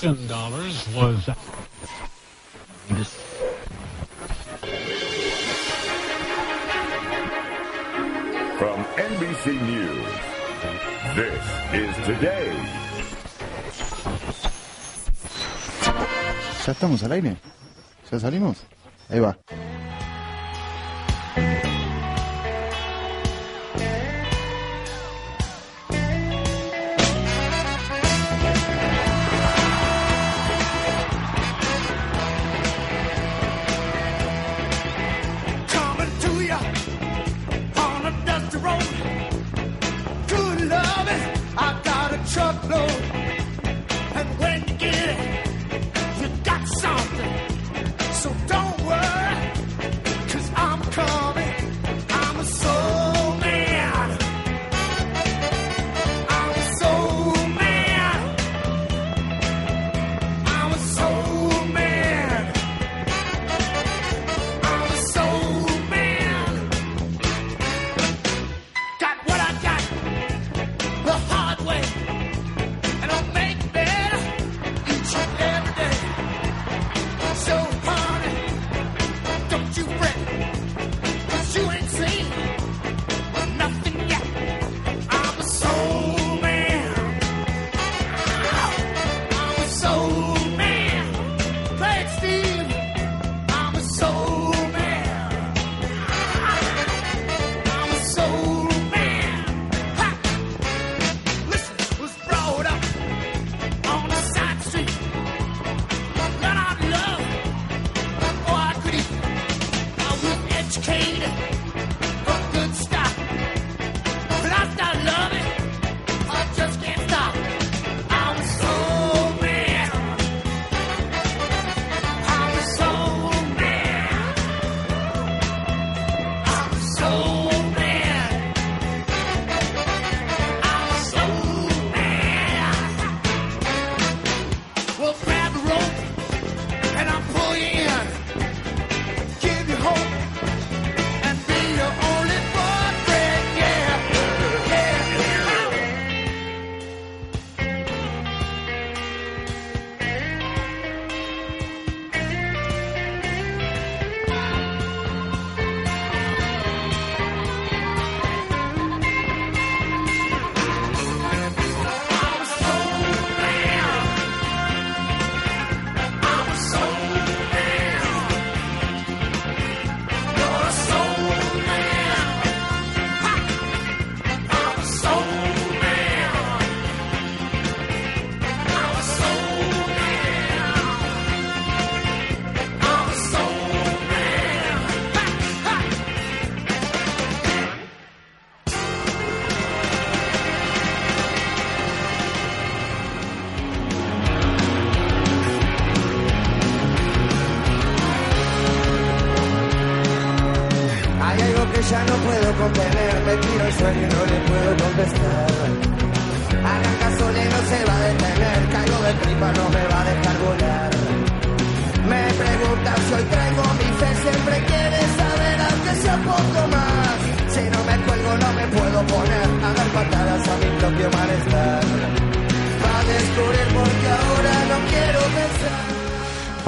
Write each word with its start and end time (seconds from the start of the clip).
Ten 0.00 0.26
dollars 0.26 0.86
was. 0.94 1.24
From 8.58 8.84
NBC 8.96 9.44
News, 9.60 10.12
this 11.14 11.44
is 11.72 12.06
Today. 12.06 12.52
¿Ya 16.66 16.72
estamos 16.72 17.02
al 17.02 17.12
aire? 17.12 17.36
¿Ya 18.10 18.18
salimos? 18.18 18.56
Ahí 19.08 19.20
va. 19.20 19.36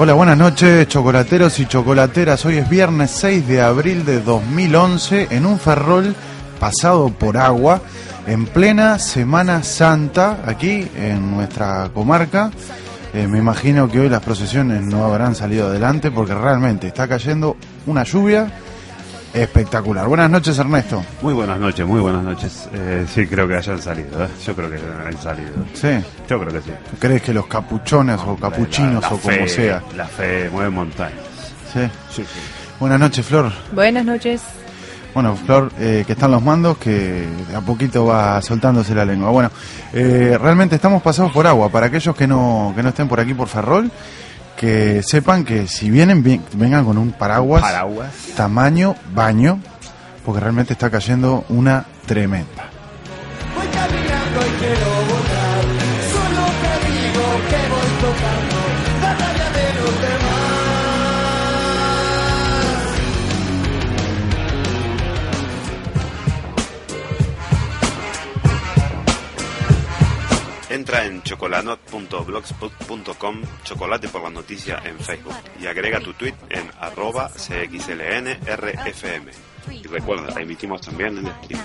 Hola, 0.01 0.13
buenas 0.13 0.37
noches, 0.37 0.87
chocolateros 0.87 1.59
y 1.59 1.65
chocolateras. 1.65 2.45
Hoy 2.45 2.55
es 2.55 2.69
viernes 2.69 3.11
6 3.11 3.45
de 3.45 3.59
abril 3.59 4.05
de 4.05 4.21
2011 4.21 5.27
en 5.29 5.45
un 5.45 5.59
ferrol 5.59 6.15
pasado 6.57 7.09
por 7.09 7.35
agua 7.35 7.81
en 8.25 8.45
plena 8.45 8.97
Semana 8.97 9.61
Santa 9.61 10.39
aquí 10.45 10.87
en 10.95 11.29
nuestra 11.31 11.91
comarca. 11.93 12.49
Eh, 13.13 13.27
me 13.27 13.39
imagino 13.39 13.91
que 13.91 13.99
hoy 13.99 14.07
las 14.07 14.23
procesiones 14.23 14.83
no 14.83 15.03
habrán 15.03 15.35
salido 15.35 15.67
adelante 15.67 16.11
porque 16.11 16.33
realmente 16.33 16.87
está 16.87 17.05
cayendo 17.05 17.57
una 17.85 18.05
lluvia 18.05 18.49
espectacular. 19.33 20.07
Buenas 20.07 20.29
noches, 20.29 20.57
Ernesto. 20.57 21.03
Muy 21.21 21.33
buenas 21.33 21.59
noches, 21.59 21.85
muy 21.85 21.99
buenas 22.01 22.23
noches. 22.23 22.67
Eh, 22.73 23.05
sí, 23.13 23.25
creo 23.27 23.47
que 23.47 23.55
hayan 23.55 23.81
salido. 23.81 24.23
¿eh? 24.23 24.27
Yo 24.45 24.55
creo 24.55 24.69
que 24.69 24.75
hayan 24.77 25.21
salido. 25.21 25.51
Sí. 25.73 25.89
Yo 26.27 26.39
creo 26.39 26.53
que 26.53 26.61
sí. 26.61 26.71
¿Crees 26.99 27.21
que 27.21 27.33
los 27.33 27.47
capuchones 27.47 28.19
o 28.25 28.35
capuchinos 28.35 29.01
La- 29.03 29.09
la 29.09 29.15
o 29.15 29.19
como 29.19 29.47
sea? 29.47 29.83
La 29.95 30.05
fe 30.05 30.49
mueve 30.51 30.69
montañas. 30.69 31.19
Sí. 31.73 31.81
Sí, 32.11 32.23
sí. 32.23 32.39
Buenas 32.79 32.99
noches, 32.99 33.25
Flor. 33.25 33.51
Buenas 33.73 34.05
noches. 34.05 34.41
Bueno, 35.13 35.35
Flor, 35.35 35.71
eh, 35.79 36.03
que 36.05 36.13
están 36.13 36.31
los 36.31 36.41
mandos, 36.41 36.77
que 36.77 36.91
de 37.49 37.55
a 37.55 37.61
poquito 37.61 38.05
va 38.05 38.41
soltándose 38.41 38.93
la 38.93 39.03
lengua. 39.05 39.31
Bueno, 39.31 39.51
eh, 39.91 40.37
realmente 40.39 40.75
estamos 40.75 41.01
pasados 41.01 41.31
por 41.31 41.45
agua. 41.47 41.69
Para 41.69 41.87
aquellos 41.87 42.15
que 42.15 42.27
no, 42.27 42.71
que 42.75 42.83
no 42.83 42.89
estén 42.89 43.07
por 43.07 43.19
aquí 43.19 43.33
por 43.33 43.47
Ferrol, 43.47 43.91
que 44.59 45.01
sepan 45.03 45.45
que 45.45 45.67
si 45.67 45.89
vienen, 45.89 46.21
bien- 46.21 46.43
vengan 46.53 46.83
con 46.83 46.97
un 46.97 47.13
paraguas, 47.13 47.61
Paraguas. 47.61 48.11
tamaño 48.35 48.93
baño, 49.15 49.61
porque 50.25 50.41
realmente 50.41 50.73
está 50.73 50.89
cayendo 50.89 51.45
una 51.47 51.85
tremenda. 52.05 52.68
Entra 70.89 71.05
en 71.05 71.21
chocolanot.blogspot.com, 71.21 73.41
chocolate 73.63 74.09
por 74.09 74.23
la 74.23 74.31
noticia 74.31 74.81
en 74.83 74.97
Facebook. 74.97 75.35
Y 75.61 75.67
agrega 75.67 75.99
tu 75.99 76.15
tweet 76.15 76.33
en 76.49 76.67
arroba 76.79 77.29
cxlnrfm. 77.29 79.27
Y 79.69 79.85
recuerda, 79.85 80.41
emitimos 80.41 80.81
también 80.81 81.19
en 81.19 81.27
stream. 81.27 81.61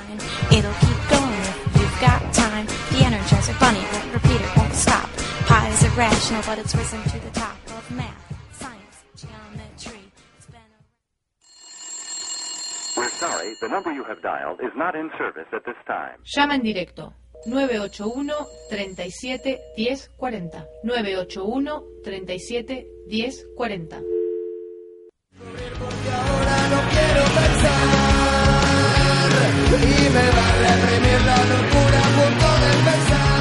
This 15.65 15.77
time. 15.87 16.19
Llama 16.25 16.57
en 16.57 16.63
directo 16.63 17.15
981 17.47 18.35
37 18.71 19.61
10 19.77 20.11
40. 20.17 20.67
981 20.83 21.83
37 22.03 22.87
10 23.09 23.47
40. 23.57 23.97
Ahora 26.15 26.69
no 26.69 26.81
quiero 26.91 27.25
pensar. 27.39 28.25
Y 29.75 30.09
me 30.11 30.27
va 30.31 30.47
a 30.49 30.55
reprimir 30.63 31.21
la 31.27 31.39
locura 31.53 31.99
a 31.99 32.11
punto 32.17 32.49
de 32.61 32.69
empezar. 32.79 33.35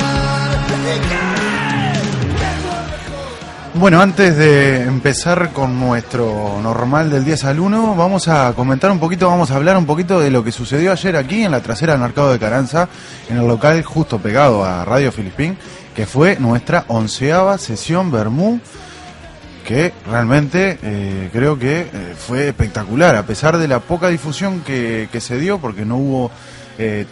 Bueno, 3.76 4.00
antes 4.02 4.38
de 4.38 4.84
empezar 4.84 5.52
con 5.52 5.80
nuestro 5.80 6.60
normal 6.62 7.10
del 7.10 7.26
10 7.26 7.46
al 7.46 7.60
1, 7.60 7.96
vamos 7.96 8.28
a 8.28 8.54
comentar 8.54 8.92
un 8.92 9.00
poquito, 9.00 9.28
vamos 9.28 9.50
a 9.50 9.56
hablar 9.56 9.78
un 9.78 9.88
poquito 9.88 10.20
de 10.20 10.30
lo 10.30 10.44
que 10.44 10.52
sucedió 10.52 10.92
ayer 10.92 11.16
aquí 11.16 11.44
en 11.44 11.50
la 11.50 11.62
trasera 11.62 11.94
del 11.94 12.02
Mercado 12.04 12.32
de 12.32 12.38
Caranza, 12.38 12.88
en 13.30 13.38
el 13.38 13.48
local 13.48 13.82
justo 13.84 14.20
pegado 14.20 14.64
a 14.64 14.86
Radio 14.86 15.12
Filipín, 15.12 15.58
que 15.96 16.06
fue 16.06 16.38
nuestra 16.40 16.86
onceava 16.88 17.58
sesión 17.58 18.12
Bermú, 18.12 18.60
que 19.66 19.92
realmente 20.08 20.78
eh, 20.84 21.30
creo 21.34 21.58
que 21.58 21.82
eh, 21.82 22.14
fue 22.16 22.50
espectacular, 22.50 23.16
a 23.16 23.26
pesar 23.26 23.58
de 23.58 23.68
la 23.68 23.80
poca 23.80 24.10
difusión 24.10 24.62
que, 24.62 25.10
que 25.12 25.20
se 25.20 25.40
dio, 25.40 25.58
porque 25.58 25.84
no 25.84 25.98
hubo 25.98 26.32
eh, 26.78 27.08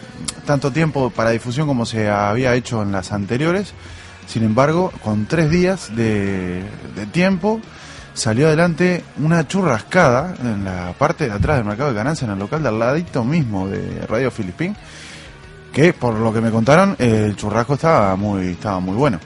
tanto 0.46 0.70
tiempo 0.70 1.10
para 1.10 1.30
difusión 1.30 1.66
como 1.66 1.86
se 1.86 2.08
había 2.08 2.54
hecho 2.54 2.82
en 2.82 2.92
las 2.92 3.10
anteriores. 3.10 3.74
Sin 4.26 4.44
embargo, 4.44 4.92
con 5.02 5.26
tres 5.26 5.50
días 5.50 5.94
de, 5.94 6.62
de 6.96 7.06
tiempo, 7.06 7.60
salió 8.14 8.46
adelante 8.46 9.04
una 9.18 9.46
churrascada 9.46 10.34
en 10.42 10.64
la 10.64 10.92
parte 10.98 11.26
de 11.26 11.32
atrás 11.32 11.56
del 11.56 11.66
mercado 11.66 11.90
de 11.90 11.96
Cananza, 11.96 12.24
en 12.24 12.32
el 12.32 12.38
local 12.38 12.62
de 12.62 12.68
al 12.68 12.78
ladito 12.78 13.24
mismo 13.24 13.68
de 13.68 14.06
Radio 14.06 14.30
Filipín, 14.30 14.76
que 15.72 15.92
por 15.92 16.14
lo 16.14 16.32
que 16.32 16.40
me 16.40 16.50
contaron, 16.50 16.96
el 16.98 17.34
churrasco 17.36 17.74
estaba 17.74 18.14
muy, 18.16 18.48
estaba 18.48 18.80
muy 18.80 18.94
bueno. 18.94 19.18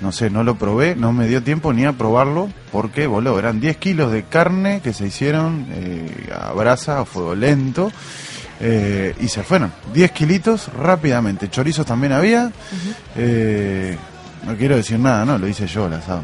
No 0.00 0.12
sé, 0.12 0.30
no 0.30 0.44
lo 0.44 0.54
probé, 0.54 0.94
no 0.94 1.12
me 1.12 1.26
dio 1.26 1.42
tiempo 1.42 1.72
ni 1.72 1.84
a 1.84 1.92
probarlo, 1.92 2.48
porque, 2.70 3.08
boludo, 3.08 3.36
eran 3.38 3.58
10 3.58 3.76
kilos 3.78 4.12
de 4.12 4.22
carne 4.24 4.80
que 4.80 4.92
se 4.92 5.06
hicieron 5.08 5.66
eh, 5.70 6.30
a 6.40 6.52
brasa, 6.52 7.00
a 7.00 7.04
fuego 7.04 7.34
lento, 7.34 7.90
eh, 8.60 9.14
y 9.20 9.26
se 9.26 9.42
fueron. 9.42 9.72
10 9.94 10.12
kilitos 10.12 10.72
rápidamente. 10.72 11.48
Chorizos 11.50 11.84
también 11.84 12.12
había. 12.12 12.52
eh, 13.16 13.96
no 14.46 14.56
quiero 14.56 14.76
decir 14.76 14.98
nada, 14.98 15.24
¿no? 15.24 15.38
Lo 15.38 15.46
hice 15.48 15.66
yo, 15.66 15.86
el 15.86 15.94
asado. 15.94 16.22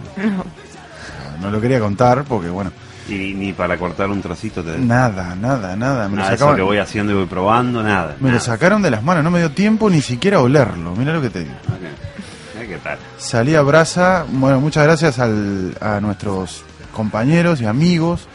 No 1.40 1.50
lo 1.50 1.60
quería 1.60 1.80
contar 1.80 2.24
porque, 2.24 2.48
bueno, 2.48 2.70
Y 3.08 3.34
ni 3.34 3.52
para 3.52 3.76
cortar 3.76 4.08
un 4.08 4.22
trocito 4.22 4.62
te 4.62 4.78
nada, 4.78 5.34
nada, 5.34 5.76
nada. 5.76 6.08
Me, 6.08 6.16
lo 6.16 6.22
Nada 6.22 6.30
de 6.30 6.36
eso 6.36 6.54
que 6.54 6.62
voy 6.62 6.78
haciendo 6.78 7.12
y 7.12 7.16
voy 7.16 7.26
probando, 7.26 7.82
nada. 7.82 8.16
me 8.20 8.30
lo 8.30 8.40
sacaron 8.40 8.80
de 8.82 8.90
las 8.90 9.02
manos, 9.02 9.22
no 9.24 9.30
me 9.30 9.40
dio 9.40 9.50
tiempo 9.50 9.90
ni 9.90 10.00
siquiera 10.00 10.38
a 10.38 10.40
olerlo. 10.40 10.94
Mira 10.96 11.12
lo 11.12 11.20
que 11.20 11.30
te 11.30 11.40
digo. 11.40 11.54
Ok. 11.68 12.60
Eh, 12.62 12.66
¿Qué 12.68 12.78
tal? 12.78 12.98
Salí 13.18 13.54
a 13.56 13.62
brasa. 13.62 14.24
Bueno, 14.28 14.60
muchas 14.60 14.84
gracias 14.84 15.18
al- 15.18 15.76
a 15.80 16.00
nuestros 16.00 16.62
compañeros 16.92 17.60
y 17.60 17.66
amigos 17.66 18.26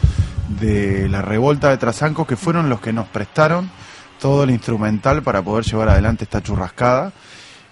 de 0.59 1.07
la 1.09 1.21
revolta 1.21 1.69
de 1.69 1.77
Trasancos 1.77 2.27
que 2.27 2.35
fueron 2.35 2.69
los 2.69 2.81
que 2.81 2.91
nos 2.93 3.07
prestaron 3.07 3.71
todo 4.19 4.43
el 4.43 4.49
instrumental 4.51 5.23
para 5.23 5.41
poder 5.41 5.63
llevar 5.63 5.89
adelante 5.89 6.25
esta 6.25 6.43
churrascada. 6.43 7.11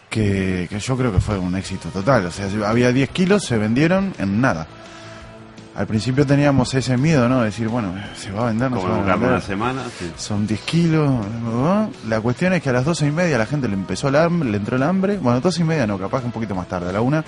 Que, 0.09 0.67
que 0.69 0.79
yo 0.79 0.97
creo 0.97 1.11
que 1.11 1.19
fue 1.19 1.37
un 1.37 1.55
éxito 1.55 1.89
total. 1.89 2.25
O 2.27 2.31
sea, 2.31 2.47
había 2.67 2.91
10 2.91 3.09
kilos, 3.09 3.43
se 3.43 3.57
vendieron 3.57 4.13
en 4.17 4.39
nada. 4.41 4.67
Al 5.77 5.85
principio 5.85 6.25
teníamos 6.25 6.73
ese 6.73 6.97
miedo, 6.97 7.29
¿no? 7.29 7.41
De 7.41 7.45
decir, 7.45 7.67
bueno, 7.67 7.93
se 8.15 8.31
va 8.31 8.45
a 8.45 8.45
vender, 8.47 8.71
no 8.71 8.81
se 8.81 8.87
va 8.87 8.95
a 8.95 9.01
vender. 9.15 9.29
una 9.29 9.41
semana. 9.41 9.83
sí. 9.99 10.11
Son 10.17 10.47
10 10.47 10.59
kilos. 10.61 11.07
¿no? 11.43 11.91
La 12.07 12.19
cuestión 12.19 12.53
es 12.53 12.63
que 12.63 12.69
a 12.69 12.73
las 12.73 12.83
12 12.83 13.05
y 13.05 13.11
media 13.11 13.37
la 13.37 13.45
gente 13.45 13.67
le 13.67 13.75
empezó 13.75 14.07
el 14.07 14.15
hambre, 14.15 14.49
le 14.49 14.57
entró 14.57 14.75
el 14.75 14.81
hambre. 14.81 15.17
Bueno, 15.17 15.39
12 15.39 15.61
y 15.61 15.65
media 15.65 15.85
no, 15.85 15.99
capaz 15.99 16.21
que 16.21 16.25
un 16.25 16.31
poquito 16.31 16.55
más 16.55 16.67
tarde. 16.67 16.89
A 16.89 16.93
la 16.93 17.01
una, 17.01 17.23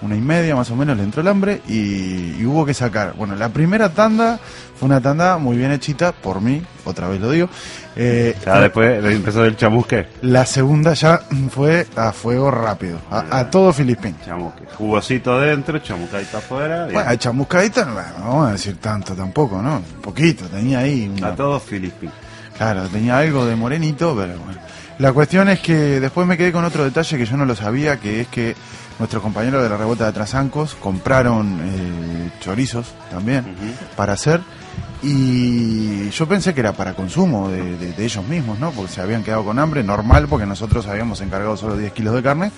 una 0.00 0.16
y 0.16 0.20
media 0.20 0.56
más 0.56 0.68
o 0.72 0.74
menos 0.74 0.96
le 0.96 1.04
entró 1.04 1.22
el 1.22 1.28
hambre 1.28 1.62
y, 1.68 2.40
y 2.40 2.44
hubo 2.44 2.66
que 2.66 2.74
sacar. 2.74 3.14
Bueno, 3.16 3.36
la 3.36 3.50
primera 3.50 3.90
tanda 3.90 4.40
fue 4.74 4.86
una 4.86 5.00
tanda 5.00 5.38
muy 5.38 5.56
bien 5.56 5.70
hechita 5.70 6.10
por 6.10 6.40
mí, 6.40 6.60
otra 6.84 7.06
vez 7.06 7.20
lo 7.20 7.30
digo. 7.30 7.48
Eh, 7.94 8.34
Ya 8.44 8.60
después 8.60 9.04
empezó 9.04 9.44
el 9.44 9.56
chamusque. 9.56 10.06
la 10.22 10.46
segunda 10.46 10.94
ya 10.94 11.20
fue 11.50 11.86
a 11.96 12.12
fuego 12.12 12.50
rápido, 12.50 12.98
a, 13.10 13.38
a 13.40 13.50
todo 13.50 13.72
Filipín. 13.72 14.16
Chamusque. 14.24 14.64
Jugosito 14.78 15.38
dentro, 15.40 15.78
chamuscadito 15.78 16.38
afuera. 16.38 16.84
Bueno, 16.90 17.08
a 17.10 17.16
chamuscadita 17.16 17.84
no, 17.84 17.92
no 17.94 18.00
vamos 18.28 18.48
a 18.48 18.52
decir 18.52 18.76
tanto 18.78 19.14
tampoco, 19.14 19.60
¿no? 19.60 19.76
Un 19.76 20.00
poquito, 20.02 20.46
tenía 20.46 20.78
ahí 20.80 21.12
una 21.16 21.28
a 21.28 21.34
todos 21.36 21.62
Filipín. 21.62 22.10
Claro, 22.56 22.84
tenía 22.88 23.18
algo 23.18 23.44
de 23.46 23.56
morenito, 23.56 24.14
pero 24.16 24.38
bueno. 24.38 24.60
La 24.98 25.12
cuestión 25.12 25.48
es 25.48 25.60
que 25.60 25.74
después 26.00 26.26
me 26.26 26.36
quedé 26.36 26.52
con 26.52 26.64
otro 26.64 26.84
detalle 26.84 27.18
que 27.18 27.24
yo 27.26 27.36
no 27.36 27.44
lo 27.44 27.56
sabía, 27.56 27.98
que 27.98 28.20
es 28.20 28.28
que 28.28 28.54
nuestros 28.98 29.22
compañeros 29.22 29.62
de 29.62 29.68
la 29.68 29.76
revuelta 29.76 30.06
de 30.06 30.12
Trasancos 30.12 30.74
compraron 30.76 31.58
eh, 31.62 32.30
chorizos 32.40 32.94
también 33.10 33.44
para 33.96 34.12
hacer 34.12 34.40
y 35.02 36.10
yo 36.10 36.26
pensé 36.28 36.54
que 36.54 36.60
era 36.60 36.72
para 36.72 36.94
consumo 36.94 37.48
de, 37.50 37.76
de- 37.76 37.92
de 37.92 38.04
ellos 38.04 38.24
mismos, 38.26 38.58
¿no? 38.58 38.70
Porque 38.70 38.92
se 38.92 39.00
habían 39.00 39.22
quedado 39.24 39.44
con 39.44 39.58
hambre, 39.58 39.82
normal, 39.82 40.26
porque 40.28 40.46
nosotros 40.46 40.86
habíamos 40.86 41.20
encargado 41.20 41.56
solo 41.56 41.76
10 41.76 41.92
kilos 41.92 42.14
de 42.14 42.22
carne. 42.22 42.52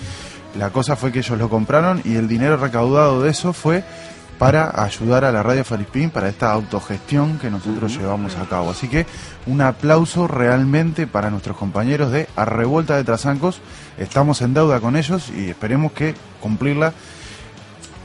La 0.58 0.70
cosa 0.70 0.94
fue 0.96 1.10
que 1.10 1.20
ellos 1.20 1.38
lo 1.38 1.48
compraron 1.48 2.00
y 2.04 2.14
el 2.16 2.28
dinero 2.28 2.56
recaudado 2.56 3.22
de 3.22 3.30
eso 3.30 3.52
fue 3.52 3.82
para 4.38 4.82
ayudar 4.84 5.24
a 5.24 5.32
la 5.32 5.42
Radio 5.42 5.64
Felispín 5.64 6.10
para 6.10 6.28
esta 6.28 6.52
autogestión 6.52 7.38
que 7.38 7.50
nosotros 7.50 7.96
llevamos 7.96 8.36
a 8.36 8.44
cabo. 8.48 8.70
Así 8.70 8.88
que 8.88 9.06
un 9.46 9.60
aplauso 9.60 10.26
realmente 10.28 11.06
para 11.06 11.30
nuestros 11.30 11.56
compañeros 11.56 12.10
de 12.12 12.28
A 12.36 12.44
Revuelta 12.44 12.96
de 12.96 13.04
Trasancos. 13.04 13.60
Estamos 13.96 14.42
en 14.42 14.54
deuda 14.54 14.80
con 14.80 14.96
ellos 14.96 15.30
y 15.36 15.48
esperemos 15.50 15.92
que 15.92 16.14
cumplirla 16.40 16.92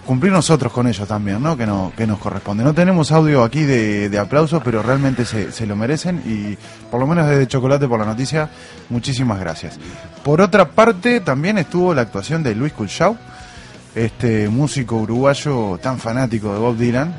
cumplir 0.09 0.33
nosotros 0.33 0.73
con 0.73 0.87
ellos 0.87 1.07
también, 1.07 1.39
¿no? 1.39 1.55
Que, 1.55 1.67
no, 1.67 1.93
que 1.95 2.07
nos 2.07 2.17
corresponde. 2.17 2.63
No 2.63 2.73
tenemos 2.73 3.11
audio 3.11 3.43
aquí 3.43 3.61
de, 3.61 4.09
de 4.09 4.17
aplausos, 4.17 4.59
pero 4.65 4.81
realmente 4.81 5.23
se, 5.23 5.51
se 5.51 5.67
lo 5.67 5.75
merecen 5.75 6.23
y 6.25 6.57
por 6.89 6.99
lo 6.99 7.05
menos 7.05 7.27
desde 7.27 7.47
Chocolate 7.47 7.87
por 7.87 7.99
la 7.99 8.07
Noticia, 8.07 8.49
muchísimas 8.89 9.39
gracias. 9.39 9.77
Por 10.23 10.41
otra 10.41 10.71
parte, 10.71 11.19
también 11.19 11.59
estuvo 11.59 11.93
la 11.93 12.01
actuación 12.01 12.41
de 12.41 12.55
Luis 12.55 12.73
Culchau, 12.73 13.17
este 13.93 14.49
músico 14.49 14.95
uruguayo 14.95 15.77
tan 15.79 15.99
fanático 15.99 16.53
de 16.53 16.59
Bob 16.59 16.75
Dylan, 16.75 17.13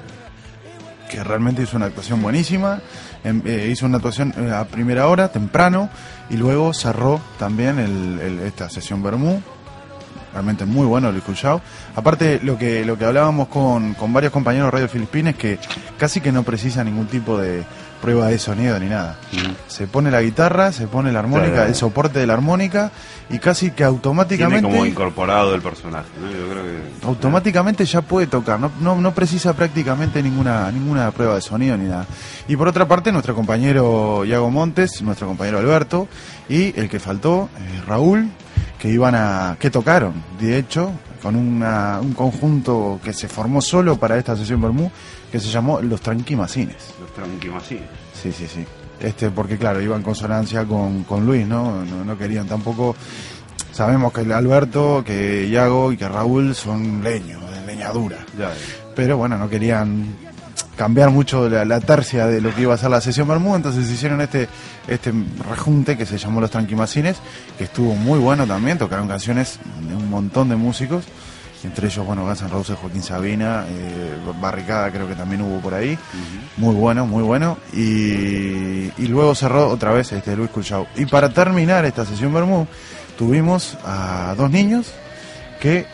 que 1.08 1.22
realmente 1.22 1.62
hizo 1.62 1.76
una 1.76 1.86
actuación 1.86 2.20
buenísima. 2.20 2.80
Em, 3.22 3.40
eh, 3.44 3.68
hizo 3.70 3.86
una 3.86 3.98
actuación 3.98 4.34
eh, 4.36 4.50
a 4.52 4.64
primera 4.64 5.06
hora, 5.06 5.28
temprano, 5.28 5.90
y 6.28 6.36
luego 6.36 6.74
cerró 6.74 7.20
también 7.38 7.78
esta 8.44 8.68
sesión 8.68 9.00
Bermú. 9.00 9.40
Realmente 10.32 10.64
muy 10.64 10.86
bueno 10.86 11.10
Luis 11.10 11.24
Cuyao. 11.24 11.60
Aparte, 11.96 12.40
lo 12.42 12.56
que, 12.56 12.84
lo 12.84 12.96
que 12.96 13.04
hablábamos 13.04 13.48
con, 13.48 13.94
con 13.94 14.12
varios 14.12 14.32
compañeros 14.32 14.66
de 14.68 14.70
Radio 14.70 14.88
Filipinas, 14.88 15.34
que 15.34 15.58
casi 15.98 16.20
que 16.20 16.32
no 16.32 16.42
precisa 16.42 16.84
ningún 16.84 17.06
tipo 17.06 17.36
de, 17.38 17.64
prueba 18.00 18.28
de 18.28 18.38
sonido 18.38 18.78
ni 18.78 18.86
nada. 18.86 19.18
Se 19.68 19.86
pone 19.86 20.10
la 20.10 20.22
guitarra, 20.22 20.72
se 20.72 20.86
pone 20.86 21.12
la 21.12 21.20
armónica, 21.20 21.50
Claro. 21.52 21.68
el 21.68 21.74
soporte 21.74 22.18
de 22.18 22.26
la 22.26 22.34
armónica 22.34 22.90
y 23.28 23.38
casi 23.38 23.70
que 23.70 23.76
Tiene 23.76 23.90
automáticamente 23.90 24.62
como 24.62 24.86
incorporado 24.86 25.54
el 25.54 25.60
personaje, 25.60 26.08
¿no? 26.20 26.30
Yo 26.30 26.48
creo 26.50 26.62
que... 26.64 27.06
automáticamente 27.06 27.84
ya 27.84 28.00
puede 28.00 28.26
tocar, 28.26 28.58
no, 28.58 28.70
no, 28.80 28.96
no 28.96 29.14
precisa 29.14 29.52
prácticamente 29.54 30.22
ninguna, 30.22 30.70
ninguna 30.72 31.10
prueba 31.10 31.34
de 31.34 31.40
sonido 31.40 31.76
ni 31.76 31.88
nada. 31.88 32.06
Y 32.48 32.56
por 32.56 32.68
otra 32.68 32.88
parte, 32.88 33.12
nuestro 33.12 33.34
compañero 33.34 34.24
Iago 34.24 34.50
Montes, 34.50 35.02
nuestro 35.02 35.26
compañero 35.26 35.58
Alberto, 35.58 36.08
y 36.48 36.78
el 36.78 36.88
que 36.88 36.98
faltó, 36.98 37.48
eh, 37.58 37.82
Raúl, 37.86 38.28
que 38.80 38.88
iban 38.88 39.14
a, 39.14 39.56
que 39.60 39.70
tocaron, 39.70 40.14
de 40.40 40.56
hecho, 40.58 40.90
con 41.22 41.36
una- 41.36 42.00
un 42.00 42.14
conjunto 42.14 42.98
que 43.04 43.12
se 43.12 43.28
formó 43.28 43.60
solo 43.60 43.96
para 43.96 44.16
esta 44.16 44.34
sesión 44.36 44.60
Bermú, 44.62 44.90
que 45.30 45.38
se 45.38 45.48
llamó 45.48 45.80
Los 45.82 46.00
Tranquimacines. 46.00 46.94
Los 47.00 47.12
tranquimasines. 47.14 47.84
Sí, 48.20 48.32
sí, 48.32 48.46
sí. 48.48 48.64
Este, 48.98 49.30
porque 49.30 49.56
claro, 49.58 49.80
iba 49.80 49.96
en 49.96 50.02
consonancia 50.02 50.64
con, 50.64 51.04
con 51.04 51.24
Luis, 51.26 51.46
¿no? 51.46 51.84
¿no? 51.84 52.04
no 52.04 52.18
querían 52.18 52.46
tampoco. 52.46 52.96
Sabemos 53.72 54.12
que 54.12 54.22
el 54.22 54.32
Alberto, 54.32 55.02
que 55.06 55.46
Iago 55.46 55.92
y 55.92 55.96
que 55.96 56.08
Raúl 56.08 56.54
son 56.54 57.02
leños, 57.04 57.40
de 57.50 57.64
leñadura. 57.66 58.16
Ya, 58.38 58.52
Pero 58.96 59.16
bueno, 59.16 59.38
no 59.38 59.48
querían 59.48 60.06
cambiar 60.80 61.10
mucho 61.10 61.46
la, 61.46 61.66
la 61.66 61.78
tercia 61.78 62.26
de 62.26 62.40
lo 62.40 62.54
que 62.54 62.62
iba 62.62 62.72
a 62.72 62.78
ser 62.78 62.88
la 62.88 63.02
sesión 63.02 63.28
Bermú, 63.28 63.54
entonces 63.54 63.90
hicieron 63.90 64.22
este 64.22 64.48
este 64.88 65.12
rejunte 65.50 65.94
que 65.94 66.06
se 66.06 66.16
llamó 66.16 66.40
Los 66.40 66.50
Tranquimacines, 66.50 67.18
que 67.58 67.64
estuvo 67.64 67.94
muy 67.94 68.18
bueno 68.18 68.46
también, 68.46 68.78
tocaron 68.78 69.06
canciones 69.06 69.58
de 69.86 69.94
un 69.94 70.08
montón 70.08 70.48
de 70.48 70.56
músicos, 70.56 71.04
entre 71.64 71.88
ellos, 71.88 72.06
bueno, 72.06 72.24
Guns 72.24 72.40
N' 72.40 72.48
Roses, 72.48 72.78
Joaquín 72.78 73.02
Sabina, 73.02 73.66
eh, 73.68 74.16
Barricada 74.40 74.90
creo 74.90 75.06
que 75.06 75.14
también 75.14 75.42
hubo 75.42 75.60
por 75.60 75.74
ahí, 75.74 75.98
muy 76.56 76.74
bueno, 76.74 77.04
muy 77.04 77.24
bueno, 77.24 77.58
y, 77.74 78.90
y 78.96 79.06
luego 79.06 79.34
cerró 79.34 79.68
otra 79.68 79.92
vez 79.92 80.10
este 80.12 80.34
Luis 80.34 80.48
Cuchau. 80.48 80.86
Y 80.96 81.04
para 81.04 81.28
terminar 81.28 81.84
esta 81.84 82.06
sesión 82.06 82.32
Bermú, 82.32 82.66
tuvimos 83.18 83.76
a 83.84 84.34
dos 84.34 84.50
niños 84.50 84.86
que 85.60 85.84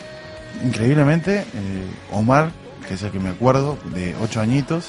increíblemente, 0.63 1.39
eh, 1.39 1.87
Omar, 2.13 2.51
que 2.87 2.95
es 2.95 3.03
el 3.03 3.11
que 3.11 3.19
me 3.19 3.29
acuerdo, 3.29 3.77
de 3.93 4.15
ocho 4.21 4.41
añitos, 4.41 4.85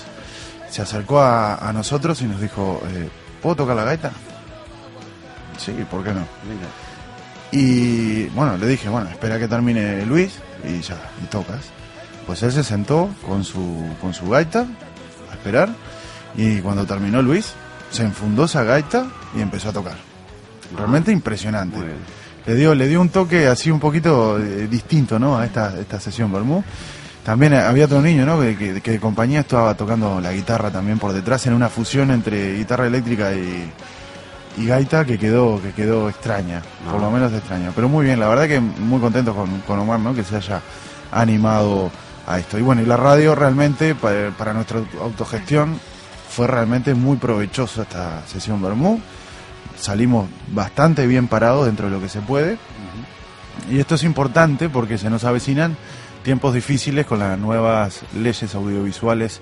se 0.71 0.83
acercó 0.83 1.21
a, 1.21 1.57
a 1.57 1.73
nosotros 1.73 2.21
y 2.23 2.25
nos 2.25 2.41
dijo, 2.41 2.81
eh, 2.89 3.09
¿puedo 3.43 3.57
tocar 3.57 3.77
la 3.77 3.85
gaita? 3.85 4.13
Sí, 5.59 5.73
¿por 5.91 6.05
qué 6.05 6.13
no? 6.13 6.25
Y 7.51 8.27
bueno, 8.29 8.57
le 8.57 8.67
dije, 8.67 8.89
bueno, 8.89 9.09
espera 9.11 9.39
que 9.39 9.49
termine 9.49 10.05
Luis 10.07 10.35
y 10.65 10.81
ya, 10.81 10.99
y 11.23 11.27
tocas. 11.27 11.71
Pues 12.27 12.43
él 12.43 12.53
se 12.53 12.63
sentó 12.63 13.09
con 13.27 13.43
su, 13.45 13.87
con 14.01 14.13
su 14.13 14.29
gaita 14.29 14.67
a 15.31 15.35
esperar 15.35 15.71
y 16.37 16.61
cuando 16.61 16.85
terminó 16.87 17.23
Luis, 17.23 17.55
se 17.91 18.03
enfundó 18.05 18.45
esa 18.45 18.63
gaita 18.65 19.07
y 19.35 19.41
empezó 19.41 19.71
a 19.71 19.73
tocar. 19.73 19.97
Realmente 20.77 21.11
impresionante. 21.11 21.79
Le 22.47 22.55
dio, 22.55 22.75
le 22.75 22.87
dio 22.87 23.01
un 23.01 23.09
toque 23.09 23.47
así 23.47 23.71
un 23.71 23.81
poquito 23.81 24.39
eh, 24.39 24.69
distinto, 24.69 25.19
¿no? 25.19 25.39
A 25.39 25.47
esta, 25.47 25.79
esta 25.79 25.99
sesión 25.99 26.31
Bermú. 26.31 26.63
También 27.29 27.53
había 27.53 27.85
otro 27.85 28.01
niño, 28.01 28.25
¿no? 28.25 28.41
Que, 28.41 28.57
que- 28.57 28.81
que 28.81 28.91
de 28.93 28.99
compañía 28.99 29.41
estaba 29.41 29.75
tocando 29.75 30.19
la 30.19 30.33
guitarra 30.33 30.71
también 30.71 30.99
por 30.99 31.13
detrás 31.13 31.47
en 31.47 31.53
una 31.53 31.69
fusión 31.69 32.11
entre 32.11 32.55
guitarra 32.57 32.87
eléctrica 32.87 33.35
y, 33.35 33.71
y 34.57 34.65
gaita 34.67 35.05
que 35.05 35.19
quedó, 35.19 35.61
que 35.61 35.73
quedó 35.73 36.09
extraña, 36.09 36.63
por 36.91 36.99
lo 36.99 37.11
menos 37.11 37.31
extraña. 37.35 37.71
Pero 37.75 37.87
muy 37.87 38.07
bien, 38.07 38.19
la 38.19 38.29
verdad 38.29 38.49
que 38.49 38.61
muy 38.61 38.99
contento 38.99 39.35
con, 39.35 39.61
con 39.67 39.79
Omar, 39.79 40.01
¿no? 40.01 40.15
Que 40.15 40.25
se 40.25 40.37
haya 40.37 40.63
animado 41.13 41.91
a 42.27 42.39
esto. 42.39 42.59
Y 42.59 42.63
bueno, 42.63 42.81
y 42.81 42.87
la 42.87 42.97
radio 42.97 43.35
realmente 43.35 43.95
para, 43.95 44.31
para 44.31 44.55
nuestra 44.55 44.81
autogestión 45.03 45.79
fue 46.31 46.47
realmente 46.47 46.95
muy 46.95 47.19
provechosa 47.19 47.83
esta 47.83 48.27
sesión 48.27 48.63
Bermú. 48.63 49.03
Salimos 49.79 50.31
bastante 50.51 51.07
bien 51.07 51.29
parados 51.29 51.67
dentro 51.67 51.89
de 51.89 51.93
lo 51.93 52.01
que 52.01 52.09
se 52.09 52.23
puede. 52.23 52.57
Y 53.71 53.81
esto 53.81 53.97
es 53.97 54.05
importante 54.05 54.71
porque 54.71 54.97
se 54.97 55.11
nos 55.11 55.25
avecinan 55.25 55.77
tiempos 56.23 56.55
difíciles 56.55 57.07
con 57.07 57.19
las 57.19 57.39
nuevas 57.39 58.03
leyes 58.15 58.55
audiovisuales 58.55 59.41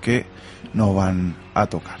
que 0.00 0.26
nos 0.72 0.94
van 0.94 1.36
a 1.54 1.66
tocar. 1.66 1.98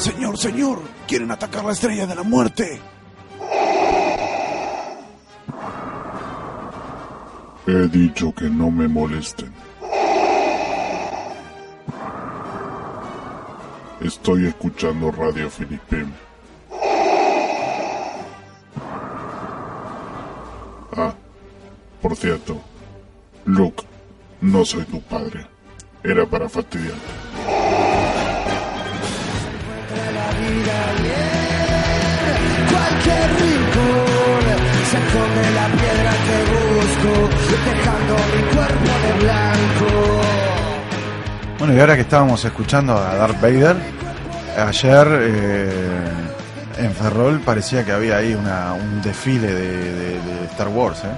Señor, 0.00 0.38
señor, 0.38 0.82
quieren 1.06 1.30
atacar 1.30 1.62
la 1.62 1.72
estrella 1.72 2.06
de 2.06 2.14
la 2.14 2.22
muerte. 2.22 2.80
He 7.66 7.88
dicho 7.88 8.32
que 8.34 8.48
no 8.48 8.70
me 8.70 8.88
molesten. 8.88 9.52
Estoy 14.00 14.46
escuchando 14.46 15.10
Radio 15.10 15.50
Filipim. 15.50 16.10
Ah, 20.96 21.14
por 22.00 22.16
cierto, 22.16 22.60
Luke, 23.44 23.84
no 24.40 24.64
soy 24.64 24.84
tu 24.84 25.02
padre. 25.02 25.46
Era 26.02 26.24
para 26.24 26.48
fastidiarte. 26.48 26.98
Cualquier 32.70 34.09
se 34.90 34.96
esconde 34.98 35.50
la 35.54 35.66
piedra 35.68 36.12
que 36.26 36.36
busco, 36.74 37.28
dejando 37.64 38.14
mi 38.14 38.42
cuerpo 38.54 38.90
de 39.06 39.24
blanco. 39.24 40.20
Bueno, 41.58 41.74
y 41.74 41.80
ahora 41.80 41.94
que 41.94 42.00
estábamos 42.02 42.44
escuchando 42.44 42.96
a 42.96 43.14
Darth 43.16 43.40
Vader, 43.40 43.76
ayer 44.66 45.06
eh, 45.20 46.02
en 46.78 46.92
Ferrol 46.94 47.40
parecía 47.40 47.84
que 47.84 47.92
había 47.92 48.16
ahí 48.16 48.34
una, 48.34 48.72
un 48.72 49.00
desfile 49.02 49.48
de, 49.48 49.94
de- 49.94 50.20
de 50.20 50.44
Star 50.50 50.68
Wars, 50.68 51.04
¿eh? 51.04 51.08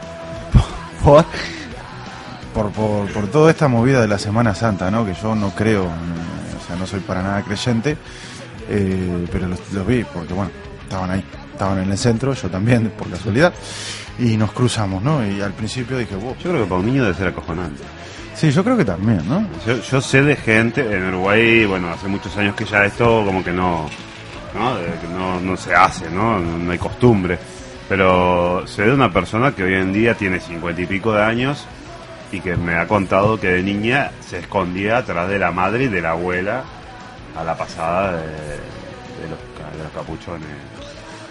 ¿Por? 1.04 1.24
Por, 2.52 2.70
por, 2.72 3.10
por 3.12 3.26
toda 3.28 3.50
esta 3.50 3.68
movida 3.68 4.00
de 4.02 4.08
la 4.08 4.18
Semana 4.18 4.54
Santa, 4.54 4.90
¿no? 4.90 5.06
Que 5.06 5.14
yo 5.14 5.34
no 5.34 5.50
creo, 5.50 5.84
o 5.84 6.66
sea, 6.66 6.76
no 6.76 6.86
soy 6.86 7.00
para 7.00 7.22
nada 7.22 7.42
creyente, 7.42 7.96
eh, 8.68 9.26
pero 9.32 9.46
los, 9.48 9.58
los 9.72 9.86
vi 9.86 10.04
porque, 10.04 10.34
bueno, 10.34 10.50
estaban 10.82 11.10
ahí, 11.12 11.24
estaban 11.62 11.84
en 11.84 11.92
el 11.92 11.98
centro, 11.98 12.32
yo 12.34 12.48
también, 12.50 12.90
por 12.90 13.08
casualidad, 13.08 13.54
y 14.18 14.36
nos 14.36 14.50
cruzamos, 14.52 15.00
¿no? 15.02 15.24
Y 15.24 15.40
al 15.40 15.52
principio 15.52 15.96
dije, 15.96 16.16
wow. 16.16 16.34
Yo 16.42 16.50
creo 16.50 16.62
que 16.64 16.68
para 16.68 16.80
un 16.80 16.86
niño 16.86 17.02
debe 17.04 17.14
ser 17.14 17.28
acojonante. 17.28 17.82
Sí, 18.34 18.50
yo 18.50 18.64
creo 18.64 18.76
que 18.76 18.84
también, 18.84 19.22
¿no? 19.28 19.46
Yo, 19.64 19.80
yo 19.80 20.00
sé 20.00 20.22
de 20.22 20.34
gente 20.34 20.80
en 20.80 21.06
Uruguay, 21.08 21.64
bueno, 21.66 21.88
hace 21.90 22.08
muchos 22.08 22.36
años 22.36 22.56
que 22.56 22.64
ya 22.64 22.84
esto 22.84 23.22
como 23.24 23.44
que 23.44 23.52
no, 23.52 23.88
¿no? 24.54 24.74
No, 25.16 25.38
no 25.40 25.56
se 25.56 25.72
hace, 25.74 26.10
¿no? 26.10 26.40
No, 26.40 26.72
hay 26.72 26.78
costumbre. 26.78 27.38
Pero 27.88 28.66
sé 28.66 28.82
de 28.82 28.92
una 28.94 29.12
persona 29.12 29.52
que 29.52 29.62
hoy 29.62 29.74
en 29.74 29.92
día 29.92 30.14
tiene 30.14 30.40
cincuenta 30.40 30.80
y 30.82 30.86
pico 30.86 31.12
de 31.12 31.22
años 31.22 31.64
y 32.32 32.40
que 32.40 32.56
me 32.56 32.74
ha 32.74 32.88
contado 32.88 33.38
que 33.38 33.48
de 33.48 33.62
niña 33.62 34.10
se 34.28 34.38
escondía 34.40 34.96
atrás 34.98 35.28
de 35.28 35.38
la 35.38 35.52
madre 35.52 35.84
y 35.84 35.88
de 35.88 36.00
la 36.00 36.10
abuela 36.12 36.64
a 37.38 37.44
la 37.44 37.56
pasada 37.56 38.12
de, 38.16 38.22
de 38.26 39.28
los, 39.30 39.38
ca- 39.56 39.76
de 39.76 39.84
los 39.84 39.92
capuchones. 39.94 40.48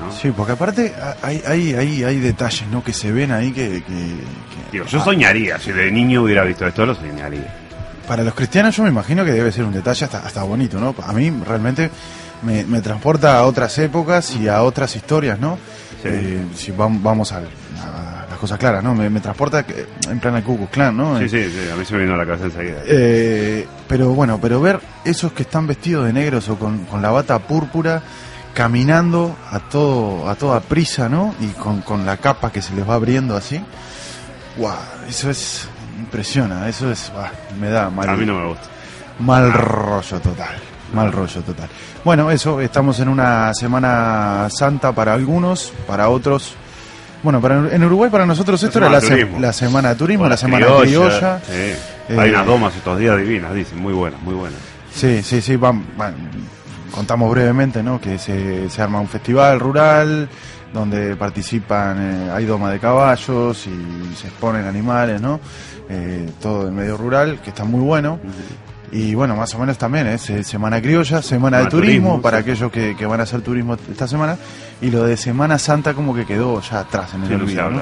¿No? 0.02 0.12
Sí, 0.12 0.32
porque 0.36 0.54
aparte 0.54 0.94
hay, 1.22 1.42
hay, 1.48 1.74
hay, 1.74 2.04
hay 2.04 2.20
detalles 2.20 2.68
¿no? 2.72 2.84
que 2.84 2.92
se 2.94 3.12
ven 3.12 3.32
ahí 3.32 3.52
que, 3.52 3.70
que- 3.70 3.84
que- 3.84 4.72
Digo, 4.72 4.86
yo 4.86 5.04
soñaría, 5.04 5.60
si 5.60 5.72
de 5.72 5.92
niño 5.92 6.24
hubiera 6.24 6.44
visto 6.44 6.66
esto, 6.68 6.86
lo 6.86 6.96
soñaría. 6.96 7.54
para 8.08 8.24
los 8.24 8.34
cristianos 8.34 8.76
yo 8.76 8.84
me 8.84 8.90
imagino 8.90 9.24
que 9.24 9.32
debe 9.32 9.52
ser 9.52 9.64
un 9.66 9.74
detalle 9.74 10.06
hasta, 10.06 10.20
hasta 10.20 10.44
bonito, 10.44 10.80
¿no? 10.80 10.96
A 11.06 11.14
mí 11.14 11.32
realmente 11.46 11.90
me, 12.42 12.64
me 12.66 12.82
transporta 12.82 13.38
a 13.38 13.44
otras 13.46 13.78
épocas 13.80 14.36
y 14.36 14.48
a 14.48 14.64
otras 14.64 14.96
historias, 14.96 15.40
¿no? 15.40 15.58
Eh, 16.04 16.44
si 16.56 16.72
vam- 16.72 17.00
vamos 17.02 17.32
a, 17.32 17.38
a 17.38 18.26
las 18.30 18.40
cosas 18.40 18.58
claras, 18.58 18.84
¿no? 18.84 18.96
Me, 18.96 19.10
me 19.10 19.20
transporta 19.20 19.64
que- 19.64 19.86
en 20.10 20.20
plan 20.20 20.34
al 20.36 20.44
Ku 20.44 20.68
Klan, 20.72 20.98
¿no? 20.98 21.20
Sí, 21.20 21.30
sí, 21.30 21.44
sí, 21.52 21.70
a 21.72 21.76
mí 21.76 21.86
se 21.86 21.94
me 21.94 22.02
vino 22.02 22.16
a 22.16 22.18
la 22.18 22.26
cabeza 22.26 22.46
enseguida. 22.46 22.78
Eh, 22.88 23.68
pero 23.88 24.10
bueno, 24.10 24.40
pero 24.42 24.60
ver 24.62 24.80
esos 25.06 25.32
que 25.34 25.44
están 25.44 25.68
vestidos 25.68 26.06
de 26.06 26.14
negros 26.14 26.50
o 26.50 26.58
con, 26.58 26.86
con 26.86 27.02
la 27.02 27.12
bata 27.12 27.38
púrpura 27.40 28.02
caminando 28.54 29.36
a 29.52 29.60
todo 29.60 30.30
a 30.30 30.36
toda 30.36 30.60
prisa, 30.62 31.10
¿no? 31.10 31.34
Y 31.40 31.48
con, 31.48 31.82
con 31.82 32.06
la 32.06 32.18
capa 32.18 32.52
que 32.52 32.62
se 32.62 32.74
les 32.76 32.88
va 32.88 32.96
abriendo 32.96 33.36
así. 33.36 33.62
Wow, 34.58 34.74
eso 35.08 35.30
es 35.30 35.68
impresiona, 36.00 36.68
eso 36.68 36.92
es 36.92 37.12
bah, 37.16 37.32
me 37.60 37.70
da 37.70 37.90
mal. 37.90 38.10
A 38.10 38.14
mí 38.16 38.26
no 38.26 38.40
me 38.40 38.48
gusta. 38.48 38.66
Mal 39.20 39.52
rollo 39.54 40.20
total. 40.20 40.56
Mal 40.94 41.12
rollo 41.12 41.42
total. 41.42 41.70
Bueno, 42.04 42.32
eso, 42.32 42.60
estamos 42.60 43.00
en 43.00 43.08
una 43.10 43.54
semana 43.54 44.48
santa 44.50 44.92
para 44.92 45.14
algunos, 45.14 45.72
para 45.88 46.10
otros. 46.10 46.56
Bueno, 47.24 47.40
para, 47.40 47.74
en 47.74 47.84
Uruguay 47.84 48.10
para 48.10 48.26
nosotros 48.26 48.62
esto 48.64 48.80
La 48.80 48.88
era 48.88 48.96
la, 48.96 49.02
semana 49.02 49.16
de 49.16 49.20
se- 49.22 49.26
turismo. 49.26 49.40
la 49.42 49.54
semana 49.54 49.90
de 49.90 49.96
turismo, 49.96 50.24
O 50.24 50.28
la 50.28 50.30
la 50.32 50.38
semana 50.38 50.66
criolla, 50.66 50.84
criolla. 50.84 51.42
sí. 51.48 52.14
Hay 52.20 52.30
Eh, 52.30 52.34
unas 52.34 52.46
domas 52.48 52.76
estos 52.76 52.98
días 53.00 53.16
divinas, 53.18 53.54
dicen, 53.54 53.78
muy 53.80 53.94
buenas, 53.94 54.20
muy 54.24 54.34
buenas. 54.34 54.60
Sí, 54.94 55.22
sí, 55.24 55.40
sí, 55.42 55.56
van, 55.56 55.86
van- 55.96 56.16
contamos 56.92 57.32
brevemente, 57.32 57.82
¿no? 57.82 58.00
Que 58.00 58.18
se, 58.18 58.70
se 58.70 58.82
arma 58.82 59.00
un 59.00 59.08
festival 59.08 59.60
rural 59.60 60.30
donde 60.74 61.16
participan, 61.16 61.98
eh, 62.00 62.32
hay 62.32 62.46
doma 62.46 62.72
de 62.72 62.80
caballos 62.80 63.68
y 63.68 64.16
se 64.16 64.28
exponen 64.28 64.66
animales, 64.66 65.20
¿no? 65.22 65.40
Eh, 65.90 66.30
todo 66.42 66.68
el 66.68 66.72
medio 66.74 66.96
rural, 66.98 67.40
que 67.42 67.50
está 67.50 67.64
muy 67.66 67.82
bueno. 67.82 68.20
Y 68.94 69.16
bueno, 69.16 69.38
más 69.38 69.54
o 69.56 69.60
menos 69.60 69.78
también 69.78 70.06
es 70.08 70.30
eh, 70.30 70.44
Semana 70.44 70.82
Criolla, 70.82 71.22
Semana 71.22 71.60
de 71.60 71.68
Turismo, 71.68 72.10
turismo, 72.10 72.22
para 72.22 72.38
sí. 72.38 72.42
aquellos 72.44 72.72
que, 72.72 72.96
que 72.98 73.06
van 73.06 73.22
a 73.22 73.24
hacer 73.24 73.42
turismo 73.42 73.78
esta 73.90 74.06
semana. 74.06 74.38
Y 74.82 74.92
lo 74.92 75.04
de 75.06 75.16
Semana 75.16 75.58
Santa 75.58 75.94
como 75.94 76.14
que 76.14 76.26
quedó 76.26 76.60
ya 76.62 76.82
atrás 76.82 77.14
en 77.14 77.22
el 77.24 77.28
Sí, 77.30 77.34
olvido, 77.36 77.70
¿no? 77.70 77.82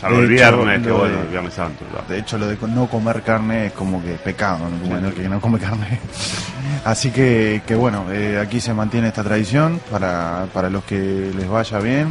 salvo 0.00 0.18
el 0.18 0.26
viernes, 0.28 0.82
que 0.82 0.90
bueno, 0.90 1.20
el 1.20 1.28
viernes 1.28 1.54
santo. 1.54 1.84
claro. 1.90 2.06
de 2.08 2.18
hecho, 2.18 2.38
lo 2.38 2.46
de 2.48 2.56
no 2.68 2.88
comer 2.88 3.22
carne 3.22 3.66
es 3.66 3.72
como 3.72 4.02
que 4.02 4.14
pecado, 4.14 4.68
¿no? 4.68 4.80
Como 4.80 5.06
el 5.06 5.14
que 5.14 5.28
no 5.28 5.40
come 5.40 5.58
carne. 5.60 6.00
Así 6.84 7.10
que, 7.10 7.62
que 7.66 7.74
bueno, 7.74 8.06
eh, 8.12 8.38
aquí 8.40 8.60
se 8.60 8.72
mantiene 8.72 9.08
esta 9.08 9.22
tradición 9.24 9.80
para, 9.90 10.46
para 10.54 10.70
los 10.70 10.84
que 10.84 11.30
les 11.36 11.48
vaya 11.48 11.78
bien, 11.80 12.08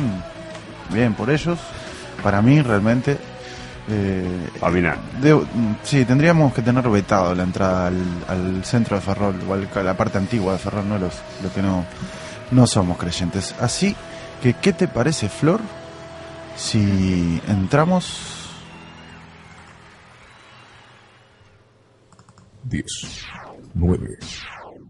bien 0.94 1.14
por 1.14 1.30
ellos. 1.30 1.58
Para 2.22 2.42
mí, 2.42 2.62
realmente. 2.62 3.18
Eh, 3.90 4.50
mm, 4.62 5.72
sí, 5.84 6.04
tendríamos 6.06 6.54
que 6.54 6.62
tener 6.62 6.88
vetado 6.90 7.34
la 7.34 7.44
entrada 7.44 7.88
al, 7.88 7.96
al 8.28 8.66
centro 8.66 8.98
de 8.98 9.02
Ferrol, 9.02 9.36
o 9.48 9.54
al- 9.54 9.70
a 9.74 9.84
la 9.84 9.96
parte 9.96 10.18
antigua 10.18 10.54
de 10.54 10.60
Ferrol, 10.60 10.88
no 10.90 10.98
los, 10.98 11.14
los 11.42 11.52
que 11.54 11.62
no, 11.62 11.86
no 12.52 12.68
somos 12.68 12.98
creyentes. 12.98 13.56
Así 13.62 13.96
que, 14.44 14.54
¿qué 14.56 14.74
te 14.74 14.88
parece, 14.90 15.30
Flor? 15.30 15.62
Si 16.58 17.42
entramos 17.48 18.50
10, 22.64 22.86
9, 23.76 24.18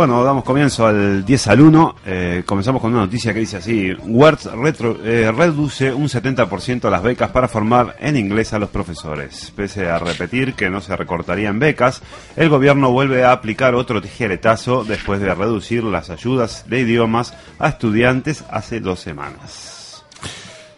Bueno, 0.00 0.24
damos 0.24 0.44
comienzo 0.44 0.86
al 0.86 1.26
10 1.26 1.48
al 1.48 1.60
1. 1.60 1.96
Eh, 2.06 2.42
comenzamos 2.46 2.80
con 2.80 2.90
una 2.90 3.02
noticia 3.02 3.34
que 3.34 3.40
dice 3.40 3.58
así: 3.58 3.92
Wertz 4.06 4.46
retro- 4.46 4.96
eh, 5.04 5.30
reduce 5.30 5.92
un 5.92 6.08
70% 6.08 6.88
las 6.88 7.02
becas 7.02 7.28
para 7.32 7.48
formar 7.48 7.96
en 8.00 8.16
inglés 8.16 8.54
a 8.54 8.58
los 8.58 8.70
profesores. 8.70 9.52
Pese 9.54 9.90
a 9.90 9.98
repetir 9.98 10.54
que 10.54 10.70
no 10.70 10.80
se 10.80 10.96
recortarían 10.96 11.58
becas, 11.58 12.00
el 12.34 12.48
gobierno 12.48 12.90
vuelve 12.90 13.24
a 13.24 13.32
aplicar 13.32 13.74
otro 13.74 14.00
tijeretazo 14.00 14.84
después 14.84 15.20
de 15.20 15.34
reducir 15.34 15.84
las 15.84 16.08
ayudas 16.08 16.64
de 16.66 16.80
idiomas 16.80 17.34
a 17.58 17.68
estudiantes 17.68 18.42
hace 18.50 18.80
dos 18.80 19.00
semanas. 19.00 20.02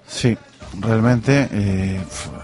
Sí, 0.05 0.37
realmente 0.81 1.49
eh, 1.53 2.01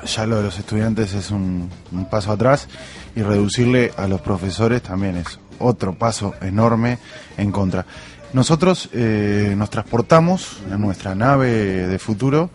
ya 0.07 0.27
lo 0.29 0.37
de 0.37 0.43
los 0.45 0.57
estudiantes 0.57 1.13
es 1.13 1.33
un, 1.33 1.69
un 1.91 2.09
paso 2.09 2.31
atrás 2.31 2.69
y 3.17 3.23
reducirle 3.23 3.91
a 3.97 4.07
los 4.07 4.21
profesores 4.21 4.81
también 4.81 5.17
es 5.17 5.41
otro 5.59 5.95
paso 5.95 6.35
enorme 6.41 6.99
en 7.37 7.53
contra. 7.53 7.85
Nosotros 8.33 8.91
eh, 8.93 9.55
nos 9.57 9.71
transportamos 9.71 10.59
en 10.71 10.81
nuestra 10.81 11.15
nave 11.15 11.49
de 11.87 11.99
futuro 11.99 12.51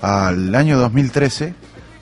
al 0.00 0.54
año 0.54 0.76
2013 0.78 1.54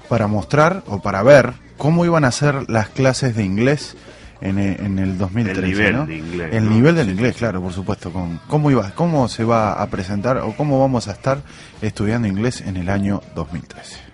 para 0.08 0.26
mostrar 0.26 0.82
o 0.86 1.00
para 1.02 1.22
ver 1.22 1.52
cómo 1.76 2.04
iban 2.04 2.24
a 2.24 2.32
ser 2.32 2.70
las 2.70 2.88
clases 2.88 3.36
de 3.36 3.44
inglés 3.44 3.96
en, 4.40 4.58
e- 4.58 4.76
en 4.80 4.98
el 4.98 5.18
2013. 5.18 5.60
El 5.60 5.66
nivel 5.70 5.96
¿no? 5.96 6.06
de 6.06 6.16
inglés, 6.16 6.54
El 6.54 6.64
¿no? 6.64 6.70
nivel 6.70 6.94
del 6.96 7.10
inglés, 7.10 7.36
claro, 7.36 7.60
por 7.62 7.72
supuesto. 7.72 8.12
Con 8.12 8.40
cómo, 8.48 8.70
iba, 8.70 8.90
¿Cómo 8.92 9.28
se 9.28 9.44
va 9.44 9.74
a 9.74 9.86
presentar 9.88 10.38
o 10.38 10.56
cómo 10.56 10.80
vamos 10.80 11.06
a 11.08 11.12
estar 11.12 11.42
estudiando 11.80 12.26
inglés 12.28 12.60
en 12.62 12.76
el 12.76 12.88
año 12.88 13.20
2013? 13.34 14.11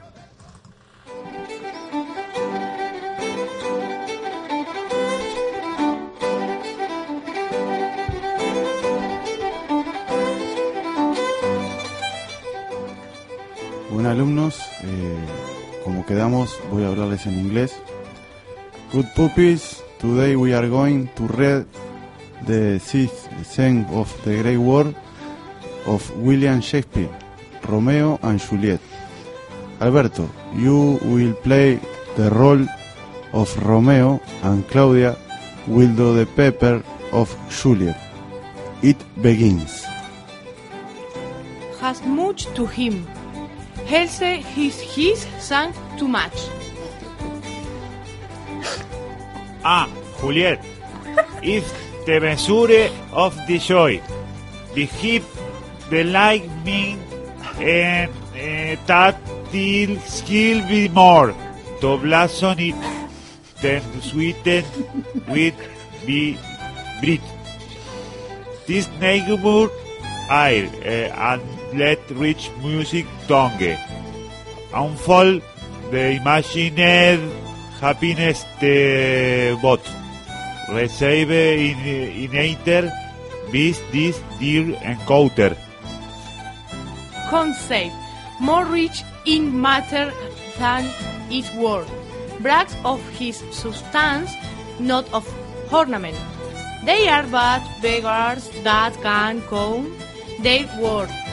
Bueno, 13.99 14.11
alumnos, 14.11 14.61
eh, 14.85 15.17
como 15.83 16.07
quedamos, 16.07 16.57
voy 16.71 16.85
a 16.85 16.87
hablarles 16.87 17.27
en 17.27 17.37
inglés. 17.37 17.75
Good 18.93 19.07
puppies, 19.17 19.83
today 19.99 20.37
we 20.37 20.55
are 20.55 20.69
going 20.69 21.09
to 21.17 21.27
read 21.27 21.67
the 22.47 22.79
sixth 22.79 23.29
scene 23.45 23.85
of 23.91 24.09
the 24.23 24.41
Great 24.41 24.57
War 24.57 24.95
of 25.85 26.09
William 26.19 26.61
Shakespeare, 26.61 27.11
Romeo 27.65 28.21
and 28.23 28.41
Juliet. 28.41 28.81
Alberto, 29.81 30.29
you 30.55 31.01
will 31.03 31.35
play 31.43 31.81
the 32.17 32.31
role 32.31 32.69
of 33.33 33.53
Romeo 33.67 34.21
and 34.45 34.65
Claudia 34.69 35.17
will 35.67 35.93
do 35.97 36.15
the 36.15 36.27
paper 36.37 36.85
of 37.11 37.37
Juliet. 37.51 37.99
It 38.81 38.99
begins. 39.21 39.85
has 41.81 42.03
much 42.05 42.47
to 42.55 42.67
him. 42.67 43.07
Else 43.91 44.19
his 44.19 44.81
his 44.81 45.27
sang 45.41 45.73
too 45.97 46.09
much. 46.09 46.37
Ah, 49.65 49.89
Juliet, 50.21 50.61
if 51.43 51.65
the 52.05 52.21
measure 52.21 52.91
of 53.13 53.35
the 53.49 53.59
joy, 53.59 54.01
the 54.75 54.85
hip, 54.85 55.25
the 55.89 56.05
lightning, 56.05 57.01
and 57.57 58.11
uh, 58.37 58.77
that 58.87 59.17
till 59.51 59.99
skill 60.01 60.61
be 60.69 60.89
more, 60.89 61.35
to 61.81 61.97
blossom 61.97 62.59
it, 62.59 62.77
then 63.63 63.83
sweeten 64.03 64.65
with 65.29 65.57
the 66.05 66.37
breath. 67.01 67.25
This 68.67 68.87
neighbor 69.01 69.71
air 70.31 70.69
uh, 70.85 71.33
and 71.33 71.58
let 71.75 71.99
rich 72.11 72.51
music 72.63 73.07
tongue 73.27 73.77
unfold 74.75 75.43
the 75.91 76.21
imagined 76.21 77.33
happiness 77.81 78.45
the 78.61 79.59
bot 79.63 79.81
receive 80.71 81.31
in 81.31 81.79
in 82.25 82.37
either 82.37 82.93
this 83.53 83.81
this 83.93 84.21
dear 84.39 84.67
encounter 84.83 85.57
Concept 87.31 87.93
more 88.41 88.65
rich 88.65 89.05
in 89.27 89.61
matter 89.61 90.11
than 90.59 90.89
its 91.31 91.53
worth. 91.55 91.91
Brags 92.41 92.75
of 92.85 93.07
his 93.11 93.43
substance, 93.51 94.33
not 94.79 95.13
of 95.13 95.29
ornament. 95.73 96.17
They 96.85 97.09
are 97.09 97.27
but 97.27 97.61
beggars 97.83 98.49
that 98.63 98.95
can 99.03 99.43
count 99.43 99.93
their 100.41 100.65
worth. 100.81 101.28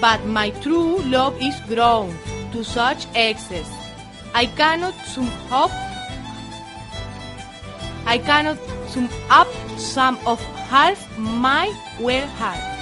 But 0.00 0.24
my 0.26 0.50
true 0.50 0.98
love 1.02 1.40
is 1.40 1.58
grown 1.68 2.14
to 2.52 2.62
such 2.62 3.06
excess. 3.14 3.70
I 4.34 4.46
cannot 4.46 4.94
sum 5.06 5.30
up 5.50 5.70
I 8.06 8.18
cannot 8.18 8.58
sum 8.86 9.08
up 9.30 9.48
some 9.76 10.18
of 10.26 10.40
half 10.70 11.18
my 11.18 11.74
well 11.98 12.28
heart. 12.38 12.75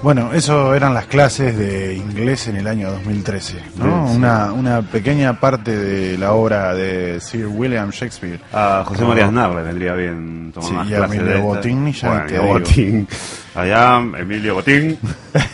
Bueno, 0.00 0.32
eso 0.32 0.74
eran 0.76 0.94
las 0.94 1.06
clases 1.06 1.56
de 1.58 1.94
inglés 1.94 2.46
en 2.46 2.56
el 2.56 2.68
año 2.68 2.88
2013, 2.92 3.54
¿no? 3.78 4.06
Sí, 4.06 4.12
sí. 4.12 4.16
Una, 4.18 4.52
una 4.52 4.82
pequeña 4.82 5.40
parte 5.40 5.74
de 5.76 6.16
la 6.16 6.32
obra 6.34 6.72
de 6.72 7.20
Sir 7.20 7.46
William 7.48 7.90
Shakespeare. 7.90 8.40
A 8.52 8.84
José 8.86 9.00
Como- 9.00 9.08
María 9.10 9.26
Aznar 9.26 9.50
le 9.56 9.62
vendría 9.62 9.94
bien 9.94 10.52
tomar 10.54 10.68
Sí, 10.70 10.74
más 10.76 10.88
y 10.88 10.94
a 10.94 10.96
clases 10.98 11.16
Emilio 11.16 11.32
de 11.32 11.38
estas. 11.40 11.56
Botín, 11.56 11.92
ya 11.92 12.08
Bueno, 12.08 12.26
te. 12.26 12.38
Botín. 12.38 13.08
Allá, 13.56 13.96
Emilio 14.18 14.54
Botín. 14.54 14.98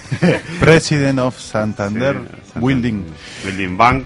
President 0.61 1.19
of 1.21 1.39
Santander, 1.39 2.17
Wilding. 2.61 3.03
Wilding 3.47 3.77
Bank. 3.79 4.05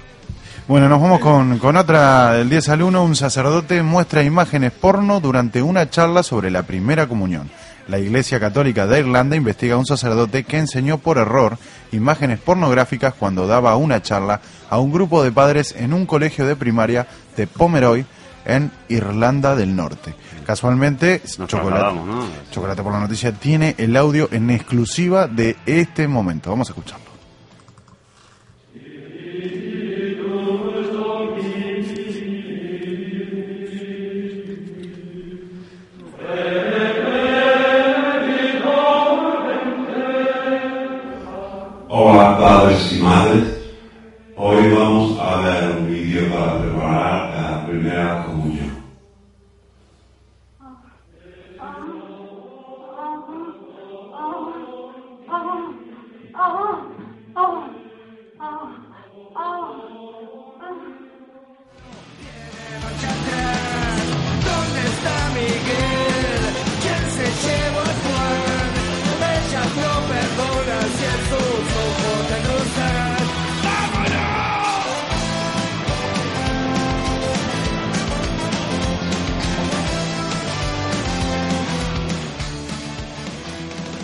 Bueno, 0.69 0.89
nos 0.89 1.01
vamos 1.03 1.19
con, 1.21 1.59
con 1.59 1.77
otra 1.77 2.35
del 2.35 2.49
10 2.49 2.69
al 2.69 2.83
1. 2.83 3.03
Un 3.03 3.17
sacerdote 3.17 3.83
muestra 3.83 4.23
imágenes 4.23 4.71
porno 4.71 5.19
durante 5.19 5.63
una 5.63 5.91
charla 5.91 6.23
sobre 6.23 6.51
la 6.51 6.63
primera 6.63 7.07
comunión. 7.09 7.51
La 7.89 7.99
Iglesia 7.99 8.39
Católica 8.39 8.87
de 8.87 9.01
Irlanda 9.01 9.35
investiga 9.35 9.75
a 9.75 9.79
un 9.79 9.87
sacerdote 9.87 10.45
que 10.45 10.59
enseñó 10.59 10.99
por 10.99 11.17
error 11.17 11.57
imágenes 11.91 12.39
pornográficas 12.39 13.15
cuando 13.15 13.47
daba 13.47 13.77
una 13.77 14.03
charla 14.03 14.43
a 14.69 14.79
un 14.79 14.93
grupo 14.93 15.23
de 15.23 15.33
padres 15.33 15.75
en 15.77 15.95
un 15.95 16.05
colegio 16.05 16.47
de 16.47 16.55
primaria 16.55 17.07
de 17.35 17.47
Pomeroy 17.47 18.05
en 18.45 18.71
Irlanda 18.89 19.57
del 19.57 19.75
Norte. 19.75 20.15
Casualmente, 20.45 21.23
Nos 21.39 21.49
Chocolate. 21.49 21.99
Chocolate 22.51 22.83
por 22.83 22.93
la 22.93 23.01
Noticia 23.01 23.33
tiene 23.33 23.75
el 23.79 23.97
audio 23.97 24.29
en 24.33 24.51
exclusiva 24.51 25.27
de 25.27 25.57
este 25.65 26.09
momento. 26.09 26.51
Vamos 26.51 26.69
a 26.69 26.73
escucharlo. 26.73 27.08
Hola 42.01 42.39
padres 42.39 42.93
y 42.93 43.01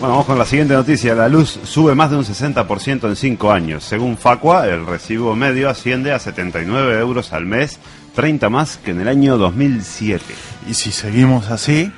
Bueno, 0.05 0.17
vamos 0.17 0.27
con 0.27 0.37
la 0.37 0.45
siguiente 0.45 0.75
noticia. 0.75 1.15
La 1.15 1.27
luz 1.27 1.59
sube 1.63 1.95
más 1.95 2.11
de 2.11 2.17
un 2.17 2.23
60% 2.23 3.07
en 3.07 3.15
5 3.15 3.51
años. 3.51 3.83
Según 3.83 4.17
Facua, 4.17 4.67
el 4.67 4.85
recibo 4.85 5.35
medio 5.35 5.67
asciende 5.67 6.11
a 6.11 6.19
79 6.19 6.99
euros 6.99 7.33
al 7.33 7.47
mes, 7.47 7.79
30 8.13 8.47
más 8.51 8.77
que 8.77 8.91
en 8.91 9.01
el 9.01 9.07
año 9.07 9.35
2007. 9.39 10.23
Y 10.67 10.75
si 10.75 10.91
seguimos 10.91 11.49
así, 11.49 11.91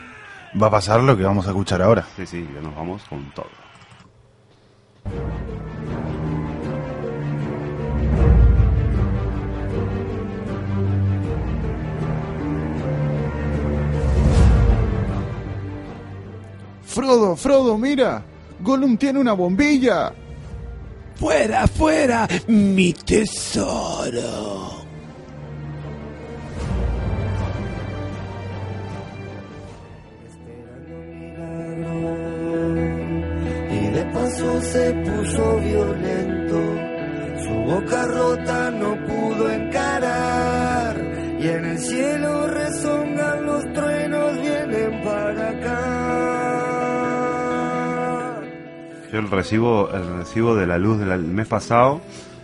va 0.55 0.67
a 0.67 0.71
pasar 0.71 1.01
lo 1.01 1.17
que 1.17 1.23
vamos 1.23 1.47
a 1.47 1.49
escuchar 1.49 1.81
ahora. 1.81 2.07
Sí, 2.15 2.25
sí, 2.25 2.47
ya 2.55 2.61
nos 2.61 2.73
vamos 2.77 3.03
con 3.09 3.29
todo. 3.31 3.49
Frodo, 16.97 17.35
Frodo, 17.35 17.77
mira. 17.77 18.23
Gollum 18.59 18.97
tiene 18.97 19.19
una 19.19 19.33
bombilla. 19.33 20.11
Fuera, 21.13 21.67
fuera, 21.67 22.27
mi 22.47 22.91
tesoro. 22.91 24.83
Y 33.69 33.87
de 33.89 34.05
paso 34.11 34.61
se 34.63 34.93
puso 34.93 35.57
violento. 35.59 36.59
Su 37.43 37.53
boca 37.73 38.05
rota 38.07 38.71
no 38.71 38.95
pudo 39.05 39.51
encarar. 39.51 40.97
Y 41.39 41.47
en 41.47 41.63
el 41.63 41.77
cielo 41.77 42.47
resongan 42.47 43.45
los 43.45 43.63
truenos, 43.71 44.06
Yo 49.17 49.23
el 49.23 49.31
recibo, 49.31 49.89
el 49.91 50.17
recibo 50.19 50.55
de 50.55 50.67
la 50.67 50.77
luz 50.77 50.99
del 50.99 51.19
mes 51.23 51.47
pasado 51.47 52.01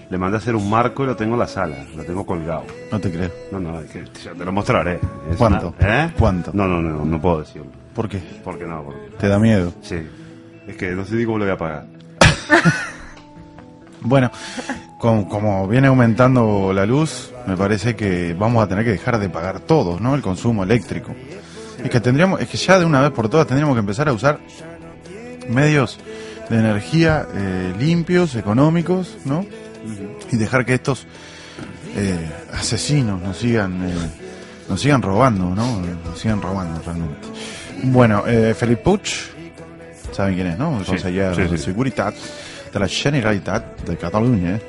le 0.10 0.18
mandé 0.18 0.38
a 0.38 0.40
hacer 0.40 0.56
un 0.56 0.68
marco 0.72 1.04
y 1.04 1.06
lo 1.06 1.16
tengo 1.16 1.34
en 1.36 1.40
la 1.42 1.48
sala, 1.48 1.86
lo 1.96 2.04
tengo 2.04 2.26
colgado. 2.26 2.64
No 2.92 3.00
te 3.00 3.12
creo. 3.12 3.30
No, 3.52 3.60
no, 3.60 3.80
es 3.80 3.92
que 3.92 4.04
ya 4.24 4.32
te 4.34 4.44
lo 4.44 4.52
mostraré. 4.52 5.00
Es 5.30 5.38
¿Cuánto? 5.38 5.76
una- 5.80 6.06
¿Eh? 6.06 6.12
¿Cuánto? 6.18 6.50
No, 6.52 6.68
no, 6.68 6.82
no, 6.82 7.06
no 7.06 7.22
puedo 7.22 7.42
decirlo. 7.42 7.68
¿Por 7.94 8.10
qué? 8.10 8.20
Porque 8.44 8.66
no, 8.66 8.82
porque... 8.86 9.02
¿Te 9.20 9.28
da 9.28 9.38
miedo? 9.38 9.72
Sí. 9.84 9.98
Es 10.68 10.76
que 10.76 10.94
no 10.94 11.06
sé 11.06 11.14
ni 11.14 11.26
cómo 11.26 11.38
lo 11.38 11.46
voy 11.46 11.54
a 11.54 11.58
pagar. 11.58 11.86
Bueno, 14.06 14.32
com- 14.98 15.26
como 15.30 15.68
viene 15.68 15.88
aumentando 15.88 16.74
la 16.74 16.86
luz, 16.88 17.32
me 17.48 17.56
parece 17.56 17.96
que 17.96 18.36
vamos 18.38 18.64
a 18.64 18.68
tener 18.68 18.84
que 18.84 18.92
dejar 18.92 19.18
de 19.20 19.30
pagar 19.30 19.60
todos, 19.62 20.02
¿no? 20.02 20.14
El 20.16 20.22
consumo 20.22 20.64
eléctrico. 20.64 21.14
Es 21.84 21.90
que 21.90 22.00
tendríamos, 22.02 22.42
es 22.42 22.50
que 22.50 22.58
ya 22.58 22.80
de 22.80 22.86
una 22.86 23.00
vez 23.02 23.12
por 23.12 23.30
todas 23.30 23.46
tendríamos 23.48 23.76
que 23.76 23.80
empezar 23.80 24.10
a 24.10 24.14
usar 24.14 24.40
medios 25.50 26.00
de 26.50 26.60
energía 26.60 27.28
eh, 27.34 27.74
limpios, 27.80 28.36
económicos, 28.36 29.18
¿no? 29.26 29.46
Y 30.32 30.38
dejar 30.38 30.66
que 30.66 30.76
estos 30.76 31.06
eh, 31.96 32.32
asesinos 32.54 33.22
nos 33.22 33.38
sigan, 33.38 33.90
eh, 33.90 33.94
nos 34.70 34.82
sigan 34.82 35.02
robando, 35.02 35.54
¿no? 35.56 35.82
Nos 36.06 36.20
sigan 36.20 36.42
robando 36.42 36.82
realmente. 36.86 37.16
Bueno, 37.84 38.24
eh, 38.28 38.54
Felipe 38.58 38.82
Puig, 38.84 39.02
¿saben 40.12 40.36
quién 40.36 40.48
es, 40.48 40.58
no? 40.58 40.78
El 40.80 40.86
Sí, 40.86 40.92
consejero 40.92 41.36
sí, 41.36 41.42
de. 41.44 41.58
Seguridad 41.58 42.14
de 42.74 42.80
la 42.80 42.88
Generalitat 42.88 43.82
de 43.82 43.98
Cataluña. 43.98 44.60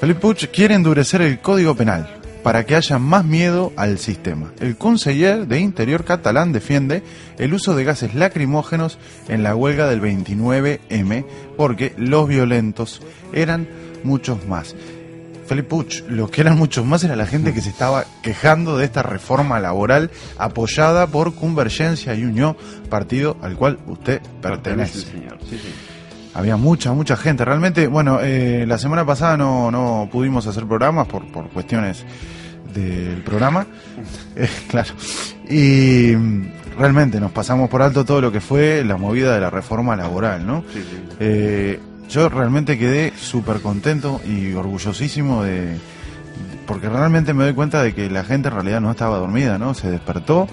Felipe 0.00 0.20
Puig 0.20 0.50
quiere 0.50 0.74
endurecer 0.74 1.22
el 1.22 1.40
código 1.40 1.74
penal 1.74 2.21
para 2.42 2.64
que 2.66 2.76
haya 2.76 2.98
más 2.98 3.24
miedo 3.24 3.72
al 3.76 3.98
sistema. 3.98 4.52
El 4.60 4.76
conseller 4.76 5.46
de 5.46 5.60
Interior 5.60 6.04
catalán 6.04 6.52
defiende 6.52 7.02
el 7.38 7.54
uso 7.54 7.74
de 7.74 7.84
gases 7.84 8.14
lacrimógenos 8.14 8.98
en 9.28 9.42
la 9.42 9.54
huelga 9.54 9.88
del 9.88 10.02
29M 10.02 11.24
porque 11.56 11.94
los 11.96 12.28
violentos 12.28 13.02
eran 13.32 13.68
muchos 14.04 14.46
más. 14.46 14.74
Felipe 15.46 15.68
Puig, 15.68 16.04
los 16.08 16.30
que 16.30 16.40
eran 16.40 16.56
muchos 16.56 16.86
más 16.86 17.04
era 17.04 17.16
la 17.16 17.26
gente 17.26 17.52
que 17.52 17.60
se 17.60 17.68
estaba 17.68 18.04
quejando 18.22 18.78
de 18.78 18.84
esta 18.84 19.02
reforma 19.02 19.60
laboral 19.60 20.10
apoyada 20.38 21.08
por 21.08 21.34
Convergencia 21.34 22.14
y 22.14 22.24
Unión, 22.24 22.56
partido 22.88 23.36
al 23.42 23.56
cual 23.56 23.78
usted 23.86 24.22
pertenece. 24.40 25.00
Sí, 25.00 25.06
señor. 25.06 25.38
Sí, 25.48 25.58
sí. 25.58 25.91
Había 26.34 26.56
mucha, 26.56 26.92
mucha 26.92 27.16
gente. 27.16 27.44
Realmente, 27.44 27.86
bueno, 27.86 28.20
eh, 28.22 28.64
la 28.66 28.78
semana 28.78 29.04
pasada 29.04 29.36
no, 29.36 29.70
no 29.70 30.08
pudimos 30.10 30.46
hacer 30.46 30.66
programas 30.66 31.06
por, 31.06 31.30
por 31.30 31.48
cuestiones 31.48 32.04
del 32.74 33.22
programa. 33.22 33.66
Eh, 34.34 34.48
claro. 34.66 34.94
Y 35.50 36.14
realmente 36.78 37.20
nos 37.20 37.32
pasamos 37.32 37.68
por 37.68 37.82
alto 37.82 38.02
todo 38.02 38.22
lo 38.22 38.32
que 38.32 38.40
fue 38.40 38.82
la 38.82 38.96
movida 38.96 39.34
de 39.34 39.40
la 39.40 39.50
reforma 39.50 39.94
laboral, 39.94 40.46
¿no? 40.46 40.64
Sí, 40.72 40.80
sí. 40.80 41.16
Eh, 41.20 41.80
yo 42.08 42.30
realmente 42.30 42.78
quedé 42.78 43.12
súper 43.14 43.60
contento 43.60 44.22
y 44.24 44.54
orgullosísimo 44.54 45.42
de, 45.44 45.78
porque 46.66 46.88
realmente 46.88 47.34
me 47.34 47.44
doy 47.44 47.54
cuenta 47.54 47.82
de 47.82 47.94
que 47.94 48.10
la 48.10 48.24
gente 48.24 48.48
en 48.48 48.54
realidad 48.54 48.80
no 48.80 48.90
estaba 48.90 49.18
dormida, 49.18 49.58
¿no? 49.58 49.74
Se 49.74 49.90
despertó, 49.90 50.48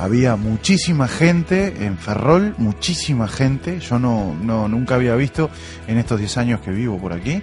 había 0.00 0.36
muchísima 0.36 1.08
gente 1.08 1.84
en 1.84 1.98
Ferrol, 1.98 2.54
muchísima 2.56 3.28
gente, 3.28 3.80
yo 3.80 3.98
no, 3.98 4.34
no 4.34 4.66
nunca 4.66 4.94
había 4.94 5.14
visto 5.14 5.50
en 5.86 5.98
estos 5.98 6.18
10 6.18 6.38
años 6.38 6.60
que 6.60 6.70
vivo 6.70 6.98
por 6.98 7.12
aquí, 7.12 7.42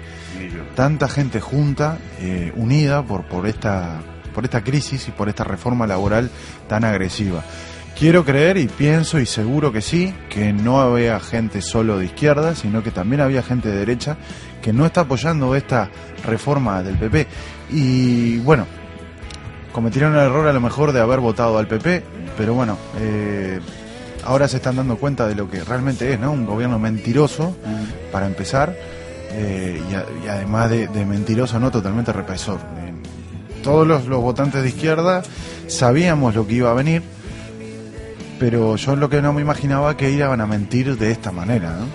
tanta 0.76 1.08
gente 1.08 1.40
junta, 1.40 2.00
eh, 2.20 2.52
unida 2.56 3.04
por, 3.04 3.26
por, 3.26 3.48
esta, 3.48 4.00
por 4.34 4.44
esta 4.44 4.64
crisis 4.64 5.08
y 5.08 5.12
por 5.12 5.30
esta 5.30 5.44
reforma 5.44 5.86
laboral 5.86 6.32
tan 6.68 6.84
agresiva. 6.84 7.44
Quiero 7.98 8.26
creer 8.26 8.58
y 8.58 8.68
pienso 8.68 9.20
y 9.20 9.28
seguro 9.28 9.72
que 9.72 9.82
sí, 9.82 10.14
que 10.30 10.52
no 10.52 10.82
había 10.82 11.20
gente 11.20 11.62
solo 11.62 12.00
de 12.00 12.06
izquierda, 12.06 12.56
sino 12.56 12.82
que 12.82 12.92
también 12.92 13.22
había 13.22 13.44
gente 13.44 13.70
de 13.70 13.78
derecha 13.78 14.18
que 14.62 14.74
no 14.74 14.86
está 14.86 15.02
apoyando 15.02 15.56
esta 15.56 15.90
reforma 16.24 16.82
del 16.82 16.98
PP. 16.98 17.28
Y 17.72 18.38
bueno, 18.40 18.68
cometieron 19.72 20.14
el 20.16 20.22
error 20.22 20.48
a 20.48 20.54
lo 20.54 20.60
mejor 20.60 20.92
de 20.92 21.02
haber 21.02 21.20
votado 21.20 21.60
al 21.60 21.68
PP, 21.68 22.04
pero 22.38 22.54
bueno, 22.54 22.78
eh, 23.00 23.60
ahora 24.26 24.48
se 24.48 24.58
están 24.58 24.76
dando 24.76 24.98
cuenta 24.98 25.28
de 25.28 25.36
lo 25.36 25.50
que 25.50 25.64
realmente 25.64 26.14
es, 26.14 26.20
¿no? 26.20 26.32
Un 26.32 26.46
gobierno 26.46 26.78
mentiroso, 26.80 27.56
para 28.12 28.28
empezar, 28.28 28.76
eh, 29.32 29.82
y, 29.90 29.94
a- 29.96 30.06
y 30.24 30.28
además 30.30 30.70
de, 30.70 30.88
de 30.88 31.06
mentiroso, 31.06 31.60
¿no? 31.60 31.72
Totalmente 31.72 32.14
represor. 32.14 32.60
Eh, 32.80 32.94
todos 33.64 33.86
los, 33.88 34.06
los 34.06 34.22
votantes 34.22 34.62
de 34.64 34.70
izquierda 34.70 35.24
sabíamos 35.68 36.36
lo 36.36 36.46
que 36.48 36.54
iba 36.54 36.72
a 36.72 36.74
venir, 36.74 37.02
pero 38.40 38.76
yo 38.76 38.96
lo 38.96 39.10
que 39.10 39.22
no 39.22 39.34
me 39.34 39.42
imaginaba 39.42 39.98
que 39.98 40.12
iban 40.12 40.40
a 40.42 40.46
mentir 40.46 40.98
de 40.98 41.12
esta 41.12 41.32
manera, 41.32 41.72
¿no? 41.72 41.86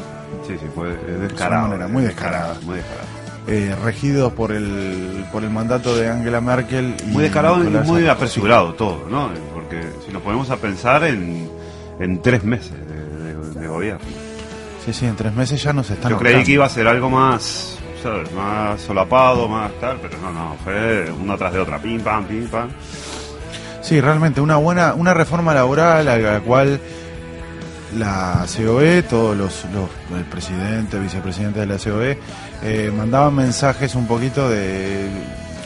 Sí, 0.46 0.54
sí, 0.60 0.66
fue 0.74 0.88
De 0.96 1.18
descarado. 1.18 1.60
una 1.66 1.68
manera 1.74 1.88
muy 1.88 2.02
descarada. 2.02 2.56
Muy 2.64 2.76
descarado. 2.76 3.06
Eh, 3.48 3.74
regidos 3.82 4.32
por 4.34 4.52
el, 4.52 5.24
por 5.32 5.42
el 5.42 5.50
mandato 5.50 5.96
de 5.96 6.08
Angela 6.08 6.40
Merkel. 6.40 6.94
Y 7.04 7.10
Muy 7.10 7.24
descarado 7.24 7.56
y 7.64 7.66
muy 7.66 7.72
Sarkozy. 7.74 8.06
apresurado 8.06 8.74
todo, 8.74 9.06
¿no? 9.10 9.30
Porque 9.52 9.82
si 10.06 10.12
nos 10.12 10.22
ponemos 10.22 10.48
a 10.50 10.56
pensar 10.58 11.02
en, 11.04 11.50
en 11.98 12.22
tres 12.22 12.44
meses 12.44 12.72
de, 12.86 12.94
de- 12.94 13.60
de 13.60 13.66
gobierno. 13.68 14.00
Sí, 14.84 14.92
sí, 14.92 15.06
en 15.06 15.16
tres 15.16 15.34
meses 15.34 15.60
ya 15.62 15.72
nos 15.72 15.90
están 15.90 16.10
Yo 16.12 16.18
creí 16.18 16.44
que 16.44 16.52
iba 16.52 16.66
a 16.66 16.68
ser 16.68 16.86
algo 16.86 17.10
más, 17.10 17.78
¿sabes? 18.02 18.30
Más 18.32 18.80
solapado, 18.80 19.48
más 19.48 19.72
tal, 19.80 19.98
pero 20.00 20.18
no, 20.18 20.32
no, 20.32 20.56
fue 20.62 21.10
una 21.10 21.36
tras 21.36 21.52
de 21.52 21.58
otra, 21.60 21.78
pim, 21.80 22.00
pam, 22.00 22.24
pim, 22.26 22.46
pam. 22.48 22.68
Sí, 23.80 24.00
realmente 24.00 24.40
una 24.40 24.56
buena, 24.56 24.94
una 24.94 25.14
reforma 25.14 25.52
laboral 25.52 26.06
a 26.08 26.16
la 26.16 26.40
cual 26.40 26.80
la 27.98 28.46
COE, 28.56 29.02
todos 29.02 29.36
los, 29.36 29.64
los 29.74 29.88
el 30.18 30.24
presidente, 30.26 30.98
vicepresidente 30.98 31.60
de 31.60 31.66
la 31.66 31.76
COE, 31.78 32.18
eh, 32.64 32.92
mandaban 32.96 33.34
mensajes 33.34 33.94
un 33.94 34.06
poquito 34.06 34.48
de 34.48 35.08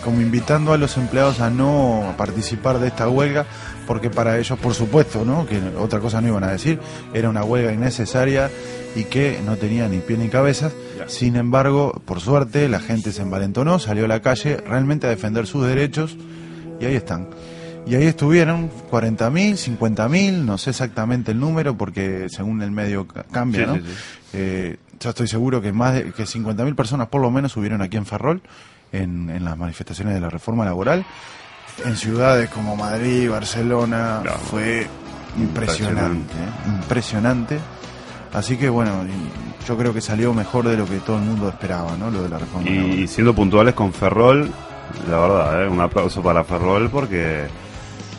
como 0.04 0.20
invitando 0.20 0.72
a 0.72 0.78
los 0.78 0.96
empleados 0.98 1.40
a 1.40 1.50
no 1.50 2.14
participar 2.16 2.78
de 2.78 2.86
esta 2.88 3.08
huelga, 3.08 3.44
porque 3.88 4.08
para 4.08 4.38
ellos, 4.38 4.56
por 4.56 4.72
supuesto, 4.72 5.24
¿no? 5.24 5.46
que 5.46 5.60
otra 5.78 5.98
cosa 5.98 6.20
no 6.20 6.28
iban 6.28 6.44
a 6.44 6.52
decir, 6.52 6.78
era 7.12 7.28
una 7.28 7.42
huelga 7.42 7.72
innecesaria 7.72 8.48
y 8.94 9.02
que 9.04 9.40
no 9.44 9.56
tenía 9.56 9.88
ni 9.88 9.98
pie 9.98 10.16
ni 10.16 10.28
cabeza. 10.28 10.70
Sin 11.08 11.34
embargo, 11.34 12.00
por 12.04 12.20
suerte, 12.20 12.68
la 12.68 12.78
gente 12.78 13.10
se 13.10 13.22
envalentonó, 13.22 13.80
salió 13.80 14.04
a 14.04 14.08
la 14.08 14.22
calle 14.22 14.58
realmente 14.58 15.08
a 15.08 15.10
defender 15.10 15.46
sus 15.48 15.66
derechos 15.66 16.16
y 16.80 16.84
ahí 16.84 16.94
están. 16.94 17.28
Y 17.84 17.94
ahí 17.96 18.04
estuvieron 18.06 18.70
40.000, 18.92 19.56
50.000, 19.78 20.32
no 20.44 20.56
sé 20.58 20.70
exactamente 20.70 21.32
el 21.32 21.40
número 21.40 21.76
porque 21.76 22.26
según 22.28 22.62
el 22.62 22.70
medio 22.70 23.06
ca- 23.08 23.24
cambia, 23.30 23.60
Sí, 23.62 23.66
¿no? 23.66 23.74
sí, 23.76 23.82
sí. 23.84 23.92
Eh, 24.34 24.76
yo 25.00 25.10
estoy 25.10 25.28
seguro 25.28 25.60
que 25.60 25.72
más 25.72 25.94
de 25.94 26.12
que 26.12 26.24
50.000 26.24 26.74
personas 26.74 27.08
por 27.08 27.20
lo 27.20 27.30
menos 27.30 27.52
subieron 27.52 27.82
aquí 27.82 27.96
en 27.96 28.06
Ferrol 28.06 28.42
en, 28.92 29.30
en 29.30 29.44
las 29.44 29.56
manifestaciones 29.56 30.14
de 30.14 30.20
la 30.20 30.30
reforma 30.30 30.64
laboral. 30.64 31.04
En 31.84 31.96
ciudades 31.96 32.48
como 32.48 32.74
Madrid, 32.74 33.30
Barcelona, 33.30 34.22
fue 34.50 34.86
impresionante, 35.38 36.34
¿eh? 36.34 36.78
impresionante. 36.78 37.58
Así 38.32 38.56
que 38.56 38.68
bueno, 38.68 39.04
y 39.04 39.66
yo 39.66 39.76
creo 39.76 39.92
que 39.92 40.00
salió 40.00 40.32
mejor 40.32 40.68
de 40.68 40.76
lo 40.76 40.86
que 40.86 40.98
todo 40.98 41.16
el 41.18 41.24
mundo 41.24 41.48
esperaba, 41.48 41.96
¿no? 41.96 42.10
Lo 42.10 42.22
de 42.22 42.28
la 42.28 42.38
reforma 42.38 42.68
laboral. 42.70 42.98
Y 42.98 43.06
siendo 43.08 43.34
puntuales 43.34 43.74
con 43.74 43.92
Ferrol, 43.92 44.50
la 45.10 45.18
verdad, 45.18 45.64
¿eh? 45.64 45.68
un 45.68 45.80
aplauso 45.80 46.22
para 46.22 46.44
Ferrol 46.44 46.88
porque, 46.90 47.46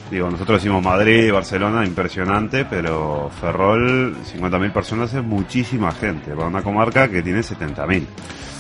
digo, 0.10 0.30
nosotros 0.30 0.62
decimos 0.62 0.84
Madrid, 0.84 1.32
Barcelona, 1.32 1.86
impresionante, 1.86 2.66
pero 2.66 3.30
Ferrol, 3.42 4.16
50.000 4.16 4.72
personas 4.72 5.14
es 5.14 5.24
muchísima 5.24 5.92
gente 5.92 6.32
para 6.32 6.48
una 6.48 6.62
comarca 6.62 7.10
que 7.10 7.22
tiene 7.22 7.42
70.000. 7.42 8.06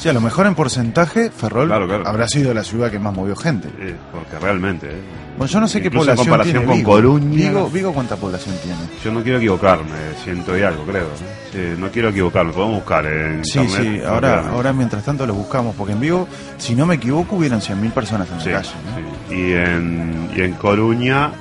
Sí, 0.08 0.12
a 0.12 0.14
lo 0.14 0.22
mejor 0.22 0.46
en 0.48 0.56
porcentaje, 0.56 1.30
Ferrol 1.32 1.68
Claro, 1.68 1.86
claro. 1.88 2.08
habrá 2.08 2.28
sido 2.30 2.54
la 2.54 2.64
ciudad 2.64 2.90
que 2.90 2.98
más 2.98 3.14
movió 3.14 3.36
gente. 3.36 3.68
Eh, 3.80 3.94
porque 4.12 4.40
realmente. 4.40 4.88
¿eh? 4.88 5.02
Bueno, 5.38 5.52
yo 5.52 5.60
no 5.60 5.68
sé 5.68 5.82
qué 5.82 5.88
en 5.88 5.94
población 5.94 6.26
comparación 6.26 6.54
tiene 6.54 6.66
con 6.68 6.78
Vigo. 6.78 6.92
Coruña. 6.92 7.36
Vigo, 7.36 7.70
Vigo, 7.70 7.94
¿cuánta 7.94 8.16
población 8.16 8.56
tiene? 8.64 8.80
Yo 9.04 9.12
no 9.12 9.22
quiero 9.22 9.38
equivocarme, 9.38 9.92
ciento 10.24 10.58
y 10.58 10.62
algo, 10.64 10.84
creo. 10.86 11.04
¿eh? 11.08 11.10
Sí, 11.52 11.60
no 11.82 11.90
quiero 11.92 12.10
equivocarme, 12.10 12.54
podemos 12.54 12.76
buscar 12.78 13.06
en 13.06 13.44
Sí, 13.44 13.60
internet. 13.60 14.00
sí, 14.02 14.08
ahora, 14.08 14.50
ahora 14.50 14.72
mientras 14.74 15.04
tanto 15.04 15.28
lo 15.28 15.34
buscamos, 15.34 15.76
porque 15.76 15.94
en 15.94 16.00
Vigo, 16.00 16.28
si 16.58 16.74
no 16.74 16.86
me 16.86 16.96
equivoco, 16.96 17.36
hubieron 17.36 17.60
100.000 17.60 17.92
personas 17.92 18.30
en 18.32 18.40
Sí, 18.40 18.50
la 18.50 18.62
calle. 18.62 18.70
¿no? 18.86 19.30
sí. 19.30 19.36
Y, 19.36 19.54
en, 19.54 20.30
y 20.36 20.42
en 20.42 20.54
Coruña, 20.54 21.32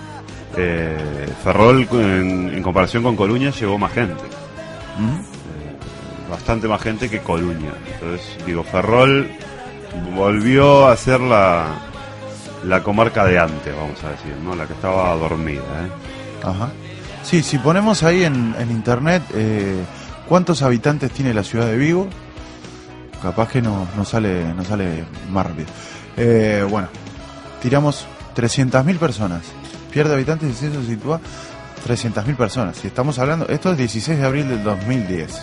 eh, 0.56 1.28
Ferrol, 1.44 1.86
en, 1.92 2.50
en 2.54 2.62
comparación 2.62 3.02
con 3.04 3.14
Coruña, 3.16 3.50
llevó 3.50 3.78
más 3.78 3.92
gente. 3.92 4.22
¿Mm? 4.98 5.35
Bastante 6.30 6.68
más 6.68 6.82
gente 6.82 7.08
que 7.08 7.20
Coruña. 7.20 7.72
Entonces, 7.92 8.44
digo, 8.44 8.64
Ferrol 8.64 9.30
volvió 10.14 10.88
a 10.88 10.96
ser 10.96 11.20
la, 11.20 11.66
la 12.64 12.82
comarca 12.82 13.24
de 13.24 13.38
antes, 13.38 13.74
vamos 13.74 14.02
a 14.04 14.10
decir, 14.10 14.34
¿no? 14.44 14.54
La 14.54 14.66
que 14.66 14.72
estaba 14.72 15.14
dormida, 15.14 15.62
¿eh? 15.62 16.44
Ajá. 16.44 16.70
Sí, 17.22 17.42
si 17.42 17.58
ponemos 17.58 18.02
ahí 18.02 18.24
en, 18.24 18.54
en 18.58 18.70
internet 18.70 19.22
eh, 19.34 19.82
cuántos 20.28 20.62
habitantes 20.62 21.10
tiene 21.10 21.34
la 21.34 21.42
ciudad 21.42 21.66
de 21.66 21.76
Vigo, 21.76 22.08
capaz 23.22 23.48
que 23.48 23.62
no, 23.62 23.86
no 23.96 24.04
sale 24.04 24.54
no 24.54 24.64
sale 24.64 25.04
más 25.30 25.46
rápido. 25.46 25.68
Eh, 26.16 26.64
bueno, 26.68 26.88
tiramos 27.60 28.06
300.000 28.36 28.98
personas. 28.98 29.42
Pierde 29.90 30.14
habitantes 30.14 30.50
y 30.50 30.54
se 30.54 30.86
sitúa 30.86 31.20
300.000 31.86 32.36
personas. 32.36 32.76
Si 32.76 32.86
estamos 32.86 33.18
hablando, 33.18 33.48
esto 33.48 33.72
es 33.72 33.78
16 33.78 34.18
de 34.18 34.26
abril 34.26 34.48
del 34.48 34.62
2010, 34.62 35.42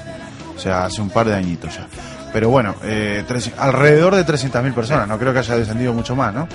o 0.55 0.59
sea, 0.59 0.85
hace 0.85 1.01
un 1.01 1.09
par 1.09 1.27
de 1.27 1.35
añitos 1.35 1.75
ya. 1.75 1.87
Pero 2.31 2.49
bueno, 2.49 2.75
eh, 2.83 3.23
tres- 3.27 3.51
alrededor 3.57 4.15
de 4.15 4.25
300.000 4.25 4.73
personas, 4.73 5.07
no 5.07 5.17
creo 5.19 5.33
que 5.33 5.39
haya 5.39 5.55
descendido 5.55 5.93
mucho 5.93 6.15
más, 6.15 6.33
¿no? 6.33 6.47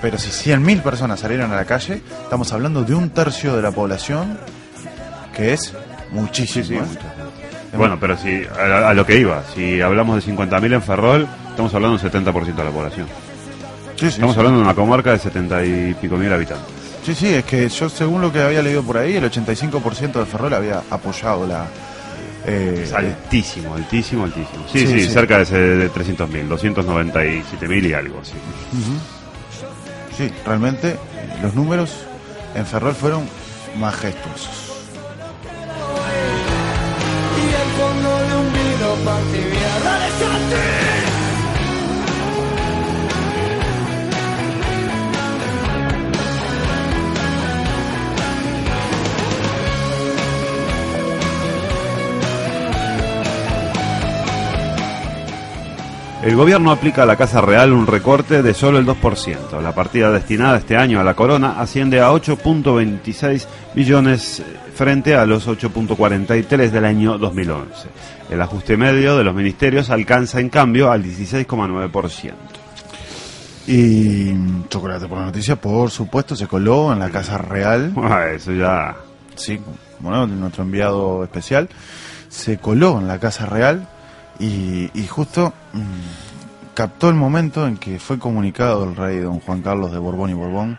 Pero 0.00 0.18
si 0.18 0.30
100.000 0.50 0.82
personas 0.82 1.20
salieron 1.20 1.52
a 1.52 1.56
la 1.56 1.64
calle, 1.64 2.02
estamos 2.24 2.52
hablando 2.52 2.82
de 2.82 2.94
un 2.94 3.10
tercio 3.10 3.54
de 3.54 3.62
la 3.62 3.70
población, 3.70 4.36
que 5.34 5.52
es 5.52 5.72
muchísimo. 6.10 6.80
¿eh? 6.82 7.76
Bueno, 7.76 7.98
pero 8.00 8.16
si 8.16 8.42
a, 8.58 8.88
a 8.88 8.94
lo 8.94 9.06
que 9.06 9.18
iba, 9.18 9.42
si 9.54 9.80
hablamos 9.80 10.24
de 10.24 10.32
50.000 10.32 10.74
en 10.74 10.82
Ferrol, 10.82 11.28
estamos 11.50 11.72
hablando 11.74 11.96
de 11.98 12.04
un 12.06 12.12
70% 12.24 12.54
de 12.56 12.64
la 12.64 12.70
población. 12.70 13.06
Sí, 13.94 14.00
sí, 14.00 14.14
estamos 14.14 14.34
sí. 14.34 14.40
hablando 14.40 14.58
de 14.58 14.64
una 14.64 14.74
comarca 14.74 15.12
de 15.12 15.18
70 15.20 15.64
y 15.64 15.94
pico 16.00 16.16
mil 16.16 16.32
habitantes. 16.32 16.66
Sí, 17.06 17.14
sí, 17.14 17.34
es 17.34 17.44
que 17.44 17.68
yo 17.68 17.88
según 17.88 18.20
lo 18.20 18.32
que 18.32 18.42
había 18.42 18.60
leído 18.62 18.82
por 18.82 18.98
ahí, 18.98 19.14
el 19.16 19.24
85% 19.30 20.12
de 20.14 20.26
Ferrol 20.26 20.52
había 20.54 20.82
apoyado 20.90 21.46
la... 21.46 21.64
eh, 22.46 22.90
altísimo, 22.94 23.74
altísimo, 23.74 24.24
altísimo. 24.24 24.64
Sí, 24.70 24.80
Sí, 24.80 24.86
sí, 24.86 25.00
sí. 25.04 25.10
cerca 25.10 25.38
de, 25.44 25.76
de 25.76 25.90
300.000, 25.90 26.48
297.000 26.48 27.86
y 27.88 27.92
algo 27.92 28.20
así. 28.20 28.32
Ujú. 28.72 28.98
Sí, 30.16 30.30
realmente 30.44 30.96
los 31.42 31.54
números 31.54 31.90
en 32.54 32.66
Ferrol 32.66 32.94
fueron 32.94 33.22
majestuosos. 33.78 34.61
El 56.22 56.36
gobierno 56.36 56.70
aplica 56.70 57.02
a 57.02 57.06
la 57.06 57.16
Casa 57.16 57.40
Real 57.40 57.72
un 57.72 57.84
recorte 57.84 58.42
de 58.44 58.54
solo 58.54 58.78
el 58.78 58.86
2%. 58.86 59.60
La 59.60 59.74
partida 59.74 60.12
destinada 60.12 60.58
este 60.58 60.76
año 60.76 61.00
a 61.00 61.04
la 61.04 61.14
corona 61.14 61.60
asciende 61.60 62.00
a 62.00 62.12
8.26 62.12 63.46
millones 63.74 64.38
eh, 64.38 64.44
frente 64.72 65.16
a 65.16 65.26
los 65.26 65.48
8.43 65.48 66.70
del 66.70 66.84
año 66.84 67.18
2011. 67.18 67.88
El 68.30 68.40
ajuste 68.40 68.76
medio 68.76 69.16
de 69.18 69.24
los 69.24 69.34
ministerios 69.34 69.90
alcanza 69.90 70.38
en 70.38 70.48
cambio 70.48 70.92
al 70.92 71.02
16,9%. 71.02 72.32
Y 73.66 74.32
Chocolate 74.68 75.08
por 75.08 75.18
la 75.18 75.24
Noticia, 75.26 75.56
por 75.56 75.90
supuesto, 75.90 76.36
se 76.36 76.46
coló 76.46 76.92
en 76.92 77.00
la 77.00 77.10
Casa 77.10 77.36
Real. 77.36 77.92
Ah, 78.00 78.26
Eso 78.32 78.52
ya... 78.52 78.94
Sí, 79.34 79.58
bueno, 79.98 80.28
nuestro 80.28 80.62
enviado 80.62 81.24
especial 81.24 81.68
se 82.28 82.58
coló 82.58 83.00
en 83.00 83.08
la 83.08 83.18
Casa 83.18 83.46
Real 83.46 83.88
y, 84.38 84.90
y 84.94 85.06
justo 85.06 85.52
mm, 85.72 86.72
captó 86.74 87.08
el 87.08 87.14
momento 87.14 87.66
en 87.66 87.76
que 87.76 87.98
fue 87.98 88.18
comunicado 88.18 88.84
el 88.84 88.96
rey 88.96 89.18
don 89.18 89.40
Juan 89.40 89.62
Carlos 89.62 89.92
de 89.92 89.98
Borbón 89.98 90.30
y 90.30 90.34
Borbón 90.34 90.78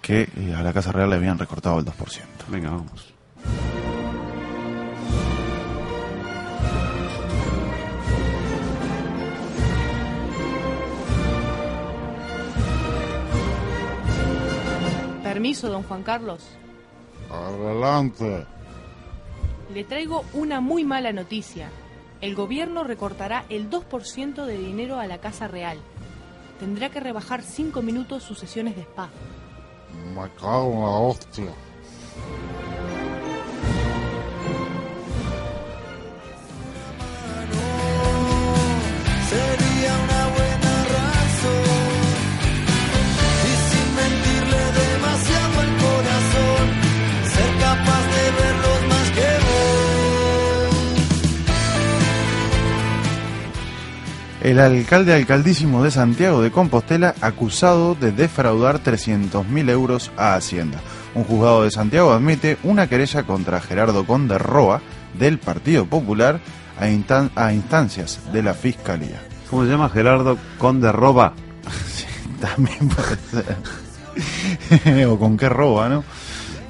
que 0.00 0.28
eh, 0.36 0.54
a 0.56 0.62
la 0.62 0.72
Casa 0.72 0.92
Real 0.92 1.10
le 1.10 1.16
habían 1.16 1.38
recortado 1.38 1.78
el 1.78 1.84
2%. 1.84 1.92
Venga, 2.48 2.70
vamos. 2.70 3.12
Permiso, 15.22 15.70
don 15.70 15.84
Juan 15.84 16.02
Carlos. 16.02 16.44
Adelante. 17.30 18.44
Le 19.72 19.84
traigo 19.84 20.24
una 20.32 20.60
muy 20.60 20.84
mala 20.84 21.12
noticia. 21.12 21.70
El 22.20 22.34
gobierno 22.34 22.84
recortará 22.84 23.46
el 23.48 23.70
2% 23.70 24.44
de 24.44 24.58
dinero 24.58 24.98
a 24.98 25.06
la 25.06 25.18
Casa 25.18 25.48
Real. 25.48 25.78
Tendrá 26.58 26.90
que 26.90 27.00
rebajar 27.00 27.42
5 27.42 27.80
minutos 27.80 28.22
sus 28.22 28.38
sesiones 28.38 28.76
de 28.76 28.82
spa. 28.82 29.08
Me 30.14 30.28
cago 30.38 30.72
en 30.72 30.80
la 30.80 30.88
hostia. 30.88 31.52
El 54.42 54.58
alcalde 54.58 55.12
alcaldísimo 55.14 55.84
de 55.84 55.90
Santiago 55.90 56.40
de 56.40 56.50
Compostela 56.50 57.14
acusado 57.20 57.94
de 57.94 58.10
defraudar 58.10 58.82
300.000 58.82 59.68
euros 59.70 60.10
a 60.16 60.34
Hacienda. 60.34 60.80
Un 61.14 61.24
juzgado 61.24 61.64
de 61.64 61.70
Santiago 61.70 62.12
admite 62.12 62.56
una 62.62 62.86
querella 62.88 63.24
contra 63.24 63.60
Gerardo 63.60 64.06
Conde 64.06 64.38
Roa 64.38 64.80
del 65.18 65.38
Partido 65.38 65.84
Popular 65.84 66.40
a, 66.78 66.86
instan- 66.88 67.30
a 67.36 67.52
instancias 67.52 68.20
de 68.32 68.42
la 68.42 68.54
Fiscalía. 68.54 69.20
¿Cómo 69.50 69.64
se 69.64 69.70
llama 69.70 69.90
Gerardo 69.90 70.38
Conde 70.58 70.90
Roba? 70.90 71.34
También 72.40 72.88
puede 72.88 73.44
ser. 73.44 75.06
o 75.06 75.18
con 75.18 75.36
qué 75.36 75.48
roba, 75.50 75.88
¿no? 75.90 76.04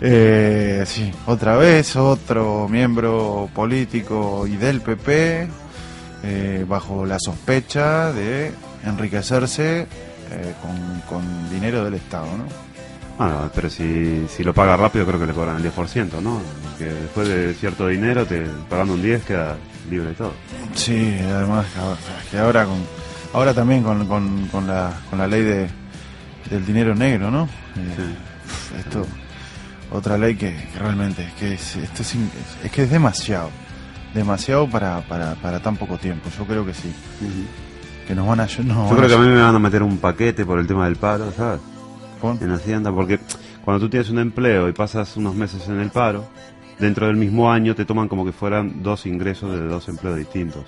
Eh, 0.01 0.83
sí, 0.87 1.13
otra 1.27 1.57
vez 1.57 1.95
otro 1.95 2.67
miembro 2.69 3.49
político 3.55 4.47
y 4.47 4.57
del 4.57 4.81
PP 4.81 5.47
eh, 6.23 6.65
bajo 6.69 7.05
la 7.07 7.19
sospecha 7.19 8.13
de 8.13 8.53
enriquecerse 8.85 9.81
eh, 10.31 10.55
con, 10.63 11.01
con 11.09 11.51
dinero 11.51 11.85
del 11.85 11.95
Estado, 11.95 12.27
¿no? 12.37 12.45
Pero 13.55 13.69
si, 13.69 14.27
si 14.35 14.43
lo 14.43 14.55
paga 14.55 14.77
rápido 14.79 15.05
creo 15.07 15.21
que 15.21 15.27
le 15.27 15.35
cobran 15.35 15.57
el 15.57 15.71
10%, 15.73 16.23
¿no? 16.23 16.41
Que 16.79 16.87
después 16.87 17.29
de 17.29 17.53
cierto 17.53 17.87
dinero, 17.89 18.25
te 18.25 18.47
pagando 18.69 18.95
un 18.95 19.03
10 19.03 19.25
queda 19.25 19.57
libre 19.91 20.09
de 20.09 20.15
todo. 20.15 20.33
Sí, 20.75 21.19
además 21.23 21.67
que 22.31 22.39
ahora- 22.39 22.65
con 22.65 22.79
ahora 23.35 23.53
también 23.53 23.83
con, 23.83 24.07
con, 24.09 24.47
con 24.49 24.67
la, 24.67 24.93
con 25.11 25.19
la 25.19 25.27
ley 25.27 25.43
de, 25.43 25.69
del 26.51 26.65
dinero 26.65 26.95
negro, 26.95 27.31
¿no? 27.31 27.45
Eh, 27.77 28.79
Esto 28.79 29.07
otra 29.93 30.17
ley 30.17 30.35
que, 30.37 30.55
que 30.73 30.79
realmente 30.79 31.29
que 31.39 31.55
es, 31.55 31.77
esto 31.77 32.03
es, 32.03 32.15
es 32.65 32.71
que 32.71 32.85
es 32.85 32.91
demasiado, 32.91 33.51
demasiado 34.15 34.69
para, 34.69 35.01
para, 35.03 35.35
para 35.37 35.61
tan 35.61 35.77
poco 35.77 35.99
tiempo. 35.99 36.29
Yo 36.37 36.45
creo 36.45 36.65
que 36.65 36.75
sí, 36.75 36.93
que 38.07 38.15
nos 38.15 38.27
van 38.27 38.41
a 38.41 38.47
Yo 38.47 38.63
creo 38.97 39.09
que 39.09 39.15
a 39.15 39.19
mí 39.19 39.29
me 39.29 39.41
van 39.41 39.55
a 39.55 39.59
meter 39.59 39.83
un 39.83 39.99
paquete 39.99 40.45
por 40.45 40.59
el 40.59 40.67
tema 40.67 40.87
del 40.87 40.97
paro, 40.97 41.33
¿sabes? 41.33 41.61
En 42.41 42.51
Hacienda, 42.51 42.93
porque 42.93 43.19
cuando 43.65 43.85
tú 43.85 43.89
tienes 43.89 44.11
un 44.11 44.19
empleo 44.19 44.69
y 44.69 44.73
pasas 44.73 45.17
unos 45.17 45.35
meses 45.35 45.67
en 45.69 45.81
el 45.81 45.91
paro, 45.91 46.29
dentro 46.79 47.07
del 47.07 47.17
mismo 47.17 47.51
año 47.51 47.75
te 47.75 47.85
toman 47.85 48.09
como 48.09 48.25
que 48.25 48.33
fueran 48.33 48.83
dos 48.83 49.07
ingresos 49.07 49.53
de 49.53 49.67
dos 49.67 49.89
empleos 49.89 50.17
distintos. 50.17 50.65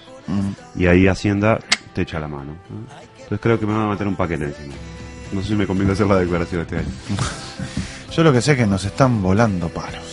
Y 0.74 0.86
ahí 0.86 1.08
Hacienda 1.08 1.58
te 1.94 2.02
echa 2.02 2.20
la 2.20 2.28
mano. 2.28 2.52
¿no? 2.70 2.96
Entonces 3.14 3.40
creo 3.40 3.58
que 3.58 3.66
me 3.66 3.72
van 3.72 3.86
a 3.86 3.90
meter 3.90 4.06
un 4.06 4.16
paquete 4.16 4.44
encima. 4.44 4.74
No 5.32 5.40
sé 5.40 5.48
si 5.48 5.54
me 5.54 5.66
conviene 5.66 5.92
hacer 5.92 6.06
la 6.06 6.16
declaración 6.16 6.62
este 6.62 6.78
año. 6.78 6.88
Yo 8.12 8.22
lo 8.22 8.32
que 8.32 8.42
sé 8.42 8.52
es 8.52 8.58
que 8.58 8.66
nos 8.66 8.84
están 8.84 9.22
volando 9.22 9.68
paros. 9.70 10.11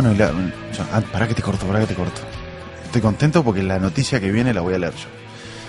Bueno, 0.00 0.14
y 0.14 0.18
la, 0.18 0.32
ah, 0.94 1.02
pará 1.12 1.28
que 1.28 1.34
te 1.34 1.42
corto, 1.42 1.66
pará 1.66 1.80
que 1.80 1.88
te 1.88 1.94
corto. 1.94 2.22
Estoy 2.86 3.02
contento 3.02 3.44
porque 3.44 3.62
la 3.62 3.78
noticia 3.78 4.18
que 4.18 4.32
viene 4.32 4.54
la 4.54 4.62
voy 4.62 4.72
a 4.72 4.78
leer 4.78 4.94
yo. 4.94 5.08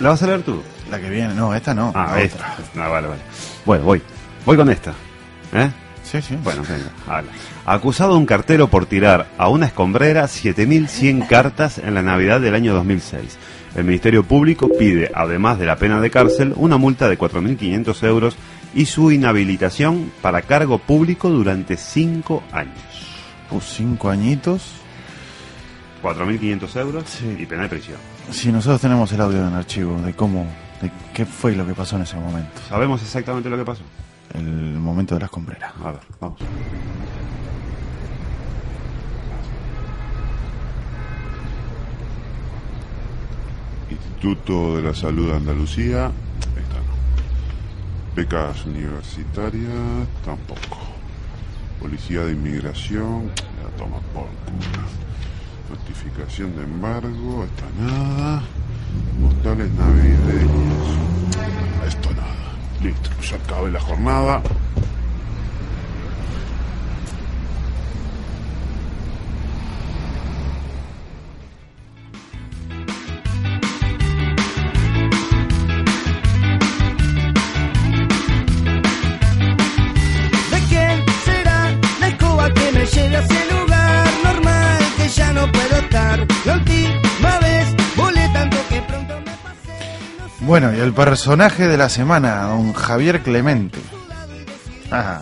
¿La 0.00 0.08
vas 0.08 0.22
a 0.22 0.26
leer 0.26 0.40
tú? 0.40 0.62
La 0.90 0.98
que 0.98 1.10
viene, 1.10 1.34
no, 1.34 1.54
esta 1.54 1.74
no. 1.74 1.92
Ah, 1.94 2.12
la 2.14 2.22
esta. 2.22 2.56
Ah, 2.78 2.88
vale, 2.88 3.08
vale. 3.08 3.20
Bueno, 3.66 3.84
voy. 3.84 4.00
Voy 4.46 4.56
con 4.56 4.70
esta. 4.70 4.94
¿Eh? 5.52 5.70
Sí, 6.02 6.22
sí. 6.22 6.38
Bueno, 6.42 6.62
venga. 6.62 6.90
habla. 7.06 7.30
Acusado 7.66 8.16
un 8.16 8.24
cartero 8.24 8.68
por 8.68 8.86
tirar 8.86 9.26
a 9.36 9.48
una 9.50 9.66
escombrera 9.66 10.24
7.100 10.24 11.26
cartas 11.28 11.76
en 11.76 11.92
la 11.92 12.00
Navidad 12.00 12.40
del 12.40 12.54
año 12.54 12.72
2006. 12.72 13.36
El 13.74 13.84
Ministerio 13.84 14.22
Público 14.22 14.70
pide, 14.78 15.10
además 15.14 15.58
de 15.58 15.66
la 15.66 15.76
pena 15.76 16.00
de 16.00 16.10
cárcel, 16.10 16.54
una 16.56 16.78
multa 16.78 17.06
de 17.10 17.18
4.500 17.18 18.06
euros 18.06 18.36
y 18.74 18.86
su 18.86 19.12
inhabilitación 19.12 20.10
para 20.22 20.40
cargo 20.40 20.78
público 20.78 21.28
durante 21.28 21.76
5 21.76 22.44
años. 22.50 22.91
Pues 23.52 23.64
cinco 23.66 24.08
añitos. 24.08 24.62
4.500 26.02 26.76
euros 26.80 27.20
y 27.38 27.44
pena 27.44 27.64
de 27.64 27.68
prisión. 27.68 27.98
Sí, 28.30 28.50
nosotros 28.50 28.80
tenemos 28.80 29.12
el 29.12 29.20
audio 29.20 29.46
en 29.46 29.54
archivo 29.54 30.00
de 30.00 30.14
cómo, 30.14 30.46
de 30.80 30.90
qué 31.12 31.26
fue 31.26 31.54
lo 31.54 31.66
que 31.66 31.74
pasó 31.74 31.96
en 31.96 32.02
ese 32.02 32.16
momento. 32.16 32.60
¿Sabemos 32.66 33.02
exactamente 33.02 33.50
lo 33.50 33.58
que 33.58 33.64
pasó? 33.64 33.82
El 34.32 34.44
momento 34.78 35.14
de 35.14 35.20
la 35.20 35.26
escombrera. 35.26 35.74
A 35.84 35.92
ver, 35.92 36.00
vamos. 36.18 36.40
Instituto 43.90 44.76
de 44.78 44.82
la 44.82 44.94
Salud 44.94 45.28
de 45.28 45.36
Andalucía. 45.36 46.06
Ahí 46.06 46.62
está. 46.62 46.80
Becas 48.16 48.64
universitarias, 48.64 50.08
tampoco. 50.24 50.81
Policía 51.82 52.20
de 52.24 52.32
Inmigración, 52.32 53.28
ya 53.34 53.76
toma 53.76 53.98
por 54.14 54.28
culo. 54.46 54.86
Notificación 55.68 56.54
de 56.54 56.62
embargo, 56.62 57.44
esta 57.44 57.66
nada. 57.82 58.42
Postales 59.20 59.68
navideños. 59.72 60.86
Esto 61.88 62.10
nada. 62.14 62.52
Listo, 62.80 63.10
ya 63.28 63.36
acabé 63.36 63.72
la 63.72 63.80
jornada. 63.80 64.42
Bueno, 90.40 90.74
y 90.76 90.80
el 90.80 90.92
personaje 90.92 91.68
de 91.68 91.76
la 91.76 91.88
semana, 91.88 92.42
don 92.42 92.72
Javier 92.72 93.22
Clemente. 93.22 93.78
Ajá. 94.90 95.20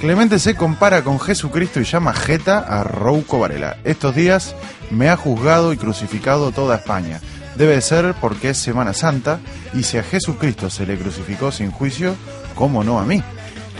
Clemente 0.00 0.38
se 0.38 0.54
compara 0.54 1.02
con 1.02 1.18
Jesucristo 1.18 1.80
y 1.80 1.84
llama 1.84 2.12
Jeta 2.12 2.58
a 2.58 2.84
Rouco 2.84 3.38
Varela. 3.38 3.78
Estos 3.84 4.14
días 4.14 4.54
me 4.90 5.08
ha 5.08 5.16
juzgado 5.16 5.72
y 5.72 5.76
crucificado 5.76 6.52
toda 6.52 6.76
España. 6.76 7.20
Debe 7.56 7.80
ser 7.80 8.14
porque 8.20 8.50
es 8.50 8.58
Semana 8.58 8.94
Santa 8.94 9.40
y 9.74 9.82
si 9.82 9.98
a 9.98 10.02
Jesucristo 10.02 10.70
se 10.70 10.86
le 10.86 10.96
crucificó 10.96 11.50
sin 11.52 11.70
juicio, 11.70 12.14
¿cómo 12.54 12.84
no 12.84 12.98
a 13.00 13.04
mí? 13.04 13.22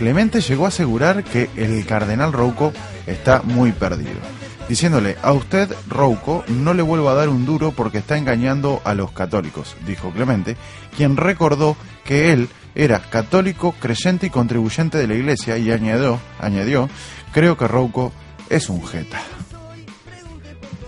Clemente 0.01 0.41
llegó 0.41 0.65
a 0.65 0.69
asegurar 0.69 1.23
que 1.23 1.47
el 1.55 1.85
cardenal 1.85 2.33
Rouco 2.33 2.73
está 3.05 3.43
muy 3.43 3.71
perdido, 3.71 4.19
diciéndole, 4.67 5.15
a 5.21 5.31
usted, 5.31 5.71
Rouco, 5.87 6.43
no 6.47 6.73
le 6.73 6.81
vuelvo 6.81 7.07
a 7.07 7.13
dar 7.13 7.29
un 7.29 7.45
duro 7.45 7.71
porque 7.71 7.99
está 7.99 8.17
engañando 8.17 8.81
a 8.83 8.95
los 8.95 9.11
católicos, 9.11 9.75
dijo 9.85 10.09
Clemente, 10.09 10.57
quien 10.97 11.17
recordó 11.17 11.77
que 12.03 12.33
él 12.33 12.49
era 12.73 12.99
católico, 12.99 13.75
creyente 13.79 14.25
y 14.25 14.31
contribuyente 14.31 14.97
de 14.97 15.05
la 15.05 15.13
iglesia 15.13 15.59
y 15.59 15.71
añadió, 15.71 16.19
añadió 16.39 16.89
creo 17.31 17.55
que 17.55 17.67
Rouco 17.67 18.11
es 18.49 18.69
un 18.69 18.83
jeta. 18.83 19.21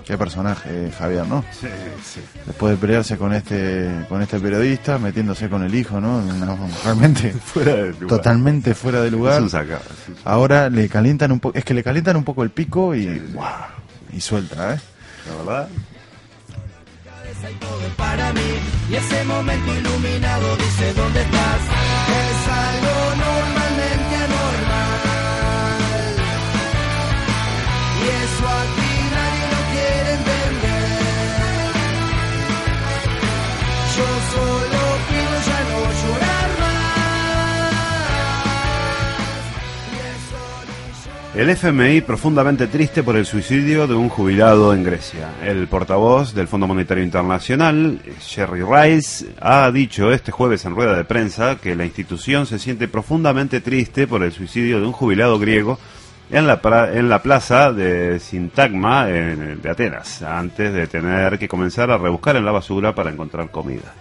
Qué 0.06 0.18
personaje, 0.18 0.91
Javier, 0.97 1.26
¿no? 1.28 1.43
Sí, 1.51 1.68
sí. 2.04 2.20
Después 2.45 2.72
de 2.72 2.78
pelearse 2.78 3.18
con 3.18 3.34
este 3.34 3.89
con 4.10 4.22
este 4.22 4.39
periodista, 4.39 4.97
metiéndose 4.97 5.47
con 5.49 5.64
el 5.64 5.74
hijo, 5.74 6.01
¿no? 6.01 6.22
No, 6.22 6.58
realmente 6.84 7.32
Fuera 7.54 7.74
de 7.76 7.91
lugar. 7.91 8.08
totalmente 8.10 8.76
fuera 8.76 9.01
de 9.01 9.12
lugar. 9.12 9.43
Sí, 9.49 9.58
sí. 10.06 10.14
Ahora 10.26 10.70
le 10.70 10.89
calientan 10.89 11.32
un 11.32 11.39
poco, 11.39 11.58
es 11.58 11.64
que 11.64 11.74
le 11.74 11.84
calientan 11.84 12.18
un 12.18 12.24
poco 12.26 12.43
el 12.43 12.49
pico 12.49 12.93
y 12.95 13.18
¡guau! 13.34 13.51
y 14.12 14.20
suelta, 14.20 14.76
¿eh? 14.76 14.80
La 15.30 15.36
verdad. 15.38 15.70
para 17.97 18.32
mí 18.34 18.41
y 18.89 18.95
ese 18.95 19.24
momento 19.26 19.74
iluminado 19.76 20.56
dice 20.58 20.93
dónde 20.93 21.22
estás 21.22 21.62
es 22.22 22.47
algo 22.47 23.16
normalmente 23.26 24.16
anormal 24.16 24.99
y 27.99 28.06
eso 28.24 28.82
El 41.36 41.49
FMI 41.49 42.01
profundamente 42.01 42.67
triste 42.67 43.01
por 43.01 43.15
el 43.15 43.25
suicidio 43.25 43.88
de 43.88 43.95
un 43.95 44.07
jubilado 44.07 44.71
en 44.71 44.84
Grecia. 44.84 45.29
El 45.43 45.67
portavoz 45.67 46.36
del 46.36 46.47
Fondo 46.47 46.67
Monetario 46.67 47.03
Internacional, 47.03 47.99
Jerry 48.21 48.61
Rice, 48.61 49.34
ha 49.41 49.71
dicho 49.71 50.11
este 50.11 50.31
jueves 50.31 50.63
en 50.65 50.75
rueda 50.75 50.95
de 50.95 51.05
prensa 51.05 51.55
que 51.55 51.75
la 51.75 51.86
institución 51.86 52.45
se 52.45 52.59
siente 52.59 52.88
profundamente 52.88 53.61
triste 53.61 54.05
por 54.05 54.21
el 54.21 54.31
suicidio 54.31 54.79
de 54.79 54.86
un 54.86 54.91
jubilado 54.93 55.39
griego 55.39 55.79
en 56.29 56.45
la, 56.45 56.61
en 56.93 57.09
la 57.09 57.23
plaza 57.23 57.73
de 57.73 58.19
Sintagma 58.19 59.09
en- 59.09 59.59
de 59.59 59.69
Atenas, 59.71 60.21
antes 60.21 60.71
de 60.71 60.86
tener 60.86 61.39
que 61.39 61.47
comenzar 61.47 61.89
a 61.89 61.97
rebuscar 61.97 62.36
en 62.36 62.45
la 62.45 62.51
basura 62.51 62.93
para 62.93 63.09
encontrar 63.09 63.49
comida. 63.49 63.91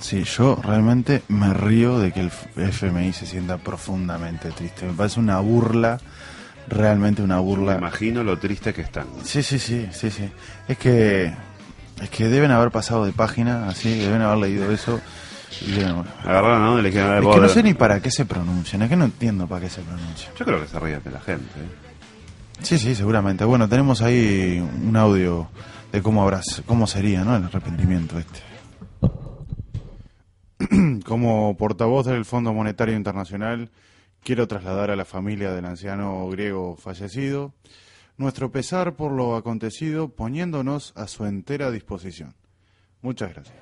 Sí, 0.00 0.22
yo 0.24 0.58
realmente 0.64 1.22
me 1.28 1.52
río 1.52 1.98
de 1.98 2.12
que 2.12 2.20
el 2.20 2.30
FMI 2.56 3.12
se 3.12 3.26
sienta 3.26 3.58
profundamente 3.58 4.50
triste. 4.52 4.86
Me 4.86 4.92
parece 4.92 5.18
una 5.18 5.40
burla, 5.40 5.98
realmente 6.68 7.22
una 7.22 7.36
Me 7.36 7.42
burla. 7.42 7.76
imagino 7.78 8.22
lo 8.24 8.38
triste 8.38 8.72
que 8.74 8.82
están. 8.82 9.06
Sí, 9.24 9.42
sí, 9.42 9.58
sí, 9.58 9.88
sí, 9.92 10.10
sí. 10.10 10.28
Es 10.68 10.78
que 10.78 11.32
es 12.00 12.10
que 12.10 12.28
deben 12.28 12.50
haber 12.50 12.70
pasado 12.70 13.04
de 13.04 13.12
página, 13.12 13.68
así, 13.68 13.98
deben 13.98 14.22
haber 14.22 14.38
leído 14.38 14.70
eso. 14.70 15.00
Deben- 15.66 16.04
Agarraron 16.24 16.82
le 16.82 16.90
dijeron, 16.90 17.12
"Eh, 17.14 17.28
Es 17.28 17.34
que 17.34 17.40
no 17.40 17.48
sé 17.48 17.62
ni 17.62 17.74
para 17.74 18.00
qué 18.00 18.10
se 18.10 18.24
pronuncian, 18.26 18.82
es 18.82 18.88
que 18.88 18.96
no 18.96 19.06
entiendo 19.06 19.46
para 19.46 19.62
qué 19.62 19.70
se 19.70 19.80
pronuncian. 19.82 20.32
Yo 20.38 20.44
creo 20.44 20.60
que 20.60 20.68
se 20.68 20.78
ríen 20.78 21.02
de 21.02 21.10
la 21.10 21.20
gente. 21.20 21.44
¿eh? 21.58 21.68
Sí, 22.62 22.78
sí, 22.78 22.94
seguramente. 22.94 23.44
Bueno, 23.44 23.68
tenemos 23.68 24.02
ahí 24.02 24.60
un 24.84 24.96
audio 24.96 25.48
de 25.90 26.02
cómo 26.02 26.22
habrá, 26.22 26.40
cómo 26.66 26.86
sería, 26.86 27.24
¿no? 27.24 27.34
El 27.36 27.44
arrepentimiento 27.44 28.18
este. 28.18 28.40
Como 31.04 31.56
portavoz 31.56 32.06
del 32.06 32.24
Fondo 32.24 32.52
Monetario 32.52 32.94
Internacional, 32.96 33.70
quiero 34.22 34.48
trasladar 34.48 34.90
a 34.90 34.96
la 34.96 35.04
familia 35.04 35.52
del 35.52 35.64
anciano 35.64 36.28
griego 36.28 36.76
fallecido 36.76 37.54
nuestro 38.18 38.50
pesar 38.50 38.96
por 38.96 39.12
lo 39.12 39.36
acontecido, 39.36 40.08
poniéndonos 40.08 40.92
a 40.96 41.06
su 41.06 41.24
entera 41.24 41.70
disposición. 41.70 42.34
Muchas 43.00 43.32
gracias. 43.32 43.56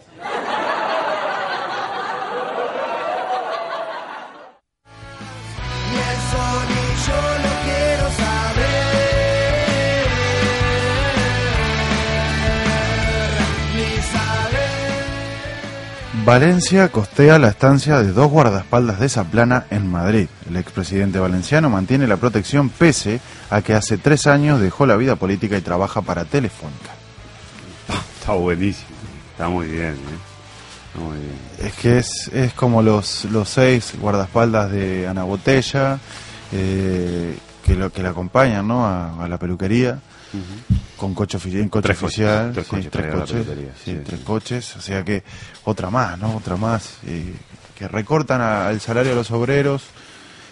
Valencia 16.26 16.88
costea 16.88 17.38
la 17.38 17.46
estancia 17.46 18.02
de 18.02 18.10
dos 18.10 18.28
guardaespaldas 18.28 18.98
de 18.98 19.08
Zaplana 19.08 19.66
en 19.70 19.88
Madrid. 19.88 20.26
El 20.48 20.56
expresidente 20.56 21.20
valenciano 21.20 21.70
mantiene 21.70 22.08
la 22.08 22.16
protección 22.16 22.68
pese 22.68 23.20
a 23.48 23.62
que 23.62 23.74
hace 23.74 23.96
tres 23.96 24.26
años 24.26 24.60
dejó 24.60 24.86
la 24.86 24.96
vida 24.96 25.14
política 25.14 25.56
y 25.56 25.60
trabaja 25.60 26.02
para 26.02 26.24
Telefónica. 26.24 26.90
Está 28.18 28.32
buenísimo. 28.32 28.88
Está 29.30 29.48
muy 29.48 29.68
bien. 29.68 29.92
¿eh? 29.92 30.18
Está 30.88 31.04
muy 31.04 31.16
bien. 31.16 31.38
Es 31.62 31.74
que 31.74 31.98
es, 31.98 32.28
es 32.34 32.52
como 32.54 32.82
los, 32.82 33.24
los 33.26 33.48
seis 33.48 33.92
guardaespaldas 33.96 34.72
de 34.72 35.06
Ana 35.06 35.22
Botella, 35.22 36.00
eh, 36.50 37.38
que 37.64 37.76
lo 37.76 37.92
que 37.92 38.02
la 38.02 38.08
acompañan 38.08 38.66
¿no? 38.66 38.84
a, 38.84 39.22
a 39.22 39.28
la 39.28 39.38
peluquería, 39.38 40.00
con 40.96 41.14
coche, 41.14 41.38
ofici- 41.38 41.60
en 41.60 41.68
coche 41.68 41.88
Tres 41.88 41.98
coches, 41.98 42.18
oficial, 42.18 42.54
sí, 42.54 42.70
coches 42.70 42.90
tres 42.90 43.06
sí, 43.84 43.98
tres 44.04 44.20
coches, 44.20 44.76
o 44.76 44.80
sea 44.80 45.04
que 45.04 45.22
otra 45.64 45.90
más, 45.90 46.18
¿no? 46.18 46.36
Otra 46.36 46.56
más, 46.56 46.98
eh, 47.06 47.34
que 47.78 47.86
recortan 47.88 48.40
a- 48.40 48.68
al 48.68 48.80
salario 48.80 49.10
de 49.10 49.16
los 49.16 49.30
obreros. 49.30 49.84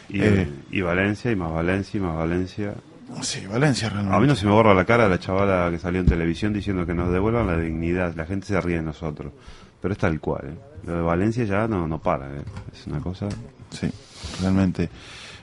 Y, 0.09 0.20
Eh, 0.22 0.49
y 0.70 0.80
Valencia, 0.82 1.30
y 1.30 1.37
más 1.37 1.51
Valencia, 1.53 1.99
y 1.99 2.01
más 2.03 2.16
Valencia. 2.16 2.74
Sí, 3.22 3.47
Valencia 3.47 3.89
realmente. 3.89 4.16
A 4.16 4.20
mí 4.20 4.26
no 4.26 4.35
se 4.37 4.45
me 4.45 4.53
borra 4.53 4.74
la 4.74 4.85
cara 4.85 5.09
la 5.09 5.18
chavala 5.18 5.70
que 5.70 5.78
salió 5.78 6.01
en 6.01 6.07
televisión 6.07 6.53
diciendo 6.53 6.85
que 6.85 6.93
nos 6.95 7.11
devuelvan 7.11 7.47
la 7.47 7.57
dignidad. 7.57 8.14
La 8.14 8.26
gente 8.26 8.47
se 8.47 8.61
ríe 8.61 8.76
de 8.76 8.82
nosotros. 8.82 9.32
Pero 9.80 9.93
es 9.93 9.99
tal 9.99 10.18
cual. 10.20 10.43
¿eh? 10.47 10.55
Lo 10.87 10.97
de 10.97 11.03
Valencia 11.03 11.45
ya 11.45 11.66
no, 11.68 11.87
no 11.87 11.99
para. 11.99 12.26
¿eh? 12.26 12.43
Es 12.72 12.87
una 12.87 13.01
cosa. 13.01 13.28
Sí, 13.70 13.89
realmente 14.41 14.89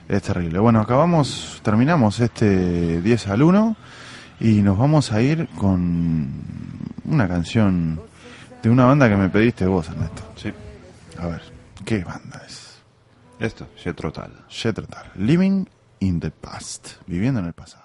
es 0.08 0.22
terrible. 0.22 0.58
Bueno, 0.58 0.80
acabamos, 0.80 1.60
terminamos 1.62 2.18
este 2.20 3.00
10 3.00 3.28
al 3.28 3.42
1 3.42 3.76
y 4.42 4.60
nos 4.60 4.76
vamos 4.76 5.12
a 5.12 5.22
ir 5.22 5.46
con 5.56 6.28
una 7.04 7.28
canción 7.28 8.02
de 8.60 8.70
una 8.70 8.86
banda 8.86 9.08
que 9.08 9.16
me 9.16 9.28
pediste 9.28 9.66
vos, 9.66 9.88
Ernesto. 9.88 10.24
Sí. 10.34 10.52
A 11.18 11.28
ver, 11.28 11.42
¿qué 11.84 12.02
banda 12.02 12.42
es? 12.44 12.82
Esto. 13.38 13.68
Jethro 13.76 14.10
Tull, 14.10 14.32
Living 15.14 15.66
in 16.00 16.18
the 16.18 16.32
Past, 16.32 16.94
viviendo 17.06 17.38
en 17.38 17.46
el 17.46 17.52
pasado. 17.52 17.84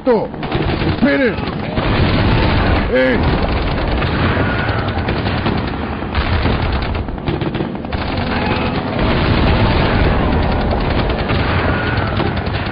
¡Alto! 0.00 0.28
¡Esperen! 0.96 1.34
¡Ey! 2.94 3.18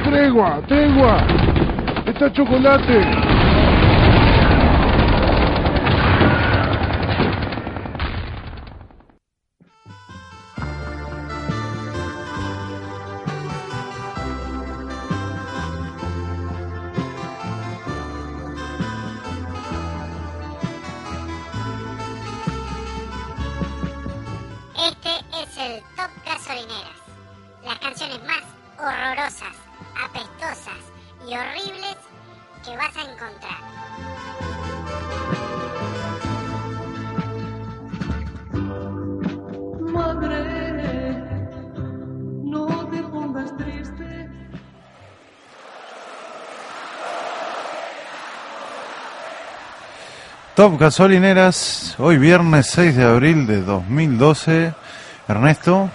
¡Tregua! 0.04 0.62
¡Tregua! 0.66 1.20
¡Está 2.06 2.32
chocolate! 2.32 3.27
Top 50.58 50.76
Gasolineras, 50.76 51.94
hoy 51.98 52.18
viernes 52.18 52.66
6 52.70 52.96
de 52.96 53.04
abril 53.04 53.46
de 53.46 53.62
2012. 53.62 54.74
Ernesto, 55.28 55.88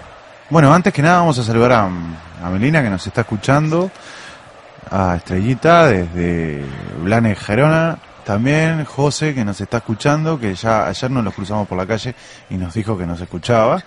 bueno, 0.48 0.72
antes 0.72 0.90
que 0.90 1.02
nada 1.02 1.18
vamos 1.18 1.38
a 1.38 1.44
saludar 1.44 1.72
a, 1.72 2.48
Melina 2.48 2.82
que 2.82 2.88
nos 2.88 3.06
está 3.06 3.20
escuchando, 3.20 3.90
a 4.90 5.16
Estrellita 5.16 5.88
desde 5.88 6.64
Blanes 7.02 7.38
Gerona, 7.40 7.98
también 8.24 8.86
José 8.86 9.34
que 9.34 9.44
nos 9.44 9.60
está 9.60 9.76
escuchando, 9.76 10.40
que 10.40 10.54
ya 10.54 10.86
ayer 10.86 11.10
nos 11.10 11.24
los 11.24 11.34
cruzamos 11.34 11.68
por 11.68 11.76
la 11.76 11.86
calle 11.86 12.14
y 12.48 12.54
nos 12.54 12.72
dijo 12.72 12.96
que 12.96 13.04
nos 13.04 13.20
escuchaba. 13.20 13.84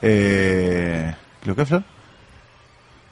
Eh, 0.00 1.12
¿Lo 1.42 1.56
que 1.56 1.66
Flor? 1.66 1.93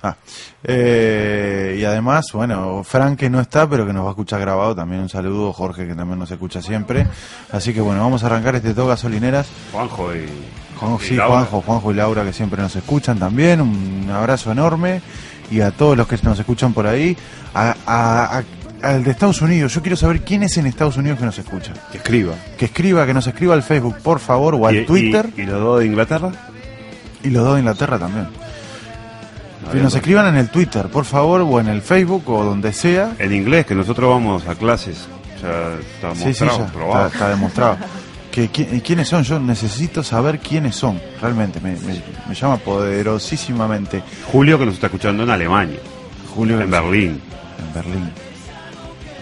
Ah, 0.03 0.17
eh, 0.65 1.77
y 1.79 1.85
además, 1.85 2.27
bueno, 2.33 2.83
Frank 2.85 3.19
que 3.19 3.31
no 3.31 3.41
está, 3.41 3.69
pero 3.69 3.87
que 3.87 3.93
nos 3.93 4.03
va 4.05 4.09
a 4.09 4.11
escuchar 4.13 4.41
grabado, 4.41 4.75
también 4.75 5.01
un 5.03 5.09
saludo, 5.09 5.53
Jorge 5.53 5.87
que 5.87 5.95
también 5.95 6.19
nos 6.19 6.31
escucha 6.31 6.61
siempre. 6.61 7.07
Así 7.53 7.73
que 7.73 7.81
bueno, 7.81 8.01
vamos 8.01 8.23
a 8.25 8.27
arrancar 8.27 8.57
este 8.57 8.75
Top 8.75 8.89
Gasolineras. 8.89 9.47
Juanjo 9.73 10.15
y. 10.15 10.27
Juan- 10.79 10.97
y 11.01 11.05
sí, 11.05 11.15
Laura. 11.15 11.35
Juanjo, 11.37 11.61
Juanjo 11.63 11.93
y 11.93 11.95
Laura 11.95 12.25
que 12.25 12.33
siempre 12.33 12.61
nos 12.61 12.75
escuchan 12.75 13.19
también. 13.19 13.61
Un 13.61 14.11
abrazo 14.13 14.51
enorme. 14.51 15.01
Y 15.51 15.61
a 15.61 15.71
todos 15.71 15.97
los 15.97 16.09
que 16.09 16.19
nos 16.23 16.39
escuchan 16.39 16.73
por 16.73 16.87
ahí. 16.87 17.17
A, 17.55 17.75
a- 17.87 18.39
a- 18.39 18.43
al 18.89 19.05
de 19.05 19.11
Estados 19.13 19.41
Unidos. 19.43 19.73
Yo 19.75 19.83
quiero 19.83 19.97
saber 19.97 20.23
quién 20.23 20.43
es 20.43 20.57
en 20.57 20.67
Estados 20.67 20.97
Unidos 20.97 21.19
que 21.21 21.25
nos 21.27 21.39
escucha. 21.39 21.73
Que 21.93 21.99
escriba. 21.99 22.35
Que 22.59 22.65
escriba, 22.65 23.07
que 23.07 23.15
nos 23.15 23.27
escriba 23.29 23.55
al 23.55 23.63
Facebook, 23.63 23.97
por 24.03 24.19
favor, 24.19 24.57
o 24.57 24.67
al 24.67 24.79
¿Y- 24.79 24.85
Twitter. 24.87 25.31
¿Y, 25.37 25.43
y 25.43 25.47
los 25.47 25.61
dos 25.61 25.79
de 25.81 25.87
Inglaterra? 25.87 26.33
Y 27.23 27.31
los 27.31 27.45
dos 27.45 27.55
de 27.55 27.61
Inglaterra 27.61 27.99
también. 28.01 28.27
Que 29.71 29.79
nos 29.79 29.95
escriban 29.95 30.27
en 30.27 30.37
el 30.37 30.49
Twitter, 30.49 30.87
por 30.89 31.05
favor, 31.05 31.43
o 31.43 31.61
en 31.61 31.69
el 31.69 31.83
Facebook, 31.83 32.29
o 32.29 32.45
donde 32.45 32.73
sea. 32.73 33.13
En 33.19 33.33
inglés, 33.33 33.65
que 33.67 33.75
nosotros 33.75 34.11
vamos 34.11 34.47
a 34.49 34.55
clases. 34.55 35.07
Ya 35.41 35.75
está 35.79 36.15
Sí, 36.15 36.21
sí, 36.35 36.45
mostrado, 36.45 36.59
ya, 36.67 36.73
probado. 36.73 37.07
está, 37.07 37.17
está 37.19 37.29
demostrado. 37.31 37.77
Que, 38.33 38.51
qui- 38.51 38.81
¿Quiénes 38.83 39.09
son? 39.09 39.23
Yo 39.25 39.39
necesito 39.39 40.03
saber 40.03 40.39
quiénes 40.39 40.75
son. 40.75 40.99
Realmente, 41.21 41.61
me, 41.61 41.73
me- 41.73 42.03
me 42.27 42.35
llama 42.35 42.57
poderosísimamente. 42.57 44.03
Julio, 44.33 44.59
que 44.59 44.65
nos 44.65 44.75
está 44.77 44.87
escuchando 44.87 45.23
en 45.25 45.29
Alemania. 45.29 45.79
Julio 46.35 46.59
En 46.59 46.71
Berlín. 46.71 47.21
En 47.59 47.75
Berlín. 47.75 48.11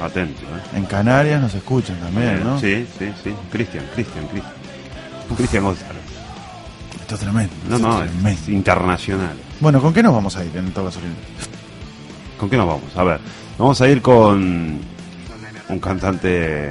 Atento, 0.01 0.43
¿eh? 0.43 0.77
En 0.79 0.85
Canarias 0.87 1.41
nos 1.43 1.53
escuchan 1.55 1.97
también, 1.99 2.45
¿no? 2.45 2.59
Sí, 2.61 2.87
sí, 2.99 3.13
sí. 3.25 3.35
Cristian, 3.51 3.85
Cristian, 3.97 4.27
Cristian. 4.29 4.55
Cristian 5.37 5.65
González. 5.65 6.03
Esto 7.01 7.15
es 7.17 7.21
tremendo. 7.21 7.53
No, 7.69 7.79
no, 7.81 8.03
es 8.05 8.11
tremendo. 8.13 8.29
es 8.43 8.49
internacional. 8.49 9.37
Bueno, 9.61 9.81
¿con 9.81 9.93
qué 9.93 10.03
nos 10.03 10.15
vamos 10.15 10.37
a 10.37 10.45
ir 10.45 10.57
en 10.57 10.71
todo? 10.73 10.91
¿Con 12.39 12.49
qué 12.49 12.57
nos 12.57 12.67
vamos? 12.67 12.97
A 12.97 13.05
ver, 13.05 13.21
vamos 13.59 13.81
a 13.81 13.89
ir 13.89 14.01
con 14.01 14.79
un 15.69 15.79
cantante 15.81 16.71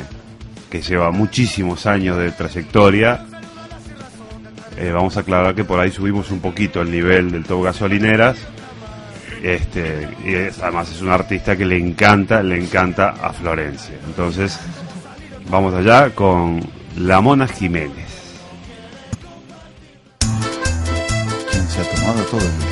que 0.69 0.81
lleva 0.81 1.11
muchísimos 1.11 1.85
años 1.85 2.17
de 2.17 2.31
trayectoria. 2.31 3.25
Eh, 4.77 4.91
vamos 4.91 5.17
a 5.17 5.19
aclarar 5.21 5.53
que 5.55 5.63
por 5.65 5.79
ahí 5.79 5.91
subimos 5.91 6.31
un 6.31 6.39
poquito 6.39 6.81
el 6.81 6.89
nivel 6.91 7.31
del 7.31 7.43
Top 7.43 7.63
Gasolineras. 7.65 8.37
Este, 9.43 10.09
y 10.25 10.33
es- 10.33 10.59
además 10.59 10.89
es 10.91 11.01
un 11.01 11.09
artista 11.09 11.55
que 11.55 11.65
le 11.65 11.77
encanta, 11.77 12.41
le 12.43 12.57
encanta 12.57 13.09
a 13.21 13.31
Florencia. 13.33 13.95
Entonces, 14.07 14.59
vamos 15.49 15.73
allá 15.73 16.09
con 16.09 16.59
La 16.97 17.21
Mona 17.21 17.47
Jiménez. 17.47 18.07
¿Quién 21.51 21.67
se 21.69 21.81
ha 21.81 21.89
tomado 21.95 22.23
todo 22.25 22.41
el 22.41 22.68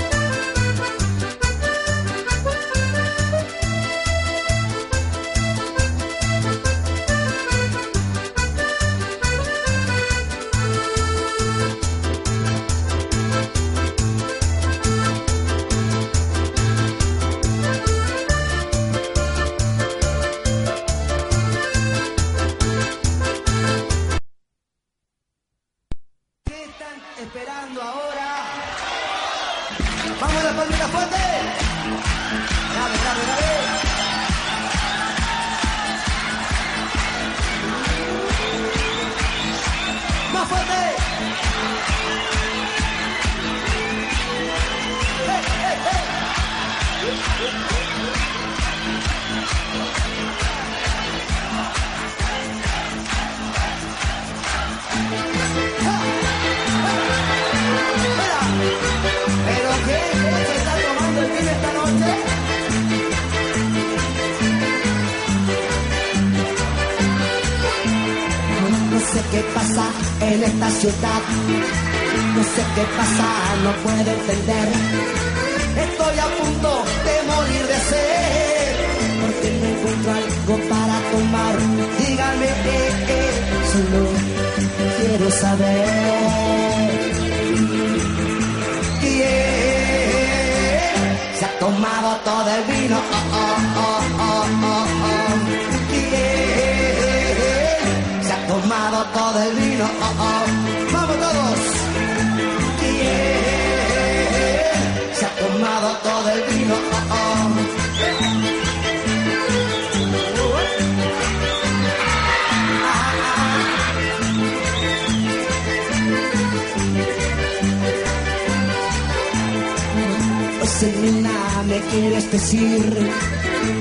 quieres 121.91 122.32
decir 122.32 123.11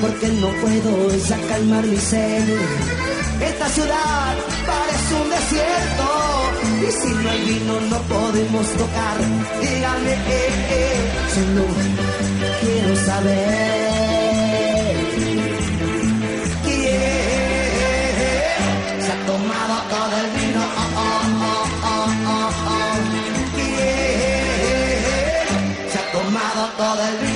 porque 0.00 0.28
no 0.28 0.48
puedo 0.62 1.16
ya 1.28 1.38
calmar 1.48 1.84
mi 1.86 1.96
sed. 1.96 2.48
Esta 3.40 3.68
ciudad 3.68 4.34
parece 4.66 5.14
un 5.22 5.30
desierto 5.30 6.06
y 6.86 6.90
si 6.92 7.08
no 7.22 7.30
hay 7.30 7.40
vino 7.44 7.80
no 7.92 7.98
podemos 8.14 8.66
tocar. 8.72 9.16
Dígame, 9.60 10.12
eh, 10.12 10.50
eh, 10.78 11.10
solo 11.34 11.64
quiero 12.60 12.96
saber 12.96 13.46
quién 16.64 18.16
se 19.04 19.10
ha 19.12 19.18
tomado 19.26 19.74
todo 19.94 20.14
el 20.22 20.28
vino. 20.38 20.62
Oh, 20.76 20.90
oh, 20.96 21.24
oh, 21.52 21.66
oh, 21.84 22.08
oh, 22.26 22.50
oh. 22.68 22.96
¿Quién 23.54 24.98
se 25.90 25.96
ha 25.98 26.04
tomado 26.12 26.60
todo 26.76 27.02
el 27.08 27.16
vino? 27.18 27.35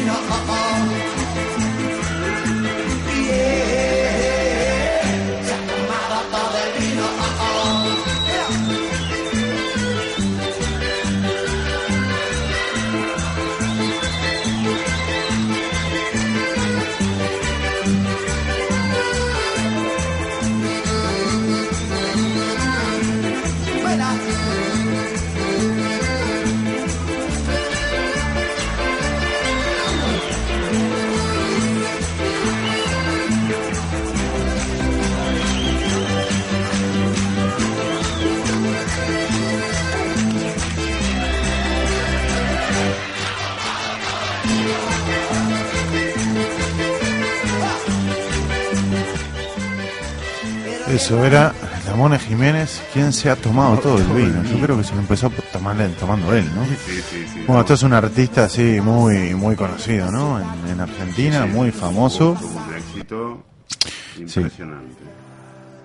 Eso 51.11 51.25
era 51.25 51.53
la 51.89 51.97
Mona 51.97 52.21
Jiménez, 52.21 52.81
quien 52.93 53.13
se 53.13 53.31
ha 53.31 53.35
tomado 53.35 53.77
todo 53.81 53.99
el 53.99 54.05
vino. 54.05 54.45
Yo 54.45 54.61
creo 54.61 54.77
que 54.77 54.85
se 54.85 54.95
lo 54.95 55.01
empezó 55.01 55.29
tomando, 55.53 55.85
tomando 55.99 56.33
él, 56.33 56.49
¿no? 56.55 56.65
Sí, 56.65 56.77
sí, 57.03 57.27
sí. 57.33 57.45
Bueno, 57.49 57.63
esto 57.63 57.75
es 57.75 57.83
un 57.83 57.93
artista 57.95 58.45
así 58.45 58.81
muy 58.81 59.35
muy 59.35 59.57
conocido, 59.57 60.09
¿no? 60.13 60.39
En, 60.41 60.71
en 60.71 60.81
Argentina, 60.81 61.47
muy 61.47 61.73
famoso. 61.73 62.37
Un 62.41 62.75
éxito 62.77 63.43
impresionante. 64.19 65.03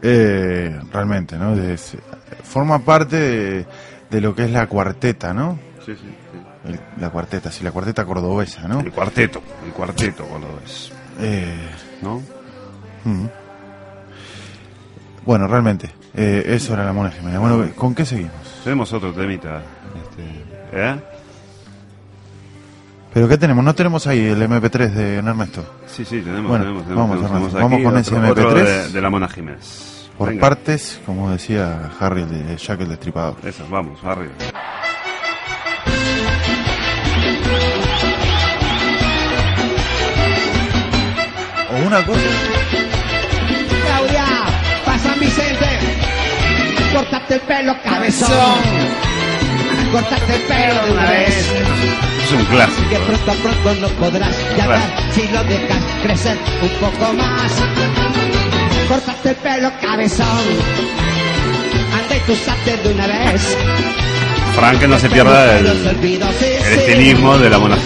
Eh, 0.04 0.80
realmente, 0.94 1.38
¿no? 1.40 1.56
Se- 1.76 1.98
forma 2.44 2.78
parte 2.78 3.16
de, 3.16 3.66
de 4.12 4.22
lo 4.22 4.36
que 4.36 4.44
es 4.46 4.52
la 4.52 4.68
cuarteta, 4.68 5.34
¿no? 5.34 5.58
Sí, 5.84 5.94
sí, 5.94 6.02
sí. 6.04 6.70
El- 6.72 6.80
la 7.02 7.10
cuarteta, 7.10 7.52
sí, 7.52 7.64
la 7.64 7.72
cuarteta 7.72 8.06
cordobesa, 8.06 8.68
¿no? 8.68 8.80
El 8.82 8.92
cuarteto, 8.92 9.42
el 9.66 9.72
cuarteto 9.72 10.24
cordobés. 10.28 10.92
Eh, 11.20 11.68
¿No? 12.04 12.22
mm. 13.06 13.26
Bueno, 15.26 15.48
realmente, 15.48 15.90
eh, 16.14 16.44
eso 16.48 16.74
era 16.74 16.86
la 16.86 16.94
Mona 16.94 17.12
Jiménez. 17.12 17.40
Bueno, 17.40 17.68
¿con 17.76 17.96
qué 17.96 18.06
seguimos? 18.06 18.32
Tenemos 18.64 18.92
otro 18.94 19.12
temita. 19.12 19.62
Este, 20.04 20.24
¿Eh? 20.74 20.96
¿Pero 23.14 23.28
qué 23.28 23.38
tenemos? 23.38 23.64
¿No 23.64 23.74
tenemos 23.74 24.06
ahí 24.08 24.20
el 24.26 24.42
MP3 24.42 24.90
de 24.92 25.16
Ernesto? 25.16 25.66
Sí, 25.88 26.04
sí, 26.06 26.20
tenemos, 26.22 26.50
Bueno, 26.50 26.66
tenemos, 26.66 26.88
vamos, 26.90 27.22
tenemos 27.22 27.54
vamos 27.54 27.82
con 27.82 27.98
ese 27.98 28.16
otro- 28.16 28.32
otro 28.32 28.52
MP3. 28.52 28.64
de, 28.66 28.90
de 28.90 29.02
la 29.02 29.10
Mona 29.10 29.28
Jiménez. 29.30 30.10
Por 30.18 30.30
Venga. 30.30 30.42
partes, 30.42 31.00
como 31.06 31.32
decía 31.32 31.92
Harry 32.00 32.22
el 32.22 32.30
de 32.48 32.58
Jack 32.58 32.82
el 32.82 32.90
Destripador. 32.90 33.36
Eso, 33.44 33.66
vamos, 33.70 34.02
arriba. 34.04 34.32
O 41.72 41.88
una 41.88 42.06
cosa. 42.06 42.55
San 45.06 45.20
Vicente, 45.20 45.68
cortate 46.94 47.36
el 47.36 47.42
pelo, 47.42 47.76
cabezón. 47.84 48.30
Cortate 49.92 50.36
el 50.36 50.42
pelo 50.42 50.86
de 50.86 50.92
una 50.92 51.10
vez. 51.12 51.54
Es 52.24 52.32
un 52.32 52.46
clásico. 52.46 52.90
Que 52.90 52.98
pronto, 52.98 53.34
pronto 53.34 53.74
no 53.82 53.88
podrás 54.00 54.36
ver 54.68 54.80
si 55.14 55.28
lo 55.28 55.44
dejas 55.44 55.78
crecer 56.02 56.38
un 56.62 56.70
poco 56.80 57.14
más. 57.14 57.52
Cortate 58.90 59.30
el 59.30 59.36
pelo, 59.36 59.72
cabezón. 59.80 60.26
Anda 61.94 62.16
y 62.28 62.36
salte 62.36 62.78
de 62.78 62.94
una 62.94 63.08
vez. 63.08 63.58
Frank 64.56 64.80
que 64.80 64.88
no 64.88 64.98
se 64.98 65.10
pierda 65.10 65.60
el, 65.60 65.68
el 65.68 66.80
estilismo 66.80 67.38
de 67.38 67.50
la 67.50 67.60
Mona 67.60 67.78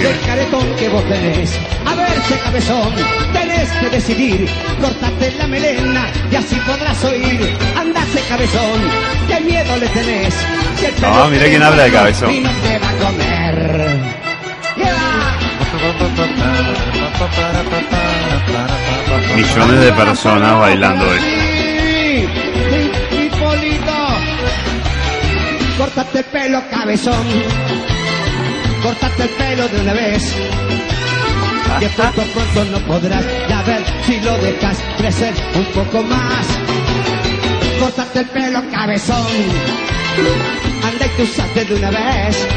Cabezón, 2.28 2.94
tenés 3.34 3.70
que 3.72 3.90
decidir. 3.90 4.50
Cortate 4.82 5.32
la 5.38 5.48
melena 5.48 6.08
y 6.32 6.36
así 6.36 6.56
podrás 6.68 7.04
oír. 7.06 7.58
Andase 7.78 8.20
cabezón, 8.28 8.82
qué 9.28 9.40
miedo 9.42 9.78
le 9.78 9.88
tenés. 9.90 10.34
Si 10.78 10.86
el 10.86 10.94
Ah, 11.04 11.28
pelo 11.28 11.28
mirá 11.32 11.46
te 11.46 11.50
quién 11.50 11.64
habla 11.64 11.84
de 11.84 11.92
cabezón. 11.92 12.32
Y 12.34 12.40
no 12.40 12.50
te 12.52 12.80
va 12.80 12.90
a 12.90 12.94
comer. 12.94 14.20
Millones 19.36 19.80
de 19.82 19.92
personas 19.94 20.60
bailando 20.60 21.06
Hipólito. 23.12 24.08
Córtate 25.78 26.18
el 26.20 26.26
pelo, 26.26 26.62
cabezón. 26.70 27.28
Córtate 28.84 29.24
el 29.24 29.30
pelo 29.30 29.68
de 29.68 29.82
una 29.82 29.94
vez. 29.94 30.36
Que 31.78 31.88
pronto, 31.90 32.24
pronto 32.34 32.66
no 32.66 32.80
podrás 32.88 33.24
ya 33.48 33.62
ver 33.62 33.84
si 34.06 34.20
lo 34.22 34.38
dejas 34.40 34.78
crecer 34.98 35.34
un 35.56 35.66
poco 35.66 36.04
más. 36.04 36.46
Córtate 37.80 38.20
el 38.20 38.26
pelo, 38.26 38.62
cabezón. 38.72 39.28
Anda 40.84 41.06
y 41.18 41.26
salte 41.28 41.66
de 41.66 41.76
una 41.76 41.92
vez. 41.92 42.48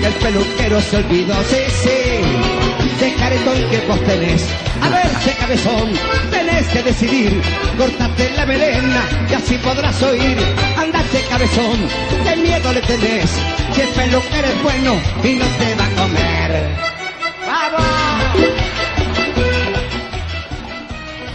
Que 0.00 0.06
el 0.06 0.14
peluquero 0.14 0.80
se 0.80 0.96
olvidó, 0.96 1.34
sí, 1.44 1.56
sí. 1.82 3.00
De 3.00 3.14
caretón 3.14 3.70
que 3.70 3.78
vos 3.86 4.00
tenés. 4.04 4.46
A 4.80 4.88
ver, 4.88 5.10
che 5.22 5.32
cabezón, 5.34 5.92
tenés 6.30 6.66
que 6.68 6.82
decidir. 6.82 7.42
Cortate 7.76 8.30
la 8.36 8.46
melena 8.46 9.02
y 9.30 9.34
así 9.34 9.58
podrás 9.58 10.02
oír. 10.02 10.38
Andate 10.78 11.20
cabezón, 11.28 11.78
qué 12.24 12.36
miedo 12.36 12.72
le 12.72 12.80
tenés. 12.82 13.30
Si 13.74 13.80
el 13.80 13.88
peluquero 13.88 14.48
es 14.48 14.62
bueno 14.62 14.94
y 15.22 15.34
no 15.34 15.46
te 15.58 15.74
va 15.74 15.84
a 15.84 16.02
comer. 16.02 16.99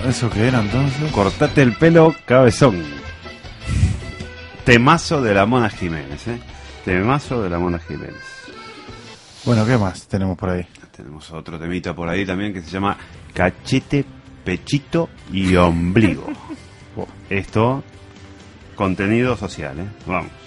¿Eso 0.08 0.30
qué 0.30 0.48
era 0.48 0.62
entonces? 0.62 1.12
Cortate 1.12 1.62
el 1.64 1.74
pelo, 1.74 2.16
cabezón. 2.26 2.84
Temazo 4.64 5.22
de 5.22 5.34
la 5.34 5.46
Mona 5.46 5.70
Jiménez, 5.70 6.28
¿eh? 6.28 6.40
Temazo 6.86 7.42
de 7.42 7.50
la 7.50 7.58
Mona 7.58 7.80
Jiménez. 7.80 8.22
Bueno, 9.46 9.66
¿qué 9.66 9.78
más 9.78 10.08
tenemos 10.08 10.38
por 10.38 10.52
ahí? 10.52 10.66
Tenemos 10.96 11.32
otro 11.32 11.60
temita 11.60 11.94
por 11.94 12.08
ahí 12.08 12.26
también 12.26 12.54
que 12.54 12.62
se 12.62 12.70
llama 12.70 12.98
Cachete, 13.34 14.06
Pechito 14.44 15.10
y 15.32 15.56
Ombligo. 15.56 16.28
Esto, 17.30 17.84
contenido 18.76 19.36
social, 19.36 19.80
¿eh? 19.80 19.88
Vamos. 20.06 20.45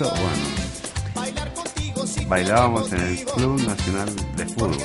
Bueno. 0.00 0.64
Bailábamos 2.26 2.92
en 2.92 3.00
el 3.00 3.24
Club 3.24 3.60
Nacional 3.62 4.08
de 4.36 4.46
Fútbol. 4.46 4.76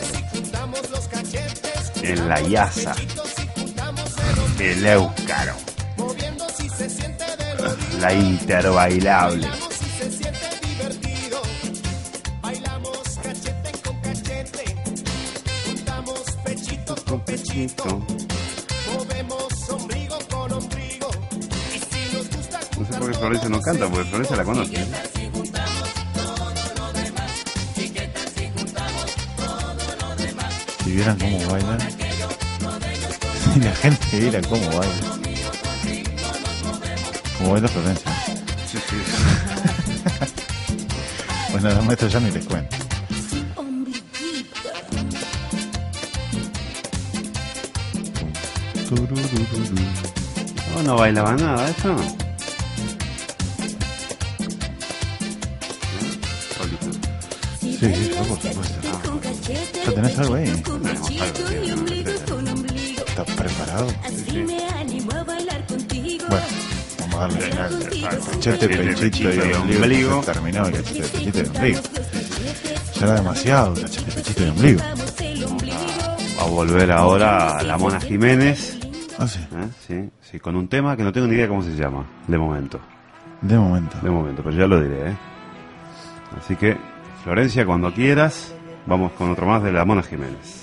En 2.03 2.29
la 2.29 2.41
IASA. 2.41 2.95
El 4.59 4.85
Éucaro. 4.85 5.55
La 7.99 8.13
Interbailable. 8.13 9.47
Florencia 23.29 23.49
no 23.49 23.61
canta, 23.61 23.87
porque 23.87 24.09
Florencia 24.09 24.35
la 24.37 24.43
conoce. 24.43 24.87
Si 30.83 30.91
vieran 30.91 31.19
cómo 31.19 31.37
bailan. 31.51 31.79
Si 33.53 33.59
la 33.59 33.75
gente 33.75 34.19
viera 34.19 34.41
cómo 34.41 34.65
baila. 34.65 34.93
Como 37.37 37.51
baila 37.51 37.67
Florencia. 37.67 38.11
Sí, 38.65 38.79
sí. 38.89 38.95
Bueno, 41.51 41.69
los 41.69 41.85
maestros 41.85 42.13
ya 42.13 42.19
ni 42.19 42.29
les 42.31 42.45
cuento. 42.45 42.77
Tururururu. 48.87 49.19
No, 50.75 50.83
no 50.83 50.95
bailaba 50.95 51.33
nada, 51.35 51.67
esto. 51.69 51.95
¿Ya 60.19 60.25
tenés 60.25 60.27
algo 60.27 60.35
ahí? 60.35 60.49
¿Estás 63.07 63.35
preparado? 63.35 63.87
Bueno, 66.29 66.45
vamos 66.99 67.15
a 67.15 67.19
darle 67.19 67.51
al, 67.51 68.05
al 68.05 68.19
cachete, 68.19 68.67
pechito 68.69 69.33
y 69.33 69.53
ombligo. 69.53 70.21
Terminó 70.21 70.65
el 70.67 70.73
cachete, 70.73 71.07
pechito 71.07 71.39
y 71.39 71.45
ombligo. 71.47 71.81
Ya 72.95 73.05
era 73.05 73.15
demasiado, 73.15 73.73
cachete, 73.75 74.11
pechito 74.11 74.43
y 74.43 74.49
ombligo. 74.49 74.81
Va 76.37 76.43
a 76.43 76.47
volver 76.47 76.91
ahora 76.91 77.57
a 77.57 77.63
la 77.63 77.77
Mona 77.77 78.01
Jiménez. 78.01 78.77
Ah, 79.17 79.27
sí. 79.27 79.39
¿Eh? 79.39 79.69
Sí, 79.85 80.09
sí, 80.21 80.39
con 80.39 80.55
un 80.55 80.67
tema 80.67 80.95
que 80.95 81.03
no 81.03 81.11
tengo 81.11 81.27
ni 81.27 81.35
idea 81.35 81.47
cómo 81.47 81.61
se 81.61 81.75
llama, 81.75 82.05
de 82.27 82.37
momento. 82.37 82.79
De 83.41 83.57
momento. 83.57 83.97
De 84.01 84.09
momento, 84.09 84.41
pero 84.43 84.55
ya 84.55 84.67
lo 84.67 84.81
diré, 84.81 85.11
¿eh? 85.11 85.17
Así 86.37 86.55
que, 86.55 86.77
Florencia, 87.23 87.65
cuando 87.65 87.93
quieras, 87.93 88.53
vamos 88.89 89.11
con 89.13 89.31
otro 89.31 89.45
más 89.45 89.63
de 89.63 89.71
la 89.71 89.85
Mona 89.85 90.03
Jiménez. 90.03 90.57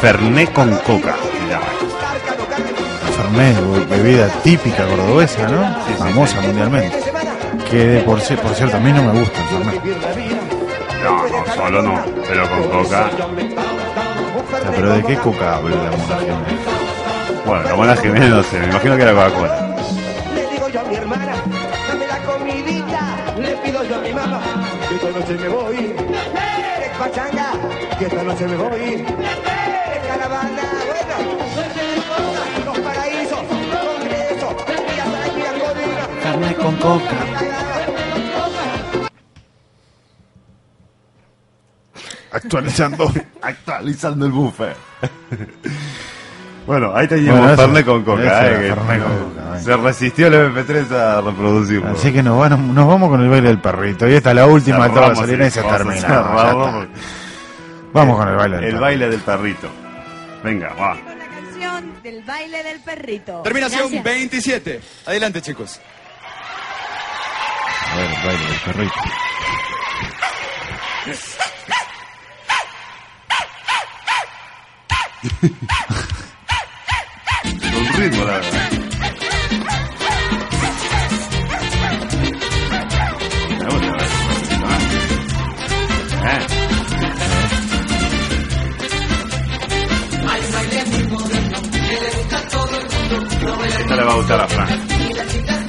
Ferné 0.00 0.46
con 0.52 0.70
coca, 0.78 1.14
be- 3.36 3.84
bebida 3.96 4.28
típica 4.42 4.86
cordobesa, 4.86 5.48
¿no? 5.48 5.76
Famosa 5.98 6.40
mundialmente. 6.42 6.96
Que 7.70 8.02
por, 8.04 8.18
por 8.20 8.54
cierto, 8.54 8.76
a 8.76 8.80
mí 8.80 8.92
no 8.92 9.02
me 9.02 9.18
gusta 9.20 9.40
el 9.42 9.48
Fernet. 9.48 9.82
No, 11.02 11.28
no, 11.28 11.54
solo 11.54 11.82
no, 11.82 12.00
pero 12.28 12.48
con 12.48 12.62
coca. 12.64 12.80
O 12.80 12.84
sea, 14.60 14.70
pero 14.74 14.92
¿de 14.94 15.02
qué 15.04 15.16
coca 15.16 15.56
habla 15.56 15.76
la 15.76 15.90
Mona 15.96 16.16
Jiménez? 16.20 16.85
Bueno, 17.46 17.62
la 17.62 17.76
Mona 17.76 17.96
Jiménez 17.96 18.28
no 18.28 18.42
sé, 18.42 18.58
me 18.58 18.66
imagino 18.66 18.96
que 18.96 19.02
era 19.02 19.12
Coca-Cola. 19.12 19.76
Le 20.34 20.46
digo 20.50 20.68
yo 20.68 20.80
a 20.80 20.84
mi 20.84 20.96
hermana, 20.96 21.34
dame 21.86 22.06
la 22.08 22.18
comidita. 22.24 23.16
Le 23.38 23.56
pido 23.58 23.84
yo 23.84 23.94
a 23.94 24.00
mi 24.00 24.12
mamá, 24.12 24.42
que 24.88 24.94
esta 24.96 25.10
noche 25.10 25.34
me 25.34 25.48
voy. 25.48 25.76
De 25.76 26.90
pachanga, 26.98 27.52
que 28.00 28.06
esta 28.06 28.22
noche 28.24 28.48
me 28.48 28.56
voy. 28.56 28.80
De 28.80 30.00
caravana, 30.08 30.62
bueno. 30.86 31.16
Los 32.64 32.78
paraísos, 32.80 33.38
congreso, 33.38 34.56
Villa 34.66 35.04
Saray, 35.04 35.30
Villa 35.36 35.52
Codina. 35.52 36.08
Fernet 36.22 36.56
con 36.56 36.76
coca. 36.78 37.16
Actualizando. 42.32 43.12
Actualizando 43.40 44.26
el 44.26 44.32
buffet. 44.32 44.76
bueno, 46.66 46.92
ahí 46.94 47.08
teníamos 47.08 47.40
Bueno, 47.40 47.56
Fernet 47.56 47.86
con 47.86 48.04
coca. 48.04 48.46
eh, 48.46 48.74
Fernet 48.74 49.02
con 49.02 49.18
coca, 49.30 49.58
se 49.60 49.76
resistió 49.76 50.26
el 50.26 50.34
MP3 50.52 50.90
a 50.92 51.20
reproducirlo. 51.20 51.90
Así 51.92 52.12
que 52.12 52.22
nos, 52.22 52.38
van- 52.38 52.74
nos 52.74 52.86
vamos 52.88 53.08
con 53.10 53.22
el 53.22 53.28
baile 53.28 53.48
del 53.48 53.60
perrito. 53.60 54.08
Y 54.08 54.14
esta 54.14 54.30
es 54.30 54.36
la 54.36 54.46
última 54.46 54.88
de 54.88 54.94
toda 54.94 55.08
la 55.10 55.14
salida 55.14 55.46
y 55.46 55.50
se 55.50 55.62
termina. 55.62 56.08
Vamos 57.92 58.18
con 58.18 58.28
el 58.28 58.36
baile 58.36 58.56
del 58.56 58.64
El 58.64 58.70
perrito. 58.70 58.80
baile 58.80 59.08
del 59.08 59.20
perrito. 59.20 59.68
Venga, 60.44 60.68
va. 60.74 60.96
Canción 60.96 62.02
del 62.02 62.22
baile 62.24 62.62
del 62.62 62.80
perrito. 62.80 63.40
Terminación 63.42 63.80
Gracias. 63.82 64.04
27. 64.04 64.80
Adelante, 65.06 65.42
chicos. 65.42 65.80
A 67.92 67.96
ver, 67.96 68.10
el 68.10 68.26
baile 68.26 68.46
del 68.46 68.60
perrito. 68.60 69.00
Ritmo, 77.96 78.24
la 78.24 78.32
verdad. 78.32 78.50
Esta 93.78 93.96
le 93.96 94.04
va 94.04 94.12
a 94.12 94.16
gustar 94.16 94.40
a 94.40 94.48
Fran. 94.48 95.65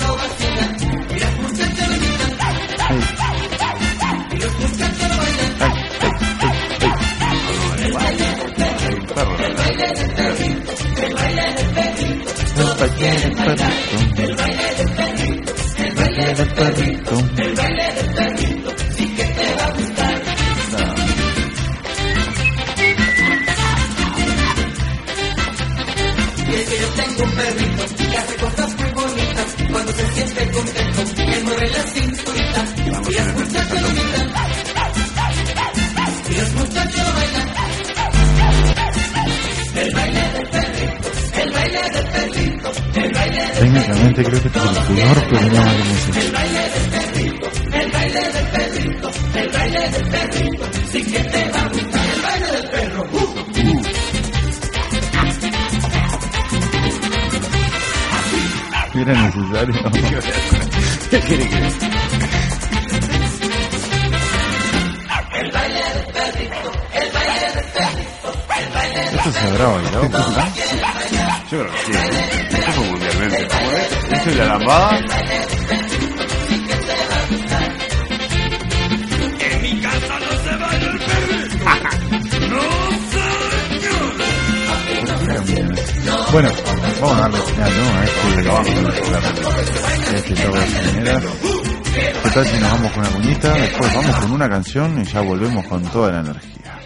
Toda 95.97 96.11
la 96.11 96.19
energía. 96.19 96.79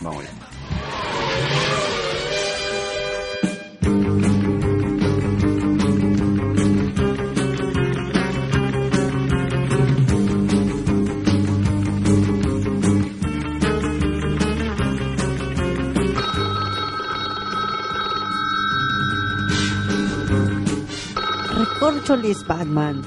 Vamos 0.00 0.22
bien. 0.22 0.34
Recorcholis 21.58 22.46
Batman. 22.46 23.02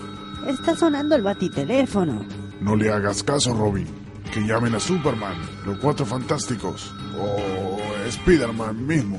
Está 0.48 0.76
sonando 0.76 1.16
el 1.16 1.24
batiteléfono. 1.24 2.24
No 2.62 2.76
le 2.76 2.92
hagas 2.92 3.24
caso, 3.24 3.56
Robin. 3.56 4.07
Que 4.38 4.44
llamen 4.46 4.76
a 4.76 4.80
Superman, 4.80 5.36
los 5.66 5.80
Cuatro 5.80 6.06
Fantásticos 6.06 6.94
o 7.20 7.80
Spider-Man 8.06 8.86
mismo. 8.86 9.18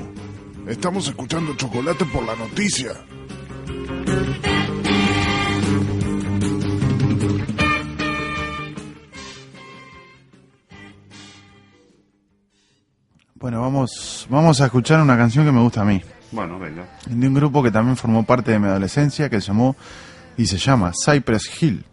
Estamos 0.65 1.09
escuchando 1.09 1.57
Chocolate 1.57 2.05
por 2.05 2.23
la 2.25 2.37
noticia. 2.37 2.93
Bueno, 13.35 13.59
vamos, 13.59 14.25
vamos 14.29 14.61
a 14.61 14.65
escuchar 14.67 15.01
una 15.01 15.17
canción 15.17 15.43
que 15.43 15.51
me 15.51 15.59
gusta 15.61 15.81
a 15.81 15.83
mí. 15.83 16.01
Bueno, 16.31 16.57
venga. 16.59 16.87
De 17.09 17.27
un 17.27 17.33
grupo 17.33 17.61
que 17.61 17.71
también 17.71 17.97
formó 17.97 18.25
parte 18.25 18.51
de 18.51 18.59
mi 18.59 18.67
adolescencia, 18.67 19.29
que 19.29 19.41
se 19.41 19.47
llamó 19.47 19.75
y 20.37 20.45
se 20.45 20.57
llama 20.57 20.93
Cypress 20.93 21.61
Hill. 21.61 21.83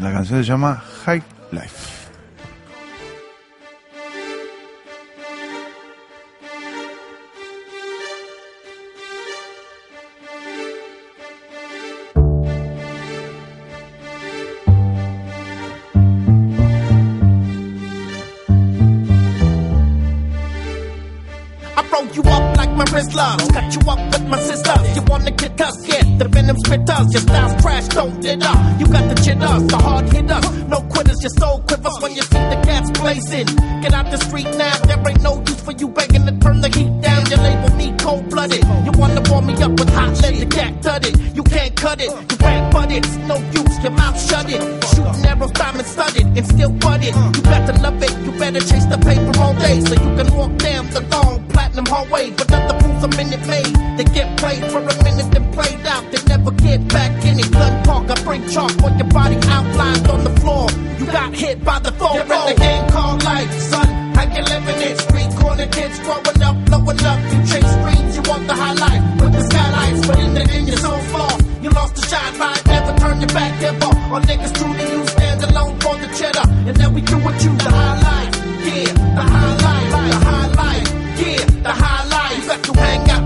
La 0.00 0.12
canción 0.12 0.38
se 0.44 0.48
llama 0.48 0.80
High 1.04 1.24
Life. 1.50 1.97
Roll 21.98 22.06
you 22.14 22.22
up 22.22 22.56
like 22.56 22.70
my 22.76 22.84
wrist 22.94 23.12
loves. 23.14 23.48
Cut 23.48 23.74
you 23.74 23.90
up 23.90 23.98
with 24.12 24.28
my 24.28 24.38
sister. 24.38 24.74
You 24.94 25.02
wanna 25.08 25.32
get 25.32 25.60
us? 25.60 25.76
Get 25.84 26.18
the 26.18 26.28
venom 26.28 26.56
spit 26.58 26.88
us. 26.88 27.12
Your 27.12 27.22
style's 27.22 27.60
trash, 27.60 27.88
don't 27.88 28.24
it 28.24 28.42
up. 28.42 28.80
You 28.80 28.86
got 28.86 29.08
the 29.08 29.16
jitters, 29.16 29.66
the 29.66 29.78
hard 29.78 30.12
hitters. 30.12 30.68
No 30.68 30.80
quitters, 30.82 31.20
your 31.22 31.30
soul 31.30 31.58
quivers 31.66 31.98
when 32.00 32.14
you 32.14 32.22
see 32.22 32.44
the 32.52 32.60
gas 32.64 32.90
blazing. 33.00 33.46
Get 33.82 33.92
out 33.94 34.10
the 34.12 34.18
street 34.18 34.46
now, 34.56 34.76
there 34.86 35.02
ain't 35.08 35.22
no 35.22 35.40
use 35.40 35.60
for 35.60 35.72
you 35.72 35.88
begging 35.88 36.24
to 36.26 36.38
turn 36.38 36.60
the 36.60 36.68
heat 36.68 36.92
down. 37.00 37.26
You 37.30 37.36
label 37.36 37.74
me 37.74 37.92
cold 37.98 38.30
blooded. 38.30 38.62
You 38.84 38.92
wanna 38.94 39.22
warm 39.28 39.46
me 39.46 39.54
up 39.54 39.72
with 39.72 39.90
hot 39.90 40.22
lead, 40.22 40.38
the 40.38 40.46
cat 40.46 40.80
tutted. 40.80 41.18
You 41.34 41.42
can't 41.42 41.74
cut 41.74 42.00
it, 42.00 42.10
you 42.10 42.46
ain't 42.46 42.72
but 42.72 42.92
it's 42.92 43.16
no 43.26 43.36
use, 43.50 43.76
your 43.82 43.92
mouth 43.92 44.18
shut 44.28 44.46
it. 44.48 44.62
Shooting 44.94 45.26
arrows, 45.26 45.50
diamond 45.50 45.86
studded, 45.86 46.26
and 46.38 46.46
still 46.46 46.70
butted. 46.70 47.14
You 47.14 47.42
to 47.42 47.74
love 47.82 48.02
it, 48.02 48.12
you 48.24 48.30
better 48.38 48.60
chase 48.60 48.86
the 48.86 48.98
paper 48.98 49.32
all 49.40 49.54
day 49.54 49.80
so 49.80 49.94
you 49.94 50.10
can 50.16 50.28
walk 50.36 50.56
down 50.58 50.86
the 50.90 51.00
long 51.10 51.42
platinum 51.48 51.87
hallway. 51.88 52.30
But 52.30 52.52
other 52.52 52.76
fools 52.80 53.02
a 53.04 53.08
minute 53.08 53.44
made, 53.46 53.74
they 53.96 54.04
get 54.04 54.38
played 54.38 54.64
for 54.70 54.78
a 54.78 55.02
minute 55.02 55.28
then 55.32 55.52
played 55.52 55.84
out. 55.86 56.04
They 56.12 56.22
never 56.28 56.52
get 56.52 56.86
back 56.88 57.12
in 57.24 57.40
it. 57.40 57.50
Gun 57.50 57.82
talk, 57.84 58.10
I 58.10 58.16
bring 58.22 58.48
chalk 58.48 58.72
on 58.84 58.98
your 58.98 59.08
body 59.08 59.38
outlined 59.48 60.06
on 60.08 60.24
the 60.24 60.34
floor. 60.40 60.66
You 60.98 61.06
got 61.06 61.34
hit 61.34 61.64
by 61.64 61.78
the 61.80 61.92
phone. 61.92 62.14
You're 62.14 62.32
in 62.38 62.46
the 62.52 62.56
game 62.60 62.84
called 62.90 63.24
life, 63.24 63.52
son. 63.72 63.88
How 64.16 64.24
you 64.34 64.42
living 64.42 64.80
it? 64.88 64.98
Street 64.98 65.30
corner 65.40 65.66
kids 65.66 65.98
growing 66.00 66.42
up, 66.48 66.56
blowing 66.66 67.00
up. 67.10 67.20
You 67.32 67.38
chase 67.50 67.72
dreams, 67.82 68.12
you 68.16 68.22
want 68.30 68.46
the 68.46 68.54
high 68.54 68.76
life. 68.86 69.02
With 69.20 69.32
the 69.32 69.42
skylights, 69.48 70.06
but 70.06 70.18
in 70.18 70.34
the 70.34 70.44
end 70.56 70.68
you're 70.68 70.76
so 70.76 70.94
far. 71.12 71.32
You 71.62 71.70
lost 71.70 71.94
the 71.96 72.02
shine 72.02 72.38
light, 72.38 72.66
never 72.66 72.92
turn 72.98 73.20
your 73.20 73.32
back 73.38 73.62
ever. 73.62 73.92
All 74.12 74.20
niggas 74.20 74.54
true 74.58 74.74
to 74.74 74.84
you, 74.92 75.06
stand 75.08 75.42
alone 75.44 75.74
for 75.80 75.94
the 75.96 76.08
cheddar. 76.18 76.46
And 76.68 76.76
then 76.76 76.94
we 76.94 77.00
do 77.00 77.16
what 77.18 77.34
you, 77.42 77.50
the 77.56 77.70
high 77.70 78.07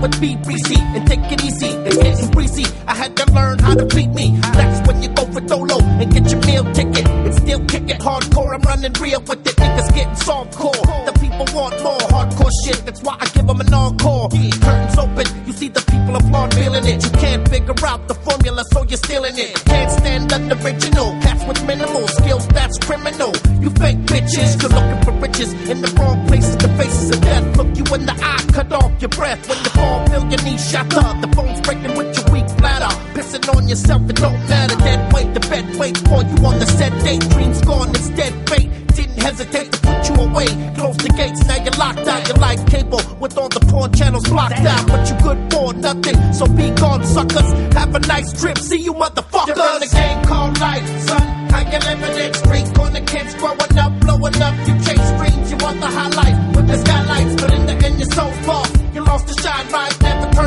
with 0.03 0.19
BBC 0.19 0.77
and 0.95 1.07
take 1.07 1.23
it 1.31 1.41
easy. 1.45 1.71
It's 1.87 1.95
getting 1.95 2.29
greasy. 2.31 2.65
I 2.87 2.93
had 2.93 3.15
to 3.15 3.25
learn 3.31 3.57
how 3.59 3.73
to 3.73 3.85
beat 3.85 4.09
me. 4.09 4.37
That's 4.53 4.85
when 4.85 5.01
you 5.01 5.07
go 5.09 5.25
for 5.31 5.39
dolo 5.39 5.79
and 5.81 6.11
get 6.11 6.29
your 6.29 6.41
meal 6.41 6.65
ticket. 6.73 7.07
And 7.07 7.33
still 7.33 7.63
kick 7.65 7.89
it 7.89 8.01
hardcore. 8.01 8.53
I'm 8.53 8.61
running 8.61 8.91
real 8.99 9.21
with 9.21 9.47
it. 9.47 9.55
Niggas 9.55 9.95
getting 9.95 10.15
soft 10.17 10.55
core. 10.55 10.85
The 11.07 11.13
people 11.23 11.47
want 11.55 11.81
more 11.81 12.03
hardcore 12.11 12.51
shit. 12.65 12.85
That's 12.85 13.01
why 13.01 13.15
I 13.17 13.27
give 13.29 13.47
them 13.47 13.61
an 13.61 13.73
encore. 13.73 14.29
Curtains 14.29 14.97
open. 14.97 15.25
You 15.47 15.53
see 15.53 15.69
the 15.69 15.81
people 15.89 16.17
applaud 16.17 16.53
feeling 16.53 16.85
it. 16.85 17.01
You 17.05 17.11
can't 17.11 17.47
figure 17.47 17.87
out 17.87 18.05
the 18.09 18.15
formula, 18.15 18.63
so 18.73 18.83
you're 18.83 18.97
stealing 18.97 19.37
it. 19.37 19.55
Can't 19.63 19.91
stand 19.91 20.29
the 20.29 20.63
original. 20.63 21.11
Cats 21.21 21.43
with 21.47 21.65
minimal 21.65 22.07
skills, 22.07 22.47
that's 22.49 22.77
criminal. 22.79 23.31
You 23.61 23.69
fake 23.71 23.99
bitches, 24.11 24.61
you're 24.61 24.71
looking 24.71 25.01
for 25.05 25.11
riches 25.23 25.53
in 25.69 25.81
the 25.81 25.91
wrong 25.99 26.27
places. 26.27 26.57
The 26.57 26.69
faces 26.69 27.09
of 27.11 27.21
death 27.21 27.52
in 27.93 28.05
the 28.05 28.13
eye, 28.13 28.45
cut 28.51 28.71
off 28.73 28.91
your 29.01 29.09
breath. 29.09 29.47
When 29.47 29.57
fall, 29.75 30.07
feel 30.07 30.25
your 30.29 30.41
knees 30.43 30.69
shatter. 30.69 31.05
The 31.21 31.29
phone's 31.35 31.61
breaking 31.61 31.95
with 31.97 32.17
your 32.17 32.33
weak 32.33 32.47
bladder. 32.57 32.93
Pissing 33.13 33.55
on 33.55 33.67
yourself, 33.67 34.09
it 34.09 34.15
don't 34.15 34.39
matter. 34.49 34.75
Dead 34.77 35.13
weight, 35.13 35.33
the 35.33 35.39
bed 35.41 35.75
waits 35.77 36.01
for 36.01 36.21
you 36.23 36.37
on 36.45 36.59
the 36.59 36.65
set 36.65 36.93
date. 37.03 37.21
Dreams 37.29 37.61
gone, 37.61 37.89
it's 37.89 38.09
dead 38.09 38.33
fate. 38.49 38.69
Didn't 38.95 39.21
hesitate 39.21 39.71
to 39.71 39.79
put 39.81 40.09
you 40.09 40.15
away. 40.15 40.47
Close 40.75 40.97
the 40.97 41.09
gates, 41.17 41.45
now 41.47 41.57
you're 41.63 41.77
locked 41.77 42.07
out. 42.07 42.27
You're 42.27 42.37
like 42.37 42.61
cable 42.67 43.01
with 43.19 43.37
all 43.37 43.49
the 43.49 43.59
porn 43.61 43.91
channels 43.93 44.27
blocked 44.27 44.59
out. 44.59 44.87
But 44.87 45.09
you 45.09 45.15
good 45.21 45.53
for 45.53 45.73
nothing, 45.73 46.33
so 46.33 46.45
be 46.47 46.69
gone, 46.71 47.03
suckers. 47.03 47.49
Have 47.73 47.95
a 47.95 47.99
nice 47.99 48.31
trip, 48.39 48.57
see 48.57 48.81
you 48.81 48.93
motherfuckers. 48.93 49.47
You're 49.47 49.73
in 49.73 49.79
the 49.81 49.91
game 49.91 50.23
called 50.25 50.59
life, 50.59 50.87
son. 51.07 51.21
How 51.49 51.61
you 51.61 51.79
living 51.79 52.17
it? 52.25 52.35
Street 52.35 52.75
corner 52.75 53.01
kids 53.05 53.33
growing 53.35 53.62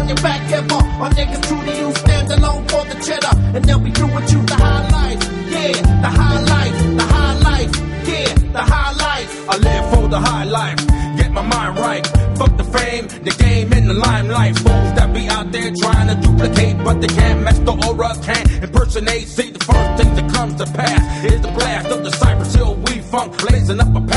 turn 0.06 0.16
your 0.16 0.22
back 0.22 0.52
ever. 0.52 0.74
All 0.74 1.10
niggas 1.10 1.42
true 1.48 1.64
to 1.64 1.78
you, 1.78 1.94
stand 1.94 2.30
alone 2.32 2.64
for 2.68 2.84
the 2.84 2.94
cheddar, 3.04 3.34
and 3.56 3.64
they'll 3.64 3.78
be 3.78 3.90
with 3.90 4.32
you. 4.32 4.42
The 4.42 4.54
high 4.54 4.88
life, 4.90 5.22
yeah, 5.50 5.72
the 6.02 6.08
high 6.08 6.40
life, 6.54 6.96
the 6.96 7.02
high 7.02 7.38
life, 7.48 7.72
yeah, 8.08 8.34
the 8.52 8.62
high 8.62 8.92
life. 8.92 9.48
I 9.48 9.56
live 9.56 9.94
for 9.94 10.08
the 10.08 10.20
high 10.20 10.44
life, 10.44 10.86
get 11.16 11.32
my 11.32 11.42
mind 11.42 11.78
right. 11.78 12.06
Fuck 12.36 12.56
the 12.56 12.64
fame, 12.64 13.08
the 13.24 13.34
game 13.38 13.72
in 13.72 13.88
the 13.88 13.94
limelight. 13.94 14.56
Fools 14.56 14.92
that 14.96 15.12
be 15.12 15.26
out 15.28 15.50
there 15.52 15.72
trying 15.80 16.08
to 16.08 16.14
duplicate, 16.26 16.76
but 16.84 17.00
they 17.00 17.08
can't 17.08 17.42
match 17.42 17.58
the 17.64 17.72
aura, 17.86 18.14
can't 18.22 18.62
impersonate. 18.62 19.26
See, 19.28 19.50
the 19.50 19.64
first 19.64 20.02
thing 20.02 20.14
that 20.14 20.32
comes 20.32 20.54
to 20.56 20.66
pass 20.66 21.24
is 21.24 21.40
the 21.40 21.48
blast 21.48 21.88
of 21.88 22.04
the 22.04 22.10
Cypress 22.10 22.54
Hill 22.54 22.74
We 22.74 23.00
funk, 23.00 23.38
blazing 23.38 23.80
up 23.80 23.94
a 23.94 24.00
path. 24.00 24.15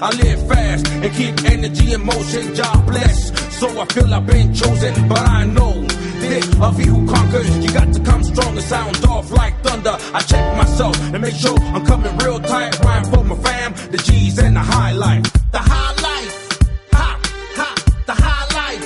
I 0.00 0.10
live 0.14 0.46
fast 0.46 0.86
and 0.88 1.12
keep 1.12 1.44
energy 1.50 1.92
in 1.92 2.04
motion. 2.04 2.54
God 2.54 2.86
bless, 2.86 3.58
so 3.58 3.66
I 3.80 3.84
feel 3.86 4.14
I've 4.14 4.26
been 4.26 4.54
chosen, 4.54 5.08
but 5.08 5.18
I 5.18 5.44
know 5.44 5.72
this 6.20 6.60
of 6.60 6.78
he 6.78 6.84
who 6.86 7.04
conquers. 7.06 7.48
You 7.58 7.72
got 7.72 7.92
to 7.92 8.00
come 8.04 8.22
strong 8.22 8.56
and 8.56 8.62
sound 8.62 9.04
off 9.06 9.30
like 9.32 9.60
thunder. 9.64 9.96
I 10.14 10.20
check 10.20 10.56
myself 10.56 10.96
and 11.12 11.20
make 11.20 11.34
sure 11.34 11.58
I'm 11.74 11.84
coming 11.84 12.16
real 12.18 12.38
tight. 12.38 12.78
Rhyme 12.80 13.04
for 13.04 13.24
my 13.24 13.36
fam, 13.36 13.74
the 13.90 13.98
G's 13.98 14.38
and 14.38 14.54
the 14.54 14.60
high 14.60 14.92
life. 14.92 15.24
The 15.50 15.58
high 15.58 15.94
life, 16.08 16.58
ha, 16.92 17.20
ha, 17.56 17.74
the 18.06 18.12
high 18.12 18.46
life. 18.54 18.84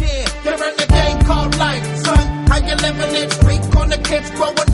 Yeah, 0.00 0.54
in 0.54 0.76
the 0.76 0.86
game 0.88 1.26
called 1.26 1.58
life, 1.58 1.96
son. 2.04 2.46
How 2.48 2.56
you 2.56 2.74
living 2.74 3.22
it? 3.22 3.38
Kids 4.08 4.30
growing 4.30 4.67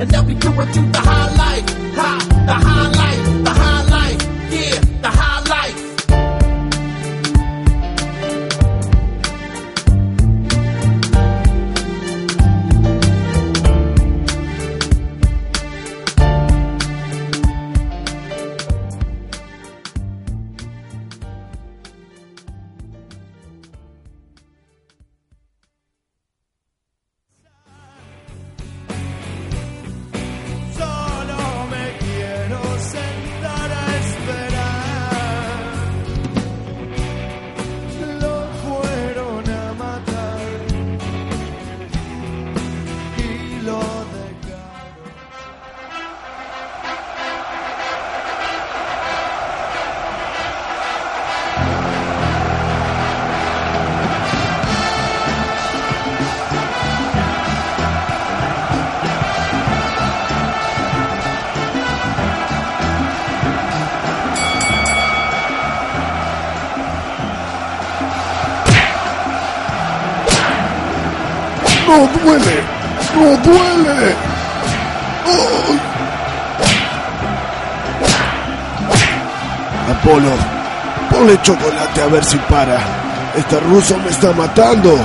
the 0.00 0.06
cheddar, 0.06 0.06
and 0.06 0.10
they'll 0.10 0.24
be 0.24 0.34
doing 0.34 0.68
you 0.74 0.92
the 0.92 0.98
high 0.98 1.36
life, 1.36 1.68
ha, 1.94 2.44
the 2.46 2.52
high 2.52 2.88
life, 2.88 2.99
a 82.00 82.06
ver 82.06 82.24
si 82.24 82.38
para. 82.38 82.78
Este 83.36 83.60
ruso 83.60 83.96
me 83.98 84.10
está 84.10 84.32
matando. 84.32 84.96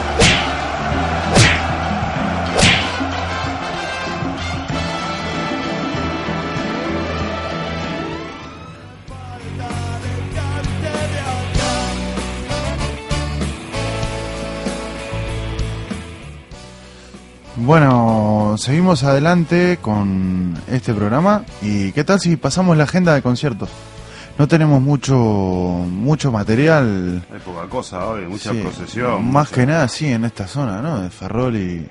Bueno, 17.57 18.55
seguimos 18.57 19.03
adelante 19.03 19.79
con 19.81 20.53
este 20.67 20.93
programa 20.93 21.43
y 21.61 21.91
qué 21.93 22.03
tal 22.03 22.19
si 22.19 22.35
pasamos 22.37 22.77
la 22.77 22.83
agenda 22.83 23.15
de 23.15 23.21
conciertos. 23.21 23.69
No 24.37 24.47
tenemos 24.47 24.81
mucho 24.81 25.15
mucho 25.15 26.31
material. 26.31 27.23
Hay 27.31 27.39
poca 27.39 27.67
cosa 27.69 28.05
hoy, 28.07 28.25
mucha 28.27 28.51
Sí, 28.51 28.59
procesión. 28.61 29.23
Más 29.31 29.47
mucha- 29.49 29.55
que 29.61 29.65
nada, 29.65 29.87
sí, 29.87 30.07
en 30.07 30.25
esta 30.25 30.45
zona, 30.47 30.81
¿no? 30.81 30.99
De 31.01 31.09
Ferrol 31.09 31.55
y 31.55 31.87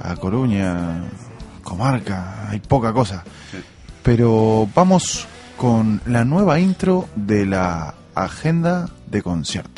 a 0.00 0.16
Coruña, 0.16 1.04
comarca, 1.62 2.48
hay 2.48 2.60
poca 2.60 2.92
cosa. 2.92 3.22
Pero 4.02 4.68
vamos 4.74 5.26
con 5.56 6.00
la 6.06 6.24
nueva 6.24 6.58
intro 6.58 7.08
de 7.16 7.46
la 7.46 7.94
agenda 8.14 8.88
de 9.10 9.22
conciertos. 9.22 9.73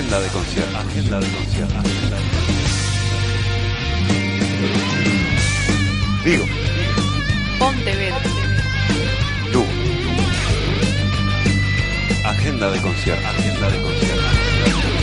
Agenda 0.00 0.20
de 0.20 0.28
concierto. 0.28 0.78
Agenda 0.78 1.20
de 1.20 1.28
concierto. 1.28 1.74
Agenda 1.78 2.16
de 2.16 2.22
Digo. 6.24 6.46
Pontevedra. 7.58 8.22
Lugo. 9.52 9.68
Agenda 12.24 12.70
de 12.70 12.80
concierto. 12.80 13.28
Agenda 13.28 13.70
de 13.70 13.82
concierto. 13.82 14.99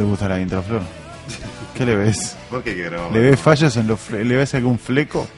Te 0.00 0.06
gusta 0.06 0.28
la 0.30 0.40
intro, 0.40 0.62
Flor? 0.62 0.80
¿Qué 1.76 1.84
le 1.84 1.94
ves? 1.94 2.34
¿Por 2.48 2.62
qué 2.62 2.72
quiero? 2.74 3.10
¿Le 3.12 3.20
ves 3.20 3.38
fallos 3.38 3.76
en 3.76 3.86
los 3.86 4.00
fle- 4.00 4.24
¿Le 4.24 4.34
ves 4.34 4.54
algún 4.54 4.78
fleco? 4.78 5.28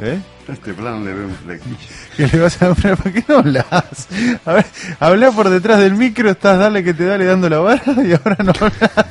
¿Eh? 0.00 0.18
Este 0.48 0.72
plan 0.72 1.04
le 1.04 1.12
veo 1.12 1.26
un 1.26 1.34
flequillo. 1.34 1.76
¿Qué 2.16 2.26
le 2.28 2.38
vas 2.38 2.62
a 2.62 2.74
¿Por 2.74 3.12
qué 3.12 3.22
no 3.28 3.40
hablas? 3.40 4.08
A 4.46 4.52
ver, 4.54 4.64
habla 5.00 5.30
por 5.32 5.50
detrás 5.50 5.80
del 5.80 5.92
micro, 5.96 6.30
estás 6.30 6.58
dale 6.58 6.82
que 6.82 6.94
te 6.94 7.04
dale 7.04 7.26
dando 7.26 7.50
la 7.50 7.58
vara 7.58 7.82
y 8.02 8.12
ahora 8.12 8.36
no 8.42 8.52
hablas. 8.58 9.06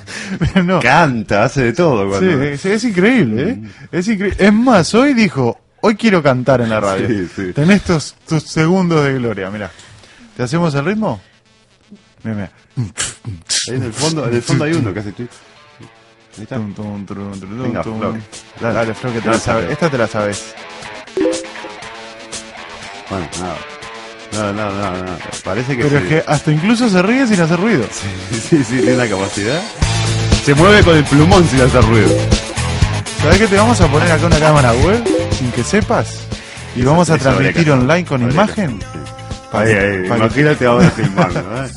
No. 0.66 0.80
Canta, 0.82 1.43
hace 1.45 1.62
de 1.66 1.74
todo. 1.74 2.10
Cuando... 2.10 2.58
Sí, 2.58 2.70
es 2.70 2.84
increíble, 2.84 3.49
¿eh? 3.51 3.62
Es 3.91 4.08
increíble. 4.08 4.43
Es 4.43 4.51
más, 4.51 4.93
hoy 4.95 5.14
dijo, 5.14 5.62
hoy 5.82 5.95
quiero 5.95 6.24
cantar 6.24 6.62
en 6.62 6.70
la 6.70 6.80
radio. 6.80 7.08
Sí, 7.08 7.28
sí. 7.36 7.53
Tenés 7.53 7.84
tus, 7.84 8.16
tus 8.28 8.41
segundos 8.43 9.05
de 9.05 9.14
gloria, 9.14 9.51
mira. 9.51 9.70
¿Te 10.36 10.41
hacemos 10.43 10.74
el 10.74 10.84
ritmo? 10.86 11.22
Mira, 12.24 12.36
mira. 12.76 12.89
Ahí 13.69 13.75
en 13.75 13.84
el 13.84 13.93
fondo, 13.93 14.28
en 14.28 14.34
el 14.36 14.41
fondo 14.41 14.63
hay 14.65 14.73
uno 14.73 14.93
que 14.93 14.99
hace 14.99 15.11
tweet. 15.11 15.30
Ahí 16.38 16.43
está. 16.43 16.57
Venga. 16.57 17.84
Dale, 18.61 18.73
dale, 18.73 18.93
que 18.93 19.21
te 19.21 19.30
la 19.30 19.39
sabes. 19.39 19.71
Esta 19.71 19.89
te 19.89 19.97
la 19.97 20.07
sabes. 20.07 20.53
Bueno, 23.09 23.28
nada. 23.39 23.55
Nada, 24.34 24.53
nada, 24.53 24.71
nada, 24.71 25.03
nada. 25.03 25.17
Parece 25.43 25.78
que 25.78 25.84
Pero 25.84 25.99
sí. 25.99 26.05
es 26.05 26.09
que 26.09 26.32
hasta 26.32 26.51
incluso 26.51 26.89
se 26.89 27.01
ríe 27.01 27.25
sin 27.28 27.39
hacer 27.39 27.59
ruido. 27.59 27.86
Sí, 27.91 28.39
sí, 28.39 28.63
sí, 28.63 28.82
tiene 28.82 28.97
la 28.97 29.07
capacidad. 29.07 29.61
Se 30.45 30.53
mueve 30.53 30.84
con 30.84 30.95
el 30.95 31.03
plumón 31.05 31.47
sin 31.47 31.61
hacer 31.61 31.84
ruido. 31.84 32.09
¿Sabes 33.21 33.39
que 33.39 33.47
te 33.47 33.57
vamos 33.57 33.82
a 33.82 33.88
poner 33.88 34.11
acá 34.11 34.25
una 34.28 34.39
cámara 34.39 34.73
web 34.73 35.03
sin 35.38 35.51
que 35.51 35.63
sepas? 35.63 36.19
Y 36.75 36.84
vamos 36.84 37.09
a 37.09 37.17
transmitir 37.17 37.71
online 37.71 38.05
con 38.05 38.21
imagen. 38.30 38.80
Ahí, 39.51 39.71
ahí, 39.71 40.05
imagínate 40.05 40.65
ahora 40.65 40.89
filmando, 40.91 41.39
¿eh? 41.39 41.69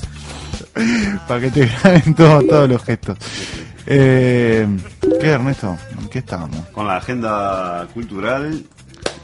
Para 1.26 1.40
que 1.40 1.50
te 1.50 1.66
graben 1.66 2.14
todo- 2.14 2.42
todos 2.42 2.68
los 2.68 2.82
gestos. 2.84 3.18
Eh, 3.86 4.66
¿Qué, 5.20 5.26
Ernesto? 5.28 5.76
¿En 5.98 6.08
qué 6.08 6.20
estábamos? 6.20 6.66
Con 6.68 6.86
la 6.86 6.96
agenda 6.96 7.86
cultural 7.92 8.64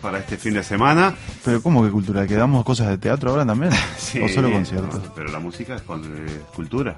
para 0.03 0.19
este 0.19 0.37
fin 0.37 0.55
de 0.55 0.63
semana. 0.63 1.15
Pero 1.45 1.63
¿cómo 1.63 1.85
que 1.85 1.91
cultura? 1.91 2.27
¿Que 2.27 2.35
damos 2.35 2.65
cosas 2.65 2.89
de 2.89 2.99
teatro 2.99 3.31
ahora 3.31 3.47
también? 3.47 3.73
Sí, 3.99 4.21
¿O 4.21 4.29
solo 4.29 4.51
conciertos? 4.51 5.03
no, 5.03 5.15
pero 5.15 5.31
la 5.31 5.39
música 5.39 5.77
es 5.77 5.83
con- 5.83 6.05
eh, 6.05 6.41
cultura. 6.55 6.97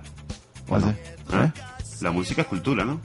Ah, 0.70 0.78
sí. 0.80 1.34
¿Eh? 1.36 1.52
La 2.00 2.10
música 2.10 2.42
es 2.42 2.48
cultura, 2.48 2.84
¿no? 2.84 3.00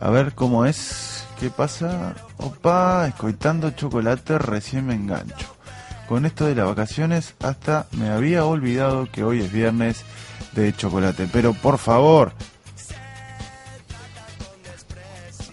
A 0.00 0.10
ver 0.10 0.32
cómo 0.34 0.64
es. 0.66 1.24
¿Qué 1.38 1.48
pasa? 1.50 2.14
Opa, 2.38 3.06
escoitando 3.08 3.70
chocolate, 3.70 4.38
recién 4.38 4.86
me 4.86 4.94
engancho. 4.94 5.54
Con 6.08 6.26
esto 6.26 6.44
de 6.46 6.54
las 6.54 6.66
vacaciones, 6.66 7.34
hasta 7.42 7.86
me 7.92 8.10
había 8.10 8.44
olvidado 8.44 9.06
que 9.10 9.22
hoy 9.22 9.40
es 9.40 9.50
viernes 9.52 10.04
de 10.52 10.74
chocolate. 10.74 11.28
Pero 11.32 11.52
por 11.54 11.78
favor, 11.78 12.32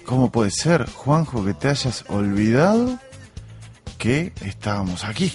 ¿cómo 0.05 0.31
puede 0.31 0.51
ser, 0.51 0.89
Juanjo, 0.89 1.43
que 1.45 1.53
te 1.53 1.69
hayas 1.69 2.05
olvidado 2.09 2.97
que 3.97 4.31
estábamos 4.41 5.03
aquí? 5.05 5.33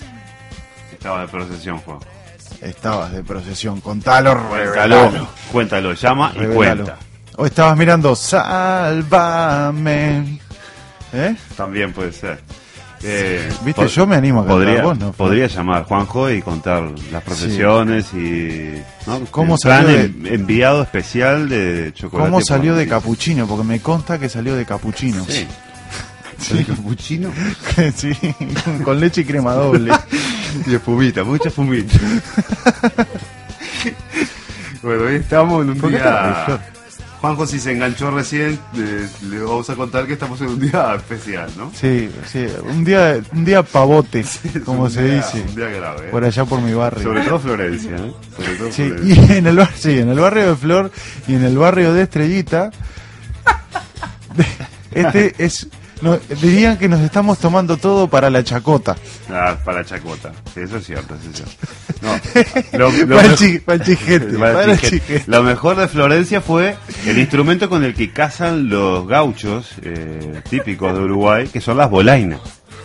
Estaba 0.92 1.22
de 1.22 1.28
procesión, 1.28 1.78
Juan. 1.78 1.98
Estabas 2.60 3.12
de 3.12 3.22
procesión, 3.24 3.80
contalo, 3.80 4.34
Cuéntalo, 4.48 4.64
revelalo. 5.10 5.28
cuéntalo, 5.50 5.92
llama 5.94 6.32
y 6.36 6.44
cuenta. 6.54 6.96
O 7.36 7.46
estabas 7.46 7.76
mirando 7.76 8.14
Sálvame. 8.14 9.58
¿Eh? 11.12 11.34
También 11.56 11.92
puede 11.92 12.12
ser. 12.12 12.40
Eh, 13.04 13.48
Viste, 13.64 13.88
yo 13.88 14.06
me 14.06 14.14
animo 14.16 14.40
a 14.40 14.46
cantar, 14.46 14.56
podría, 14.64 14.82
vos 14.82 14.98
no, 14.98 15.12
podría 15.12 15.46
llamar 15.48 15.84
Juanjo 15.84 16.30
y 16.30 16.40
contar 16.40 16.84
las 17.10 17.22
procesiones 17.24 18.12
y 18.14 18.80
¿no? 19.06 19.20
¿Cómo 19.30 19.56
salió 19.58 19.88
de- 19.88 20.04
en- 20.04 20.26
enviado 20.26 20.82
especial 20.82 21.48
de 21.48 21.92
chocolate. 21.94 22.30
¿Cómo 22.30 22.40
salió 22.44 22.76
de 22.76 22.86
capuchino? 22.86 23.46
Porque 23.48 23.64
me 23.64 23.80
consta 23.80 24.18
que 24.20 24.28
salió 24.28 24.54
de 24.54 24.64
capuchino. 24.66 25.24
Sí. 25.28 25.46
Sí. 26.38 26.64
capuchino? 26.64 27.30
sí, 27.94 28.12
con- 28.84 29.00
leche 29.00 29.22
y 29.22 29.24
crema 29.24 29.52
doble. 29.54 29.92
y 30.66 30.74
espumita, 30.74 31.24
mucha 31.24 31.48
espumita. 31.48 31.98
bueno, 34.82 35.04
hoy 35.04 35.16
estamos 35.16 35.62
en 35.62 35.70
un 35.70 35.78
¿Por 35.78 35.90
qué 35.90 35.98
te 35.98 36.02
reís, 36.04 36.46
día... 36.46 36.60
Juanjo 37.22 37.46
si 37.46 37.60
se 37.60 37.70
enganchó 37.72 38.10
recién, 38.10 38.58
eh, 38.76 39.08
le 39.30 39.38
vamos 39.38 39.70
a 39.70 39.76
contar 39.76 40.06
que 40.08 40.14
estamos 40.14 40.40
en 40.40 40.48
un 40.48 40.58
día 40.60 40.92
especial, 40.96 41.48
¿no? 41.56 41.70
Sí, 41.72 42.10
sí, 42.30 42.46
un 42.64 42.84
día, 42.84 43.20
un 43.32 43.44
día 43.44 43.62
pavote, 43.62 44.24
como 44.64 44.90
se 44.90 45.02
día- 45.04 45.14
dice. 45.16 45.40
un 45.48 45.54
día 45.54 45.68
grave, 45.68 46.08
¿eh? 46.08 46.10
Por 46.10 46.24
allá 46.24 46.44
por 46.44 46.60
mi 46.60 46.74
barrio. 46.74 47.02
Sobre 47.04 47.22
todo 47.22 47.38
Florencia, 47.38 47.92
¿eh? 47.96 48.12
Sobre 48.36 48.54
todo 48.56 48.72
Sí, 48.72 48.88
Florencia. 48.88 49.34
y 49.34 49.38
en 49.38 49.46
el, 49.46 49.56
bar- 49.56 49.70
sí, 49.74 49.98
en 50.00 50.08
el 50.08 50.18
barrio 50.18 50.48
de 50.50 50.56
Flor 50.56 50.90
y 51.28 51.34
en 51.36 51.44
el 51.44 51.56
barrio 51.56 51.94
de 51.94 52.02
Estrellita, 52.02 52.70
este 54.90 55.34
es 55.38 55.68
No, 56.02 56.18
dirían 56.40 56.76
que 56.76 56.88
nos 56.88 57.00
estamos 57.00 57.38
tomando 57.38 57.76
todo 57.76 58.08
para 58.08 58.28
la 58.28 58.42
chacota. 58.44 58.96
Ah, 59.30 59.56
para 59.64 59.84
chacota. 59.84 60.32
Sí, 60.52 60.60
eso 60.60 60.76
es 60.78 60.84
cierto, 60.86 61.14
eso 61.14 61.30
es 61.30 61.36
cierto. 61.36 61.66
No, 62.72 62.78
lo, 62.78 62.90
lo 62.90 63.16
Para 63.16 63.22
el 63.22 63.30
mejor- 63.30 63.38
chi- 63.38 63.58
para 63.60 63.76
el 63.76 63.84
chijete, 63.84 64.26
Para 64.38 64.50
el 64.50 64.56
para 64.56 64.72
el 64.72 64.78
chijete. 64.80 65.00
chijete. 65.06 65.30
Lo 65.30 65.42
mejor 65.44 65.76
de 65.76 65.88
Florencia 65.88 66.40
fue 66.40 66.76
el 67.06 67.18
instrumento 67.18 67.68
con 67.68 67.84
el 67.84 67.94
que 67.94 68.10
cazan 68.12 68.68
los 68.68 69.06
gauchos 69.06 69.70
eh, 69.82 70.42
típicos 70.50 70.92
de 70.92 71.00
Uruguay, 71.00 71.46
que 71.48 71.60
son 71.60 71.76
las 71.76 71.88
bolainas. 71.88 72.40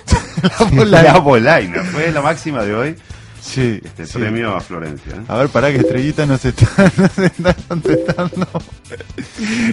La 0.59 0.65
bolaina. 0.69 1.13
La 1.13 1.19
bolaina. 1.19 1.83
Fue 1.85 2.11
la 2.11 2.21
máxima 2.21 2.63
de 2.63 2.75
hoy. 2.75 2.95
Sí, 3.41 3.81
Este 3.83 4.05
sí. 4.05 4.19
premio 4.19 4.55
a 4.55 4.61
Florencia. 4.61 5.13
¿eh? 5.15 5.21
A 5.27 5.37
ver, 5.37 5.49
pará 5.49 5.71
que 5.71 5.77
Estrellita 5.77 6.25
nos 6.25 6.43
está, 6.45 6.91
nos 6.97 7.17
está 7.17 7.53
contestando. 7.67 8.47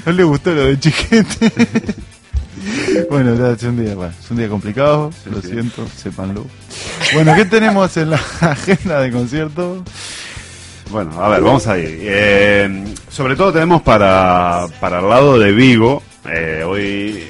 No 0.06 0.12
le 0.12 0.24
gustó 0.24 0.52
lo 0.54 0.64
de 0.64 0.78
chiquete. 0.80 1.52
Bueno, 3.10 3.34
ya, 3.34 3.50
es 3.52 3.62
un 3.62 3.82
día, 3.84 3.94
bueno, 3.94 4.12
es 4.18 4.30
un 4.30 4.36
día 4.36 4.48
complicado, 4.48 5.10
lo 5.30 5.40
sí. 5.42 5.48
siento, 5.48 5.86
sépanlo. 5.96 6.46
Bueno, 7.12 7.34
¿qué 7.34 7.44
tenemos 7.44 7.96
en 7.96 8.10
la 8.10 8.16
agenda 8.40 9.00
de 9.00 9.10
concierto? 9.10 9.84
Bueno, 10.90 11.22
a 11.22 11.28
ver, 11.28 11.42
vamos 11.42 11.66
a 11.66 11.78
ir. 11.78 11.98
Eh, 12.00 12.84
sobre 13.08 13.36
todo 13.36 13.52
tenemos 13.52 13.82
para, 13.82 14.66
para 14.80 15.00
el 15.00 15.08
lado 15.08 15.38
de 15.38 15.52
Vigo. 15.52 16.02
eh, 16.30 16.62
hoy 16.66 17.24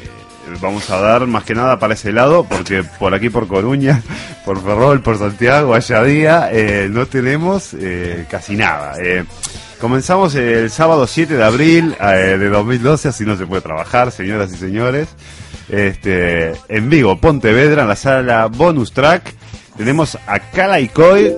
vamos 0.60 0.88
a 0.90 0.98
dar 1.00 1.26
más 1.26 1.44
que 1.44 1.54
nada 1.54 1.78
para 1.78 1.94
ese 1.94 2.12
lado, 2.12 2.44
porque 2.44 2.84
por 2.98 3.14
aquí, 3.14 3.30
por 3.30 3.46
Coruña, 3.46 4.02
por 4.44 4.62
Ferrol, 4.62 5.00
por 5.00 5.18
Santiago, 5.18 5.74
Ayadía, 5.74 6.48
eh, 6.52 6.88
no 6.90 7.06
tenemos 7.06 7.74
eh, 7.78 8.26
casi 8.30 8.56
nada. 8.56 8.94
Comenzamos 9.84 10.34
el 10.34 10.70
sábado 10.70 11.06
7 11.06 11.36
de 11.36 11.44
abril 11.44 11.94
eh, 12.00 12.38
de 12.38 12.48
2012, 12.48 13.08
así 13.08 13.26
no 13.26 13.36
se 13.36 13.44
puede 13.46 13.60
trabajar, 13.60 14.10
señoras 14.10 14.50
y 14.50 14.56
señores. 14.56 15.08
Este, 15.68 16.54
en 16.68 16.88
Vigo, 16.88 17.20
Pontevedra, 17.20 17.82
en 17.82 17.88
la 17.88 17.94
sala 17.94 18.46
Bonus 18.46 18.92
Track, 18.92 19.34
tenemos 19.76 20.16
a 20.26 20.38
Cala 20.38 20.80
y 20.80 20.88
Coy 20.88 21.34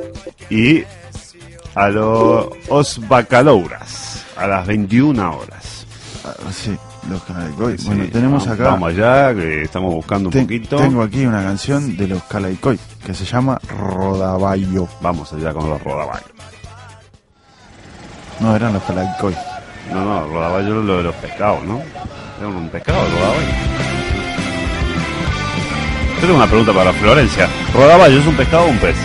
y 0.48 0.84
a 1.74 1.88
los 1.88 3.00
Bacalouras 3.08 4.24
a 4.36 4.46
las 4.46 4.64
21 4.64 5.38
horas. 5.38 5.84
Ah, 6.24 6.34
sí, 6.52 6.76
los 7.10 7.20
Calaicoy. 7.24 7.76
Bueno, 7.84 8.04
tenemos 8.12 8.46
vamos- 8.46 8.60
acá. 8.60 8.70
Vamos 8.70 8.88
allá, 8.90 9.34
que 9.34 9.62
estamos 9.62 9.92
buscando 9.92 10.28
un 10.28 10.40
poquito. 10.40 10.76
Tengo 10.76 11.02
aquí 11.02 11.26
una 11.26 11.42
canción 11.42 11.96
de 11.96 12.06
los 12.06 12.22
Calaicoy 12.22 12.78
que 13.04 13.12
se 13.12 13.24
llama 13.24 13.60
Rodaballo. 13.76 14.86
Vamos 15.00 15.32
allá 15.32 15.52
con 15.52 15.68
los 15.68 15.82
Rodaballo. 15.82 16.35
No, 18.40 18.54
eran 18.54 18.74
los 18.74 18.82
Calaicoy. 18.82 19.34
No, 19.92 20.04
no, 20.04 20.26
Rodaballo 20.28 20.80
es 20.80 20.84
lo 20.84 20.96
de 20.98 21.02
los 21.04 21.14
pescados, 21.16 21.62
¿no? 21.64 21.78
¿Es 21.78 22.44
un 22.44 22.68
pescado, 22.68 22.98
Rodaballo? 22.98 23.46
Yo 26.14 26.20
tengo 26.20 26.36
una 26.36 26.46
pregunta 26.46 26.72
para 26.72 26.92
Florencia. 26.92 27.48
¿Rodaballo 27.74 28.18
es 28.18 28.26
un 28.26 28.36
pescado 28.36 28.64
o 28.64 28.68
un 28.68 28.78
pez? 28.78 28.96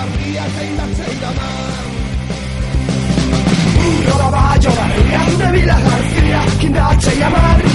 garria 0.00 0.44
zeindatzen 0.56 1.20
da 1.20 1.30
man 1.38 1.88
Roba 4.08 4.28
bat 4.34 4.64
jo 4.64 4.70
barria 4.78 5.20
dute 5.30 5.50
bila 5.56 5.76
garzia 5.88 6.40
Kindatxe 6.60 7.12
jamarri 7.20 7.69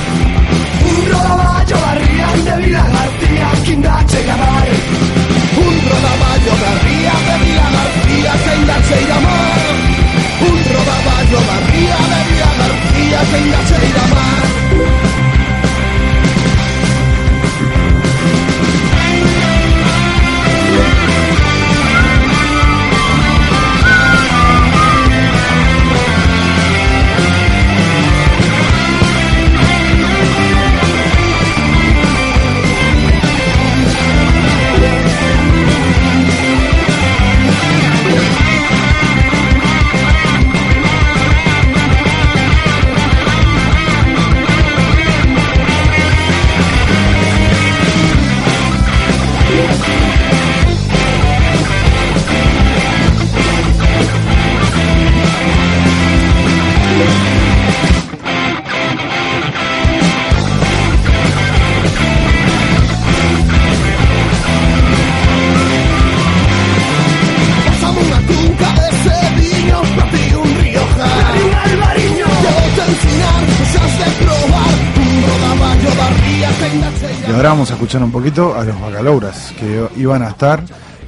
escuchar 77.85 78.03
un 78.03 78.11
poquito 78.11 78.55
a 78.55 78.63
los 78.63 78.81
Bacalouras, 78.81 79.53
que 79.59 79.87
iban 79.95 80.23
a 80.23 80.29
estar 80.29 80.63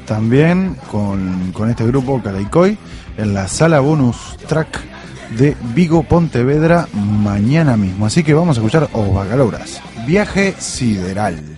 también 0.05 0.77
con, 0.91 1.51
con 1.51 1.71
este 1.71 1.83
grupo 1.87 2.21
Calaicoy 2.21 2.77
en 3.17 3.33
la 3.33 3.47
sala 3.47 3.79
bonus 3.79 4.37
track 4.47 4.79
de 5.39 5.57
Vigo 5.73 6.03
Pontevedra 6.03 6.87
mañana 6.93 7.77
mismo. 7.77 8.05
Así 8.05 8.23
que 8.23 8.35
vamos 8.35 8.57
a 8.57 8.59
escuchar 8.59 8.89
a 8.93 8.97
los 8.97 9.11
Bacalouras. 9.11 9.81
Viaje 10.05 10.53
sideral. 10.59 11.56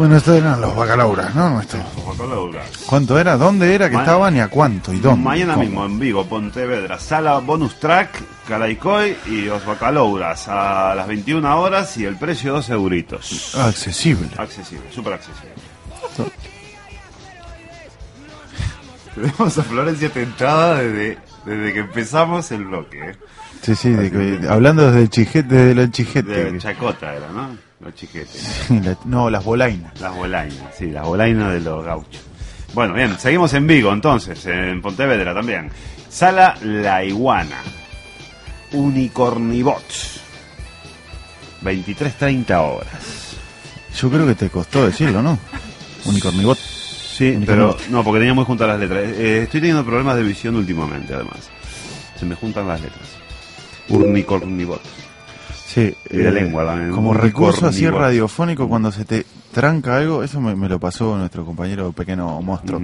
Bueno, 0.00 0.16
estos 0.16 0.34
eran 0.38 0.58
los 0.62 0.74
bacalauras, 0.74 1.34
¿no? 1.34 1.50
Nuestros. 1.50 1.82
¿Cuánto 2.86 3.18
era? 3.18 3.36
¿Dónde 3.36 3.74
era 3.74 3.90
que 3.90 3.96
Ma- 3.96 4.00
estaban 4.02 4.34
y 4.34 4.40
a 4.40 4.48
cuánto? 4.48 4.94
¿Y 4.94 4.98
dónde? 4.98 5.22
Mañana 5.22 5.52
¿Cómo? 5.52 5.64
mismo 5.66 5.84
en 5.84 5.98
Vigo, 5.98 6.24
Pontevedra, 6.26 6.98
sala 6.98 7.36
bonus 7.40 7.78
track, 7.78 8.08
Caraicoy 8.48 9.14
y 9.26 9.42
los 9.42 9.62
bacalouras 9.66 10.48
a 10.48 10.94
las 10.94 11.06
21 11.06 11.60
horas 11.60 11.98
y 11.98 12.06
el 12.06 12.16
precio 12.16 12.54
2 12.54 12.70
euritos. 12.70 13.54
Accesible. 13.56 14.30
Accesible, 14.38 14.86
súper 14.90 15.12
accesible. 15.12 15.50
Tenemos 19.14 19.58
a 19.58 19.62
Florencia 19.64 20.08
tentada 20.08 20.76
desde, 20.76 21.18
desde 21.44 21.72
que 21.74 21.78
empezamos 21.80 22.50
el 22.52 22.64
bloque. 22.64 23.10
¿eh? 23.10 23.16
Sí, 23.60 23.74
sí, 23.74 23.90
de 23.90 24.10
que- 24.10 24.48
hablando 24.48 24.86
desde 24.86 25.02
el 25.02 25.10
chijete, 25.10 25.54
desde 25.54 25.82
el 25.82 25.90
chijete. 25.92 26.52
De 26.52 26.58
Chacota 26.58 27.14
era, 27.14 27.28
¿no? 27.28 27.68
Los 27.80 27.94
chiquetes. 27.94 28.64
Sí, 28.68 28.80
la- 28.84 28.96
no, 29.04 29.30
las 29.30 29.44
bolainas. 29.44 29.98
Las 30.00 30.14
bolainas, 30.14 30.74
sí, 30.76 30.86
las 30.90 31.04
bolainas 31.06 31.52
de 31.52 31.60
los 31.60 31.84
gauchos. 31.84 32.22
Bueno, 32.74 32.94
bien, 32.94 33.18
seguimos 33.18 33.52
en 33.54 33.66
Vigo 33.66 33.92
entonces, 33.92 34.44
en 34.46 34.80
Pontevedra 34.80 35.34
también. 35.34 35.70
Sala 36.08 36.56
La 36.62 37.02
Iguana. 37.04 37.56
Unicornibots. 38.72 40.20
23.30 41.62 42.50
horas. 42.58 43.36
Yo 43.96 44.08
creo 44.08 44.26
que 44.26 44.34
te 44.34 44.48
costó 44.48 44.86
decirlo, 44.86 45.20
¿no? 45.22 45.38
Unicornibot. 46.04 46.56
Sí, 46.58 47.38
pero 47.44 47.76
no, 47.90 48.02
porque 48.02 48.20
tenía 48.20 48.32
muy 48.34 48.44
juntas 48.44 48.68
las 48.68 48.78
letras. 48.80 49.02
Eh, 49.04 49.42
estoy 49.42 49.60
teniendo 49.60 49.84
problemas 49.84 50.16
de 50.16 50.22
visión 50.22 50.56
últimamente, 50.56 51.12
además. 51.12 51.50
Se 52.18 52.24
me 52.24 52.34
juntan 52.34 52.66
las 52.68 52.80
letras. 52.80 53.06
Unicornibot. 53.88 54.80
Sí, 55.72 55.94
Y 56.10 56.16
de 56.16 56.28
eh, 56.28 56.32
lengua 56.32 56.64
también. 56.66 56.90
Como 56.90 57.14
recurso 57.14 57.66
así 57.68 57.88
radiofónico, 57.88 58.68
cuando 58.68 58.90
se 58.90 59.04
te 59.04 59.24
tranca 59.52 59.98
algo, 59.98 60.24
eso 60.24 60.40
me, 60.40 60.56
me 60.56 60.68
lo 60.68 60.80
pasó 60.80 61.16
nuestro 61.16 61.44
compañero 61.44 61.92
pequeño 61.92 62.40
monstruo, 62.42 62.80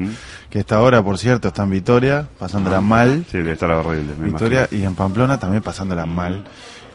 que 0.49 0.61
está 0.61 0.77
ahora, 0.77 1.03
por 1.03 1.19
cierto, 1.19 1.49
está 1.49 1.65
en 1.65 1.71
Vitoria, 1.71 2.29
pasándola 2.39 2.77
Ah, 2.77 2.81
mal. 2.83 3.25
Sí, 3.31 3.39
debe 3.39 3.53
estar 3.53 3.71
horrible. 3.73 4.15
me 4.19 4.27
Vitoria 4.27 4.61
imagino. 4.61 4.83
y 4.83 4.85
en 4.87 4.95
Pamplona 4.95 5.39
también 5.39 5.63
pasándola 5.65 6.07
mal. 6.07 6.45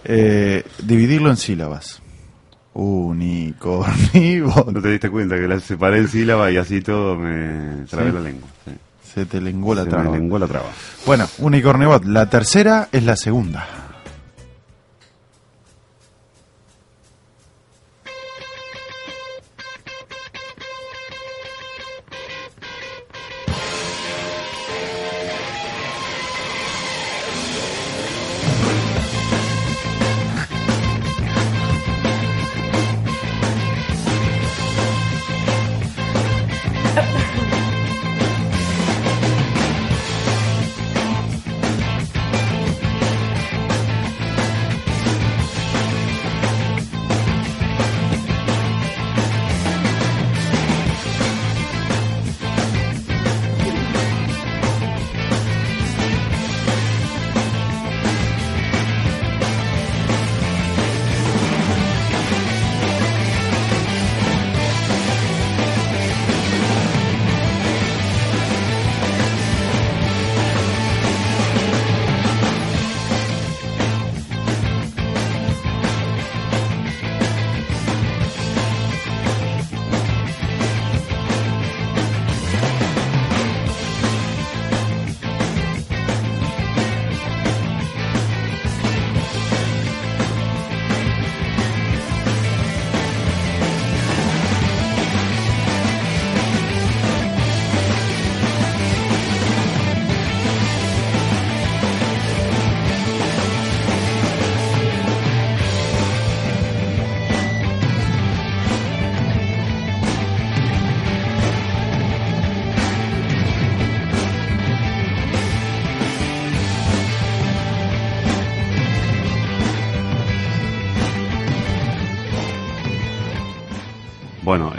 Eh, 0.05 0.63
dividirlo 0.81 1.29
en 1.29 1.35
sílabas. 1.37 2.01
Unicornibot. 2.73 4.71
No 4.71 4.81
te 4.81 4.91
diste 4.91 5.09
cuenta 5.09 5.35
que 5.35 5.47
la 5.47 5.59
separé 5.59 5.97
en 5.99 6.07
sílaba 6.07 6.49
y 6.51 6.57
así 6.57 6.81
todo 6.81 7.17
me 7.17 7.85
trabé 7.87 8.09
Sí. 8.11 8.15
la 8.15 8.21
lengua. 8.21 8.47
sí. 8.65 8.71
Se 9.13 9.25
te 9.25 9.41
lenguó 9.41 9.75
la 9.75 9.81
Se 9.81 9.87
me 9.89 9.91
traba. 9.91 10.15
lenguó 10.17 10.39
la 10.39 10.47
traba. 10.47 10.67
Bueno, 11.05 11.27
Unicornibot. 11.39 12.05
La 12.05 12.29
tercera 12.29 12.87
es 12.93 13.03
la 13.03 13.17
segunda. 13.17 13.67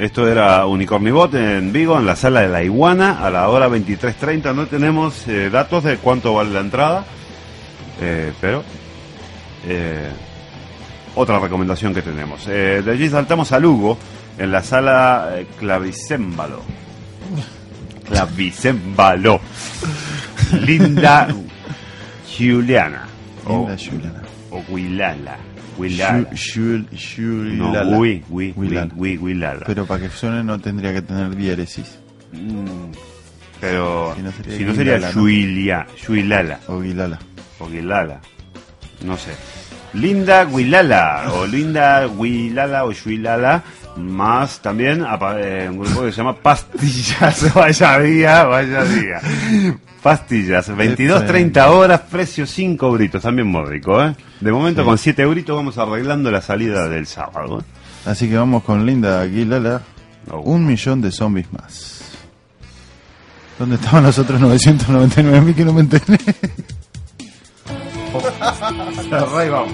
Esto 0.05 0.27
era 0.29 0.67
Unicornibot 0.67 1.35
en 1.35 1.73
Vigo, 1.73 1.99
en 1.99 2.07
la 2.07 2.17
sala 2.17 2.41
de 2.41 2.49
la 2.49 2.63
iguana, 2.63 3.25
a 3.25 3.31
la 3.31 3.49
hora 3.49 3.69
23.30. 3.69 4.55
No 4.55 4.67
tenemos 4.67 5.27
eh, 5.29 5.49
datos 5.51 5.85
de 5.85 5.97
cuánto 5.99 6.35
vale 6.35 6.51
la 6.51 6.61
entrada, 6.61 7.05
eh, 8.01 8.33
pero 8.41 8.65
eh, 9.67 10.11
otra 11.15 11.39
recomendación 11.39 11.95
que 11.95 12.03
tenemos. 12.03 12.47
De 12.47 12.83
allí 12.91 13.09
saltamos 13.09 13.53
a 13.53 13.59
Lugo, 13.61 13.97
en 14.39 14.51
la 14.51 14.63
sala 14.63 15.31
Clavicémbalo. 15.59 16.63
Clavicémbalo. 18.09 19.41
Linda 20.67 21.29
Juliana. 22.37 23.07
Linda 23.47 23.75
O- 23.75 23.77
Juliana. 23.77 24.23
O 24.51 24.63
Huilala. 24.69 25.37
Huilala. 25.79 26.31
Shul- 26.33 26.89
Shul- 26.91 27.57
No. 27.57 27.73
Pero 29.67 29.87
para 29.87 30.03
que 30.03 30.09
suene 30.11 30.43
no 30.45 30.59
tendría 30.59 30.93
que 30.93 31.03
tener 31.03 31.35
diéresis. 31.37 31.99
Mm, 32.33 32.93
Pero 33.61 34.15
Si 34.17 34.23
no 34.23 34.33
sería 34.33 34.57
si 34.57 34.65
no 34.65 34.75
sería 34.75 34.95
Guilala, 34.97 35.13
¿no? 35.15 35.21
Yuilia, 35.23 35.87
Yuilala. 36.07 36.61
O 36.67 36.81
Guilala. 36.81 37.19
O 37.61 37.69
Guilala. 37.69 38.21
No 39.05 39.17
sé. 39.17 39.31
Linda 39.95 40.45
Guilala. 40.47 41.31
O 41.33 41.47
Linda 41.47 42.07
Guilala 42.09 42.85
o 42.87 42.93
Yuilala. 42.93 43.63
Más 43.97 44.61
también 44.61 45.05
eh, 45.37 45.69
un 45.71 45.79
grupo 45.79 46.03
que 46.03 46.11
se 46.13 46.19
llama 46.19 46.35
Pastillas. 46.35 47.53
vaya 47.55 47.99
día, 47.99 48.45
vaya 48.45 48.85
día. 48.85 49.21
Pastillas, 50.03 50.75
22, 50.75 51.27
30 51.27 51.71
horas, 51.71 52.01
precio 52.11 52.47
5 52.47 52.87
euritos, 52.87 53.23
también 53.23 53.49
módico, 53.49 54.03
¿eh? 54.03 54.17
De 54.41 54.51
momento 54.51 54.83
Sí. 54.83 54.87
con 54.87 54.99
7 54.99 55.23
euritos 55.23 55.55
vamos 55.55 55.79
arreglando 55.79 56.31
la 56.31 56.41
salida 56.41 56.89
del 56.89 57.07
sábado. 57.07 57.61
¿eh? 57.61 57.65
Así 58.07 58.29
que 58.29 58.37
vamos 58.37 58.65
con 58.65 58.85
Linda 58.85 59.25
Guilala. 59.27 59.83
Oh. 60.31 60.41
Un 60.41 60.67
millón 60.67 61.01
de 61.01 61.13
zombies 61.13 61.53
más. 61.53 62.01
¿Dónde 63.59 63.77
estaban 63.77 64.03
los 64.05 64.19
otros 64.19 64.41
999 64.41 65.41
mil 65.41 65.55
que 65.55 65.65
no 65.65 65.73
me 65.73 65.83
enteré? 65.83 66.03
Vamos. 69.51 69.71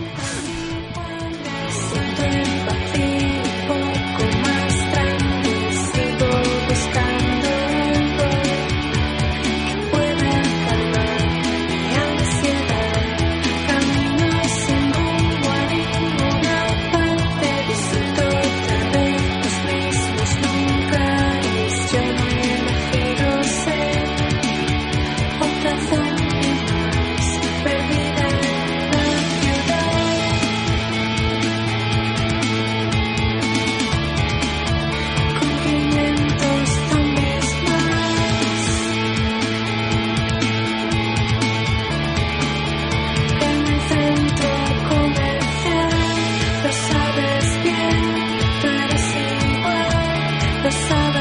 the 50.62 50.70
sun. 50.70 51.17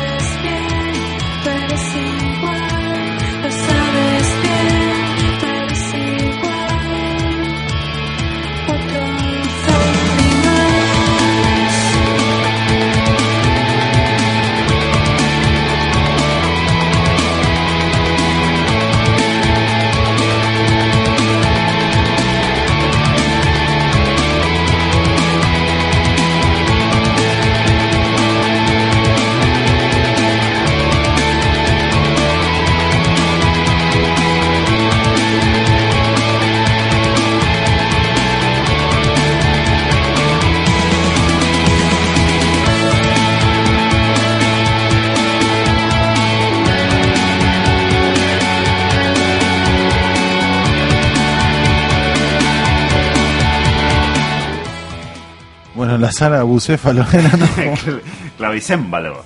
Sala 56.18 56.42
bucéfalo. 56.42 57.06
Clavicémbalo. 58.38 59.24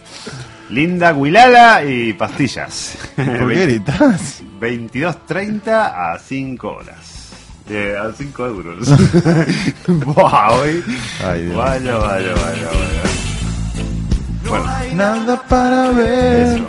Linda 0.70 1.14
Guilala 1.14 1.86
y 1.86 2.12
pastillas. 2.12 2.98
¿Por 3.16 3.48
qué 3.54 3.66
gritas? 3.66 4.44
22.30 4.60 5.70
a 5.72 6.20
5 6.20 6.68
horas. 6.68 7.30
Eh, 7.70 7.96
a 7.98 8.12
5 8.12 8.46
euros. 8.46 8.90
Buah, 9.88 10.52
hoy. 10.52 10.84
Ay, 11.26 11.44
Dios. 11.46 11.56
Vaya, 11.56 11.96
vaya, 11.96 12.34
vaya, 12.34 12.68
vaya. 12.68 13.04
Bueno, 14.50 14.66
Nada 14.96 15.42
para 15.48 15.92
ver. 15.92 16.58
eso. 16.58 16.68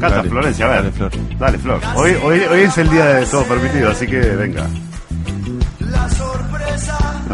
Canta 0.00 0.16
Dale, 0.16 0.30
Florencia, 0.30 0.64
a 0.64 0.68
ver. 0.68 0.78
dale, 0.82 0.92
Flor. 0.92 1.10
Dale, 1.38 1.58
Flor. 1.58 1.80
Hoy, 1.96 2.12
hoy, 2.24 2.40
hoy 2.50 2.60
es 2.62 2.78
el 2.78 2.88
día 2.88 3.04
de 3.04 3.26
todo 3.26 3.44
permitido, 3.44 3.90
así 3.90 4.06
que 4.06 4.18
venga. 4.18 4.66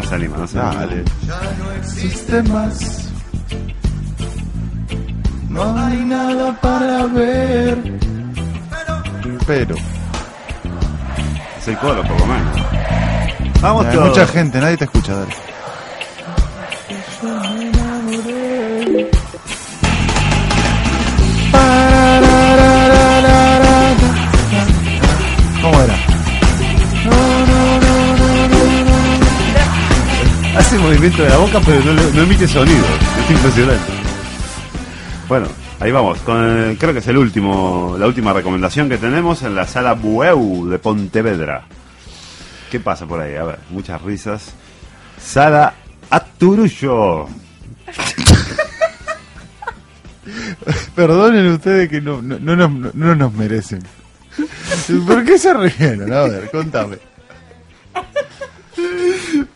No 0.09 0.15
se 0.15 0.15
anima, 0.15 0.37
no 0.37 0.47
se 0.47 0.59
anima. 0.59 0.85
Dale. 0.87 1.03
existe 1.77 2.41
más. 2.43 3.09
No 5.49 5.77
hay 5.77 5.97
nada 5.97 6.59
para 6.59 7.05
ver. 7.05 7.77
Pero. 9.45 9.75
Es 11.59 11.67
el 11.67 11.77
coro, 11.77 12.01
por 12.01 12.19
lo 12.19 12.25
menos. 12.25 12.55
Vamos 13.61 13.85
Hay 13.85 13.93
todos. 13.95 14.09
mucha 14.09 14.25
gente, 14.25 14.59
nadie 14.59 14.77
te 14.77 14.85
escucha, 14.85 15.13
dale. 15.13 15.33
Hace 30.69 30.77
movimiento 30.77 31.23
de 31.23 31.29
la 31.29 31.37
boca, 31.37 31.59
pero 31.65 31.81
no, 31.81 32.21
emite 32.21 32.47
sonido. 32.47 32.85
Es 33.23 33.31
impresionante. 33.31 33.91
Bueno, 35.27 35.47
ahí 35.79 35.91
vamos. 35.91 36.19
Creo 36.23 36.93
que 36.93 36.99
es 36.99 37.07
el 37.07 37.17
último, 37.17 37.95
la 37.97 38.05
última 38.05 38.33
recomendación 38.33 38.87
que 38.87 38.99
tenemos 38.99 39.41
en 39.41 39.55
la 39.55 39.65
sala 39.65 39.93
Bueu 39.93 40.69
de 40.69 40.77
Pontevedra. 40.77 41.63
¿Qué 42.69 42.79
pasa 42.79 43.07
por 43.07 43.19
ahí? 43.19 43.35
A 43.35 43.45
ver, 43.45 43.57
muchas 43.71 43.99
risas. 44.03 44.53
Sala 45.19 45.73
Aturullo. 46.11 47.27
Perdonen 50.93 51.47
ustedes 51.47 51.89
que 51.89 51.99
no, 51.99 52.21
no, 52.21 52.37
no, 52.37 52.91
no 52.93 53.15
nos 53.15 53.33
merecen. 53.33 53.81
¿Por 55.07 55.25
qué 55.25 55.39
se 55.39 55.51
rieron? 55.51 56.13
A 56.13 56.21
ver, 56.25 56.51
contame. 56.51 57.08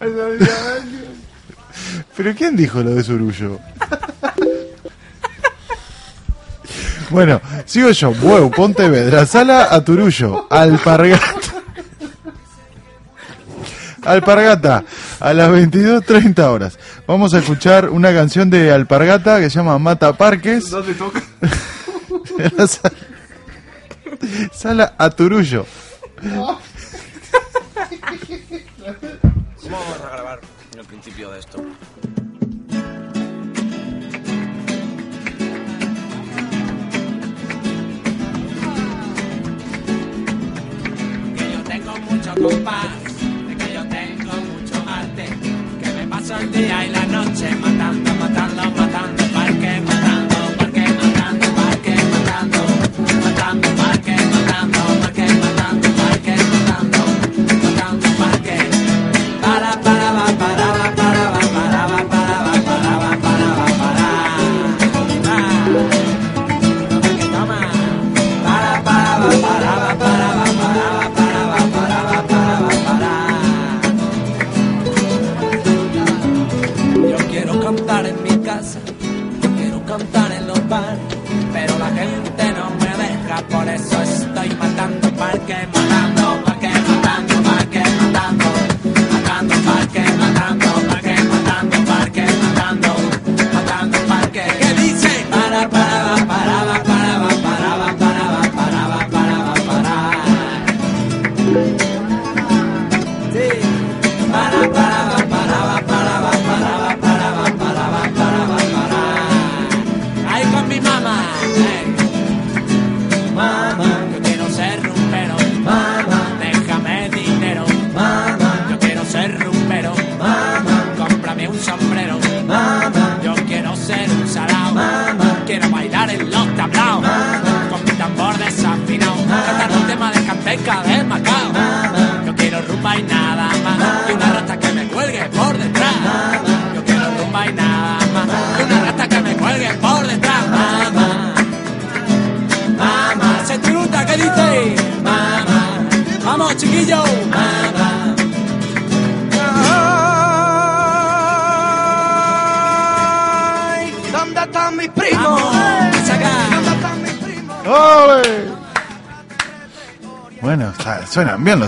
¿Pero 2.18 2.36
quién 2.36 2.56
dijo 2.56 2.82
lo 2.82 2.92
de 2.92 3.04
Surullo? 3.04 3.60
Bueno, 7.10 7.42
sigo 7.66 7.92
yo. 7.92 8.14
Bueu, 8.14 8.50
Pontevedra, 8.50 9.26
Sala 9.26 9.68
a 9.72 9.84
Turullo, 9.84 10.48
Alpargata. 10.50 11.22
Alpargata, 14.04 14.84
a 15.20 15.34
las 15.34 15.50
22.30 15.50 16.40
horas. 16.44 16.80
Vamos 17.08 17.34
a 17.34 17.40
escuchar 17.40 17.90
una 17.90 18.14
canción 18.14 18.50
de 18.50 18.72
Alpargata 18.72 19.40
que 19.40 19.50
se 19.50 19.58
llama 19.58 19.80
Mata 19.80 20.14
Parques. 20.14 20.70
¿Dónde 20.70 20.94
toca? 20.96 21.22
Sala, 22.68 22.94
sala 24.52 24.96
a 24.98 25.10
el 30.84 30.88
principio 30.88 31.32
de 31.32 31.40
esto? 31.40 31.58
que 41.38 41.54
yo 41.54 41.64
tengo 41.64 41.98
mucho 42.00 42.34
compás, 42.36 42.86
que 43.58 43.74
yo 43.74 43.88
tengo 43.88 44.34
mucho 44.52 44.84
arte, 44.88 45.26
que 45.82 45.94
me 45.94 46.08
paso 46.08 46.38
el 46.38 46.52
día 46.52 46.86
y 46.86 46.90
la 46.90 47.06
noche 47.06 47.56
matando, 47.56 47.73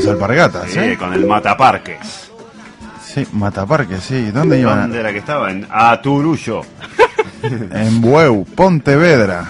los 0.05 0.13
alpargatas, 0.13 0.69
Sí, 0.69 0.79
¿eh? 0.79 0.97
con 0.97 1.13
el 1.13 1.25
Mataparques. 1.25 2.29
Sí, 3.03 3.25
Mataparque, 3.33 3.97
sí. 3.99 4.31
¿Dónde 4.31 4.59
iban? 4.59 4.81
¿Dónde 4.81 4.99
era 4.99 5.11
que 5.11 5.19
estaba? 5.19 5.51
En 5.51 5.67
Aturullo. 5.69 6.61
En 7.43 8.01
Bueu, 8.01 8.43
Pontevedra. 8.45 9.45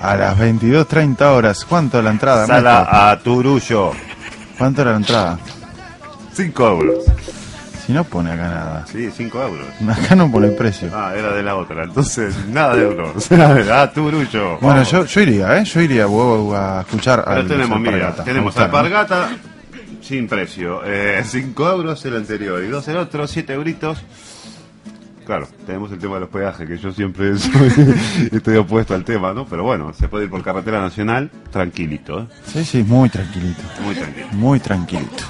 A 0.00 0.16
las 0.16 0.38
22.30 0.38 1.20
horas. 1.22 1.64
¿Cuánto 1.66 1.98
es 1.98 2.04
la 2.04 2.10
entrada? 2.10 2.46
Sala 2.46 3.10
Aturullo. 3.10 3.92
¿Cuánto 4.56 4.82
era 4.82 4.92
la 4.92 4.96
entrada? 4.96 5.38
5 6.32 6.68
euros. 6.68 7.04
Si 7.86 7.92
no 7.92 8.04
pone 8.04 8.30
acá 8.32 8.42
nada. 8.48 8.84
Sí, 8.90 9.10
5 9.14 9.42
euros. 9.42 9.66
Acá 9.98 10.14
no 10.14 10.30
pone 10.30 10.48
precio. 10.48 10.88
Ah, 10.94 11.12
era 11.14 11.32
de 11.32 11.42
la 11.42 11.56
otra. 11.56 11.84
Entonces, 11.84 12.34
nada 12.46 12.76
de 12.76 12.84
euros. 12.84 13.30
Aturullo. 13.70 14.58
Bueno, 14.60 14.76
Vamos. 14.76 14.90
yo, 14.90 15.04
yo 15.04 15.20
iría, 15.20 15.58
¿eh? 15.58 15.64
Yo 15.64 15.80
iría 15.80 16.04
a 16.04 16.06
a 16.06 16.80
escuchar 16.82 17.24
Pero 17.24 17.36
los 17.42 17.48
tenemos, 17.48 17.80
mira, 17.80 18.14
tenemos 18.24 18.56
alpargata 18.56 19.28
sin 20.10 20.26
precio. 20.26 20.80
5 21.24 21.70
euros 21.70 22.04
el 22.04 22.16
anterior 22.16 22.62
y 22.64 22.66
2 22.66 22.88
el 22.88 22.96
otro, 22.96 23.26
7 23.28 23.52
euritos. 23.54 23.98
Claro, 25.24 25.46
tenemos 25.64 25.92
el 25.92 25.98
tema 26.00 26.14
de 26.14 26.20
los 26.22 26.28
peajes, 26.30 26.66
que 26.66 26.76
yo 26.76 26.90
siempre 26.92 27.36
soy- 27.38 27.94
estoy 28.32 28.56
opuesto 28.56 28.94
al 28.94 29.04
tema, 29.04 29.32
¿no? 29.32 29.46
Pero 29.46 29.62
bueno, 29.62 29.92
se 29.94 30.08
puede 30.08 30.24
ir 30.24 30.30
por 30.30 30.42
carretera 30.42 30.80
nacional 30.80 31.30
tranquilito, 31.52 32.22
¿eh? 32.22 32.26
Sí, 32.44 32.64
sí, 32.64 32.82
muy 32.82 33.08
tranquilito. 33.08 33.62
Muy 33.84 33.94
tranquilo. 33.94 34.26
Muy 34.32 34.58
tranquilito. 34.60 35.24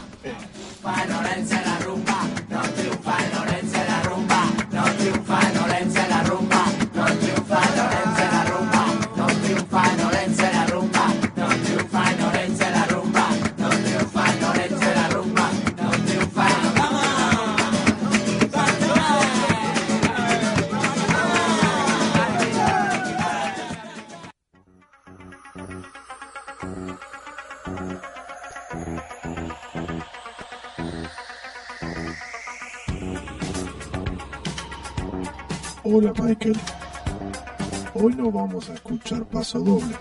Hola 36.01 36.15
Michael. 36.19 36.57
Hoy 37.93 38.15
no 38.15 38.33
vamos 38.33 38.71
a 38.71 38.73
escuchar 38.73 39.23
paso 39.27 39.59
doble. 39.61 39.95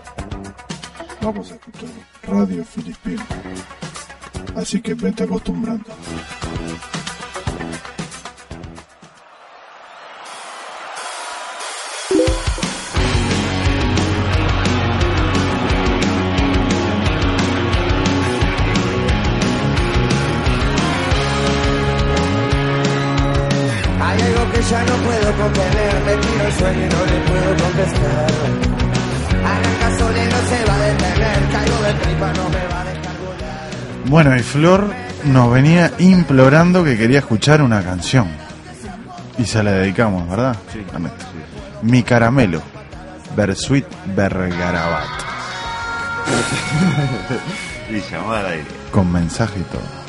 Vamos 1.20 1.52
a 1.52 1.56
escuchar 1.56 1.90
radio 2.22 2.64
filipino. 2.64 3.22
Así 4.56 4.80
que 4.80 4.94
vete 4.94 5.24
acostumbrando. 5.24 5.84
Bueno, 34.10 34.36
y 34.36 34.40
Flor 34.40 34.92
nos 35.22 35.52
venía 35.52 35.92
implorando 36.00 36.82
que 36.82 36.98
quería 36.98 37.20
escuchar 37.20 37.62
una 37.62 37.80
canción. 37.80 38.26
Y 39.38 39.44
se 39.44 39.62
la 39.62 39.70
dedicamos, 39.70 40.28
¿verdad? 40.28 40.56
Sí. 40.72 40.84
Ernesto. 40.92 41.26
Mi 41.82 42.02
caramelo. 42.02 42.60
Bersuit 43.36 43.86
Bergarabat. 44.16 45.06
y 47.88 48.00
llamada 48.10 48.40
al 48.40 48.46
aire. 48.46 48.66
Con 48.90 49.12
mensaje 49.12 49.60
y 49.60 49.62
todo. 49.62 49.99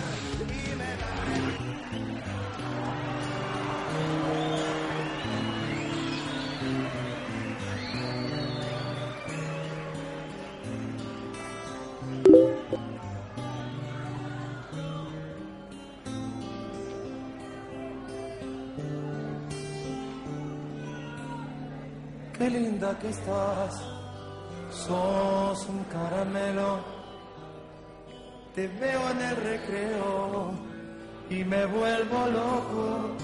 Me 31.61 31.67
vuelvo 31.67 32.25
loco. 32.27 33.15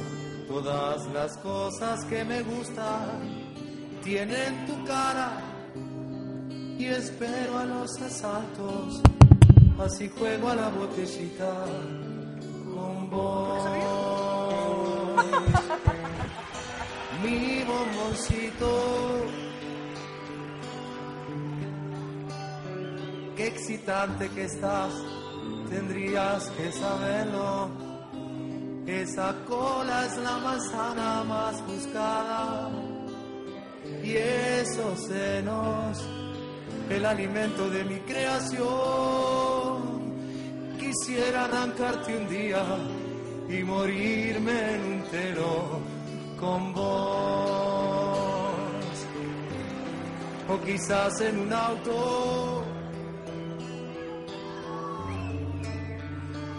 Todas 0.48 1.08
las 1.08 1.38
cosas 1.38 2.06
que 2.06 2.24
me 2.24 2.42
gustan 2.44 3.46
tienen 4.04 4.66
tu 4.68 4.86
cara 4.86 5.42
y 6.78 6.86
espero 6.86 7.58
a 7.58 7.66
los 7.66 7.90
asaltos. 8.02 9.02
Así 9.80 10.10
juego 10.10 10.50
a 10.50 10.56
la 10.56 10.70
botellita 10.70 11.66
con 12.74 13.10
vos. 13.10 13.64
Mi 17.24 17.64
bomboncito. 17.64 18.72
Qué 23.36 23.48
excitante 23.48 24.30
que 24.30 24.46
estás, 24.46 24.94
tendrías 25.70 26.50
que 26.52 26.72
saberlo. 26.72 27.87
Esa 28.88 29.36
cola 29.46 30.06
es 30.06 30.18
la 30.18 30.38
manzana 30.38 31.22
más 31.26 31.62
buscada. 31.68 32.72
Y 34.02 34.16
esos 34.16 34.98
senos, 35.08 36.08
el 36.90 37.06
alimento 37.06 37.70
de 37.70 37.84
mi 37.84 38.00
creación. 38.00 38.68
Quisiera 40.80 41.44
arrancarte 41.46 42.16
un 42.16 42.30
día 42.30 42.64
y 43.50 43.62
morirme 43.62 44.76
en 44.76 44.82
un 44.94 45.04
con 46.40 46.74
vos. 46.74 46.86
O 50.48 50.62
quizás 50.66 51.20
en 51.20 51.40
un 51.42 51.52
auto. 51.52 52.47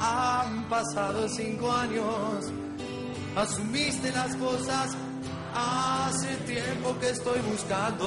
Han 0.08 0.68
pasado 0.68 1.28
cinco 1.28 1.70
años, 1.70 2.46
asumiste 3.36 4.10
las 4.12 4.34
cosas. 4.36 4.96
Hace 5.54 6.34
tiempo 6.52 6.96
que 6.98 7.10
estoy 7.10 7.40
buscando 7.40 8.06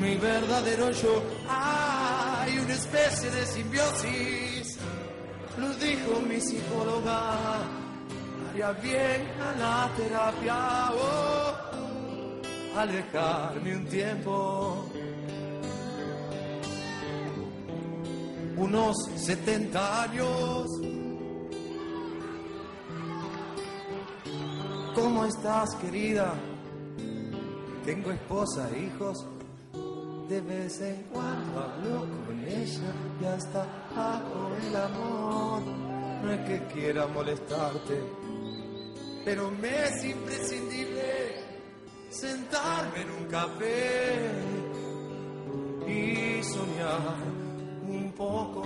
mi 0.00 0.16
verdadero 0.16 0.90
yo. 0.90 1.22
Hay 1.48 2.58
una 2.58 2.74
especie 2.74 3.30
de 3.30 3.46
simbiosis, 3.46 4.78
lo 5.58 5.68
dijo 5.74 6.20
mi 6.28 6.40
psicóloga. 6.40 7.34
Haría 8.50 8.72
bien 8.72 9.28
a 9.40 9.52
la 9.62 9.90
terapia, 9.96 10.90
oh, 10.92 12.78
alejarme 12.78 13.76
un 13.76 13.86
tiempo. 13.86 14.89
Unos 18.60 18.94
70 19.16 20.02
años. 20.02 20.66
¿Cómo 24.94 25.24
estás, 25.24 25.74
querida? 25.76 26.34
Tengo 27.86 28.10
esposa 28.10 28.68
e 28.74 28.80
hijos. 28.80 29.26
De 30.28 30.42
vez 30.42 30.78
en 30.82 31.04
cuando 31.04 31.58
hablo 31.58 32.00
con 32.26 32.38
ella 32.46 32.92
y 33.22 33.24
hasta 33.24 33.62
hago 33.96 34.54
el 34.68 34.76
amor. 34.76 35.62
No 36.22 36.30
es 36.30 36.40
que 36.46 36.66
quiera 36.74 37.06
molestarte, 37.06 37.98
pero 39.24 39.50
me 39.52 39.84
es 39.84 40.04
imprescindible 40.04 41.34
sentarme 42.10 43.00
en 43.00 43.10
un 43.10 43.24
café 43.24 44.30
y 45.88 46.42
soñar 46.42 47.39
un 47.90 48.12
poco. 48.12 48.62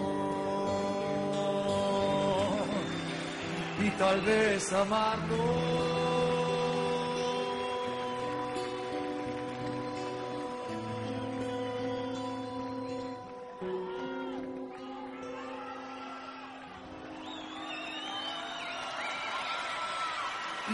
Y 3.83 3.91
tal 3.91 4.21
vez 4.23 4.73
amarnos. 4.73 6.05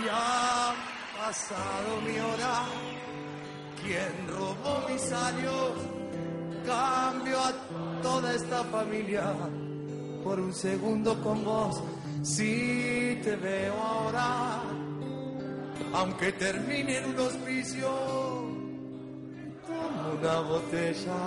Ya 0.05 0.71
ha 0.71 0.75
pasado 1.19 2.01
mi 2.07 2.19
hora, 2.19 2.65
quien 3.83 4.29
robó 4.29 4.89
mis 4.89 5.13
años 5.13 6.00
cambio 6.71 7.37
a 7.39 7.53
toda 8.03 8.33
esta 8.35 8.63
familia 8.65 9.25
por 10.23 10.39
un 10.39 10.53
segundo 10.53 11.21
con 11.23 11.45
vos. 11.45 11.83
Si 12.23 13.19
te 13.25 13.35
veo 13.37 13.75
ahora, 13.75 14.63
aunque 15.95 16.33
termine 16.33 16.99
en 16.99 17.05
un 17.07 17.19
hospicio, 17.19 17.89
tomo 19.67 20.03
una 20.19 20.41
botella 20.41 21.23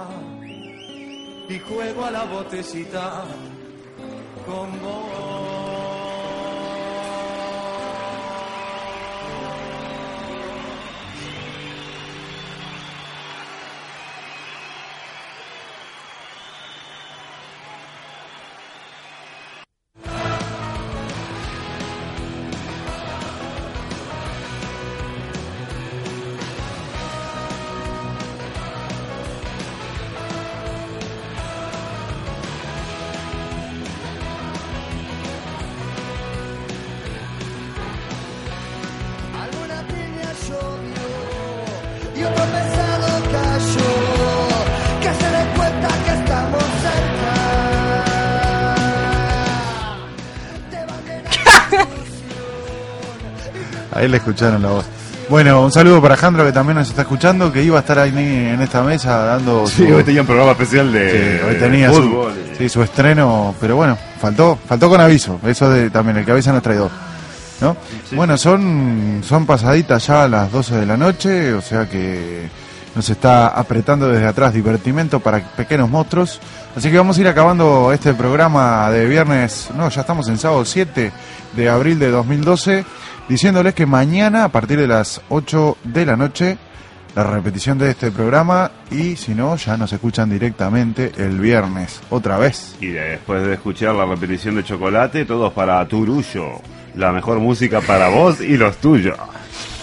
y 1.49 1.59
juego 1.59 2.05
a 2.05 2.11
la 2.11 2.25
botellita 2.25 3.25
con 4.45 4.67
vos. 4.81 5.32
Ahí 53.93 54.07
le 54.07 54.17
escucharon 54.17 54.61
la 54.61 54.69
voz. 54.69 54.85
Bueno, 55.29 55.61
un 55.63 55.71
saludo 55.71 56.01
para 56.01 56.17
Jandro 56.17 56.45
que 56.45 56.51
también 56.51 56.77
nos 56.77 56.89
está 56.89 57.03
escuchando, 57.03 57.51
que 57.51 57.63
iba 57.63 57.77
a 57.77 57.79
estar 57.79 57.97
ahí 57.97 58.09
en 58.15 58.61
esta 58.61 58.83
mesa 58.83 59.17
dando 59.19 59.65
Sí, 59.67 59.83
hoy 59.89 60.03
tenía 60.03 60.21
un 60.21 60.27
programa 60.27 60.51
especial 60.51 60.91
de- 60.91 61.11
Sí, 61.39 61.45
hoy 61.47 61.53
de 61.53 61.59
tenía 61.59 61.89
fútbol. 61.91 62.33
Su, 62.51 62.57
sí, 62.57 62.69
su 62.69 62.83
estreno, 62.83 63.55
pero 63.59 63.77
bueno, 63.77 63.97
faltó 64.19 64.57
faltó 64.67 64.89
con 64.89 64.99
aviso, 64.99 65.39
eso 65.45 65.69
de 65.69 65.89
también, 65.89 66.17
el 66.17 66.25
que 66.25 66.31
avisa 66.31 66.51
no 66.51 66.57
es 66.57 66.63
traidor. 66.63 66.91
¿no? 67.61 67.77
Bueno, 68.11 68.37
son, 68.37 69.21
son 69.25 69.45
pasaditas 69.45 70.05
ya 70.07 70.23
a 70.23 70.27
las 70.27 70.51
12 70.51 70.75
de 70.75 70.85
la 70.85 70.97
noche, 70.97 71.53
o 71.53 71.61
sea 71.61 71.87
que 71.87 72.49
nos 72.93 73.09
está 73.09 73.47
apretando 73.47 74.09
desde 74.09 74.27
atrás 74.27 74.53
divertimento 74.53 75.21
para 75.21 75.39
pequeños 75.39 75.89
monstruos. 75.89 76.41
Así 76.75 76.91
que 76.91 76.97
vamos 76.97 77.17
a 77.17 77.21
ir 77.21 77.27
acabando 77.29 77.93
este 77.93 78.13
programa 78.13 78.89
de 78.91 79.05
viernes, 79.05 79.69
no, 79.77 79.87
ya 79.89 80.01
estamos 80.01 80.27
en 80.27 80.37
sábado 80.37 80.65
7 80.65 81.11
de 81.55 81.69
abril 81.69 81.97
de 81.99 82.11
2012, 82.11 82.83
diciéndoles 83.29 83.73
que 83.73 83.85
mañana 83.85 84.43
a 84.45 84.49
partir 84.49 84.79
de 84.79 84.87
las 84.87 85.21
8 85.29 85.77
de 85.83 86.05
la 86.05 86.15
noche 86.15 86.57
la 87.15 87.23
repetición 87.23 87.77
de 87.77 87.91
este 87.91 88.09
programa 88.11 88.71
y 88.89 89.15
si 89.15 89.35
no 89.35 89.55
ya 89.55 89.77
nos 89.77 89.93
escuchan 89.93 90.29
directamente 90.31 91.11
el 91.17 91.39
viernes 91.39 92.01
otra 92.09 92.37
vez. 92.39 92.75
Y 92.81 92.87
después 92.87 93.45
de 93.45 93.53
escuchar 93.53 93.93
la 93.93 94.05
repetición 94.05 94.55
de 94.55 94.63
Chocolate, 94.63 95.25
todos 95.25 95.53
para 95.53 95.87
Turullo. 95.87 96.59
La 96.95 97.11
mejor 97.11 97.39
música 97.39 97.81
para 97.81 98.09
vos 98.09 98.39
y 98.41 98.57
los 98.57 98.77
tuyos. 98.77 99.17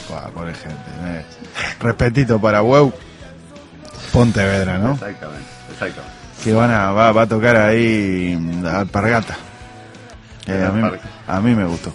Buah, 0.08 0.28
pobre 0.30 0.54
gente. 0.54 0.74
eh. 1.04 1.24
Respetito 1.80 2.40
para 2.40 2.62
Weu. 2.62 2.92
Pontevedra, 4.12 4.78
¿no? 4.78 4.92
Exactamente, 4.94 5.44
exactamente. 5.72 6.14
Que 6.42 6.52
van 6.52 6.70
a, 6.70 6.90
va, 6.90 7.12
va 7.12 7.22
a 7.22 7.26
tocar 7.26 7.56
ahí 7.56 8.36
mm, 8.38 8.66
Alpargata. 8.66 9.36
Eh, 10.46 10.64
a, 10.68 10.72
mí, 10.72 10.82
a 11.28 11.40
mí 11.40 11.54
me 11.54 11.64
gustó. 11.64 11.92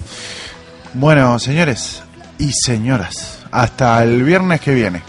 Bueno, 0.98 1.38
señores 1.40 2.02
y 2.38 2.54
señoras, 2.54 3.44
hasta 3.52 4.02
el 4.02 4.24
viernes 4.24 4.62
que 4.62 4.74
viene. 4.74 5.04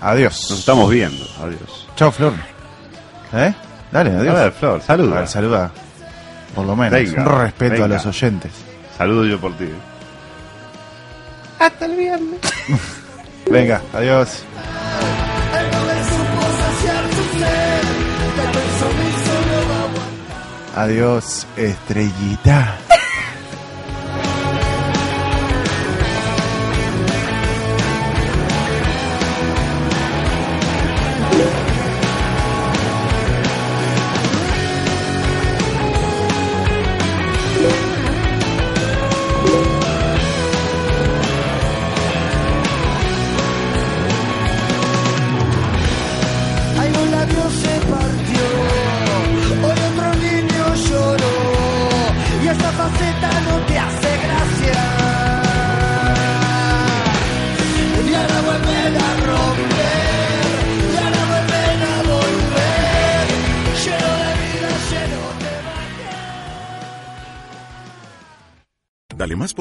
Adiós. 0.00 0.46
Nos 0.50 0.60
estamos 0.60 0.88
viendo. 0.88 1.24
Adiós. 1.42 1.88
Chao, 1.96 2.12
Flor. 2.12 2.32
¿Eh? 3.32 3.52
Dale, 3.90 4.10
adiós. 4.10 4.36
A 4.36 4.42
ver, 4.44 4.52
Flor, 4.52 4.82
saluda. 4.82 5.16
A 5.16 5.18
ver, 5.20 5.28
saluda. 5.28 5.72
Por 6.54 6.64
lo 6.64 6.76
menos. 6.76 6.92
Venga, 6.92 7.22
un 7.22 7.40
respeto 7.40 7.84
a 7.84 7.88
los 7.88 8.06
oyentes. 8.06 8.52
Saludo 8.96 9.24
yo 9.26 9.40
por 9.40 9.56
ti. 9.56 9.68
Hasta 11.58 11.86
el 11.86 11.96
viernes. 11.96 12.40
Venga, 13.50 13.82
adiós. 13.94 14.44
Adiós, 20.76 21.46
estrellita. 21.56 22.76